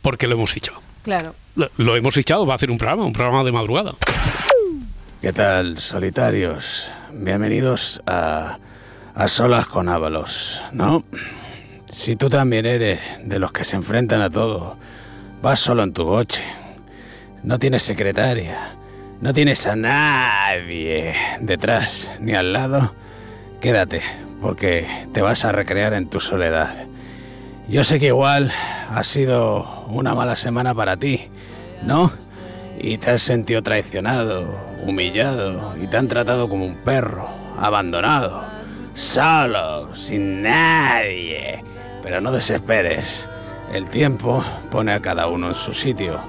porque 0.00 0.26
lo 0.26 0.34
hemos 0.34 0.50
fichado. 0.50 0.78
Claro. 1.02 1.34
Lo, 1.56 1.70
lo 1.76 1.96
hemos 1.96 2.14
fichado, 2.14 2.46
va 2.46 2.54
a 2.54 2.56
hacer 2.56 2.70
un 2.70 2.78
programa, 2.78 3.04
un 3.04 3.12
programa 3.12 3.44
de 3.44 3.52
madrugada. 3.52 3.94
¿Qué 5.20 5.32
tal, 5.32 5.78
solitarios? 5.78 6.90
Bienvenidos 7.12 8.00
a, 8.06 8.58
a 9.14 9.28
Solas 9.28 9.66
con 9.66 9.88
Ábalos, 9.88 10.60
¿no? 10.72 11.04
Si 11.94 12.16
tú 12.16 12.28
también 12.28 12.66
eres 12.66 12.98
de 13.22 13.38
los 13.38 13.52
que 13.52 13.64
se 13.64 13.76
enfrentan 13.76 14.20
a 14.20 14.28
todo, 14.28 14.76
vas 15.40 15.60
solo 15.60 15.84
en 15.84 15.92
tu 15.92 16.04
coche, 16.04 16.42
no 17.44 17.60
tienes 17.60 17.84
secretaria, 17.84 18.74
no 19.20 19.32
tienes 19.32 19.64
a 19.68 19.76
nadie 19.76 21.14
detrás 21.40 22.10
ni 22.20 22.34
al 22.34 22.52
lado, 22.52 22.92
quédate, 23.60 24.02
porque 24.42 24.88
te 25.12 25.22
vas 25.22 25.44
a 25.44 25.52
recrear 25.52 25.94
en 25.94 26.08
tu 26.08 26.18
soledad. 26.18 26.88
Yo 27.68 27.84
sé 27.84 28.00
que 28.00 28.06
igual 28.06 28.50
ha 28.90 29.04
sido 29.04 29.86
una 29.86 30.16
mala 30.16 30.34
semana 30.34 30.74
para 30.74 30.96
ti, 30.96 31.30
¿no? 31.84 32.10
Y 32.76 32.98
te 32.98 33.12
has 33.12 33.22
sentido 33.22 33.62
traicionado, 33.62 34.58
humillado 34.84 35.76
y 35.80 35.86
te 35.86 35.96
han 35.96 36.08
tratado 36.08 36.48
como 36.48 36.66
un 36.66 36.74
perro, 36.74 37.28
abandonado, 37.56 38.44
solo, 38.94 39.94
sin 39.94 40.42
nadie. 40.42 41.62
Pero 42.04 42.20
no 42.20 42.30
desesperes, 42.30 43.28
el 43.72 43.88
tiempo 43.88 44.44
pone 44.70 44.92
a 44.92 45.00
cada 45.00 45.26
uno 45.26 45.48
en 45.48 45.54
su 45.54 45.72
sitio. 45.72 46.20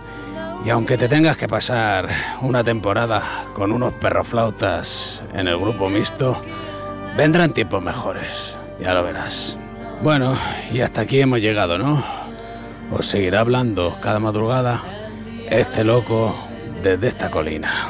Y 0.65 0.69
aunque 0.69 0.97
te 0.97 1.09
tengas 1.09 1.37
que 1.37 1.49
pasar 1.49 2.09
una 2.41 2.63
temporada 2.63 3.21
con 3.53 3.71
unos 3.73 3.93
perroflautas 3.93 5.21
en 5.33 5.49
el 5.49 5.57
grupo 5.57 5.89
mixto, 5.89 6.41
vendrán 7.17 7.53
tiempos 7.53 7.83
mejores, 7.83 8.55
ya 8.79 8.93
lo 8.93 9.03
verás. 9.03 9.59
Bueno, 10.01 10.37
y 10.71 10.79
hasta 10.79 11.01
aquí 11.01 11.19
hemos 11.19 11.41
llegado, 11.41 11.77
¿no? 11.77 12.03
Os 12.91 13.05
seguirá 13.05 13.41
hablando 13.41 13.97
cada 14.01 14.19
madrugada 14.19 14.81
este 15.49 15.83
loco 15.83 16.35
desde 16.81 17.09
esta 17.09 17.29
colina. 17.29 17.89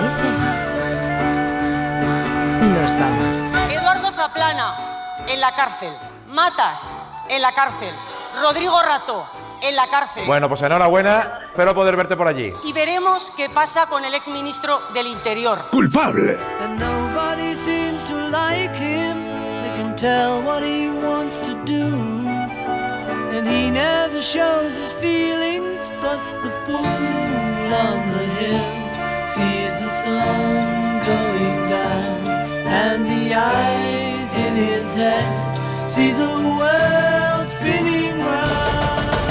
Eduardo 3.69 4.11
Zaplana, 4.11 5.15
en 5.27 5.39
la 5.39 5.51
cárcel. 5.55 5.93
Matas, 6.27 6.95
en 7.29 7.41
la 7.41 7.51
cárcel. 7.51 7.93
Rodrigo 8.41 8.81
Rato, 8.81 9.25
en 9.61 9.75
la 9.75 9.87
cárcel. 9.87 10.25
Bueno, 10.25 10.47
pues 10.47 10.61
enhorabuena, 10.61 11.41
espero 11.45 11.75
poder 11.75 11.95
verte 11.95 12.15
por 12.15 12.27
allí. 12.27 12.53
Y 12.63 12.73
veremos 12.73 13.31
qué 13.35 13.49
pasa 13.49 13.87
con 13.87 14.05
el 14.05 14.13
exministro 14.13 14.79
del 14.93 15.07
Interior. 15.07 15.67
¡Culpable! 15.71 16.37
And 32.71 33.05
the 33.05 33.35
eyes 33.35 34.33
in 34.35 34.55
his 34.55 34.93
head 34.95 35.25
see 35.87 36.11
the 36.13 36.25
world 36.57 37.49
spinning 37.49 38.17
round. 38.19 38.71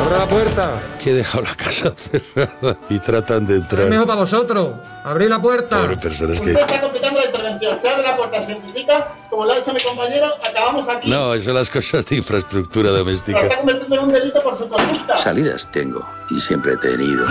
¡Abra 0.00 0.18
la 0.18 0.26
puerta! 0.26 0.80
Que 1.02 1.10
he 1.10 1.14
dejado 1.14 1.44
la 1.44 1.54
casa 1.54 1.92
cerrada 2.34 2.76
y 2.88 2.98
tratan 2.98 3.46
de 3.46 3.54
Es 3.56 3.60
entrar. 3.62 3.86
mejor 3.88 4.06
para 4.06 4.20
vosotros. 4.20 4.74
¡Abrid 5.04 5.28
la 5.28 5.40
puerta! 5.40 5.80
Pobre 5.82 5.96
personas 5.96 6.40
que... 6.40 6.50
Usted 6.50 6.60
está 6.62 6.80
completando 6.80 7.20
la 7.20 7.26
intervención. 7.26 7.78
Se 7.78 7.88
abre 7.88 8.02
la 8.02 8.16
puerta, 8.16 8.42
se 8.42 8.52
identifica, 8.52 9.08
como 9.30 9.44
lo 9.46 9.52
ha 9.52 9.56
dicho 9.56 9.72
mi 9.72 9.80
compañero, 9.80 10.26
acabamos 10.46 10.88
aquí. 10.88 11.08
No, 11.10 11.32
eso 11.34 11.44
son 11.46 11.54
las 11.54 11.70
cosas 11.70 12.04
de 12.06 12.16
infraestructura 12.16 12.90
Pero 12.90 12.98
doméstica. 12.98 13.40
está 13.40 13.56
convirtiendo 13.58 13.94
en 13.96 14.02
un 14.02 14.08
delito 14.12 14.42
por 14.42 14.56
su 14.56 14.68
conducta. 14.68 15.16
Salidas 15.16 15.68
tengo 15.70 16.04
y 16.30 16.40
siempre 16.40 16.72
he 16.72 16.76
tenido. 16.76 17.26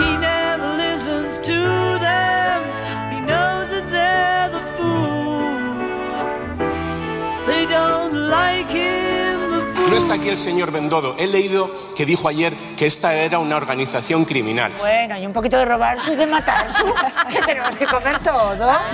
No 9.90 9.96
está 9.96 10.14
aquí 10.14 10.28
el 10.28 10.36
señor 10.36 10.70
Bendodo. 10.70 11.16
He 11.18 11.26
leído 11.26 11.68
que 11.96 12.06
dijo 12.06 12.28
ayer 12.28 12.54
que 12.76 12.86
esta 12.86 13.12
era 13.14 13.38
una 13.40 13.56
organización 13.56 14.24
criminal. 14.24 14.72
Bueno, 14.78 15.16
y 15.18 15.26
un 15.26 15.32
poquito 15.32 15.58
de 15.58 15.64
robar 15.64 16.00
su 16.00 16.12
y 16.12 16.16
de 16.16 16.26
matar 16.26 16.70
su, 16.72 16.84
que 17.32 17.40
tenemos 17.42 17.76
que 17.76 17.86
comer 17.86 18.18
todo. 18.20 18.70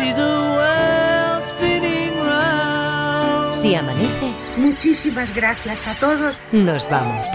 Si 3.51 3.75
amanece, 3.75 4.31
Muchísimas 4.59 5.35
gracias 5.35 5.87
a 5.87 5.95
todos. 5.99 6.37
nos 6.53 6.89
vamos. 6.91 7.27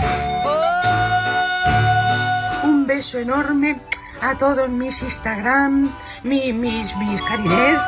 Un 2.63 2.85
beso 2.85 3.17
enorme 3.17 3.79
a 4.21 4.37
todos 4.37 4.69
mis 4.69 5.01
Instagram, 5.01 5.89
mi- 6.23 6.53
mis, 6.53 6.95
mis 6.97 7.21
carinés. 7.23 7.79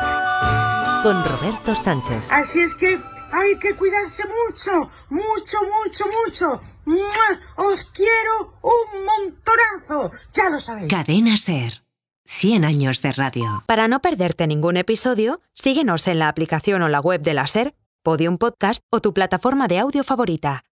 Con 1.04 1.24
Roberto 1.24 1.74
Sánchez. 1.76 2.22
Así 2.30 2.60
es 2.60 2.74
que 2.74 2.98
hay 3.34 3.58
que 3.58 3.74
cuidarse 3.74 4.22
mucho, 4.24 4.90
mucho, 5.10 5.58
mucho, 5.84 6.04
mucho. 6.24 6.60
¡Mua! 6.84 7.40
Os 7.56 7.84
quiero 7.86 8.60
un 8.62 9.04
montonazo. 9.04 10.12
Ya 10.32 10.50
lo 10.50 10.60
sabéis. 10.60 10.88
Cadena 10.88 11.36
Ser. 11.36 11.82
100 12.26 12.64
años 12.64 13.02
de 13.02 13.12
radio. 13.12 13.64
Para 13.66 13.88
no 13.88 14.00
perderte 14.00 14.46
ningún 14.46 14.76
episodio, 14.76 15.40
síguenos 15.52 16.06
en 16.06 16.20
la 16.20 16.28
aplicación 16.28 16.82
o 16.82 16.88
la 16.88 17.00
web 17.00 17.20
de 17.20 17.34
la 17.34 17.46
SER, 17.46 17.74
Podium 18.02 18.38
Podcast 18.38 18.82
o 18.90 19.00
tu 19.00 19.12
plataforma 19.12 19.66
de 19.68 19.78
audio 19.78 20.04
favorita. 20.04 20.62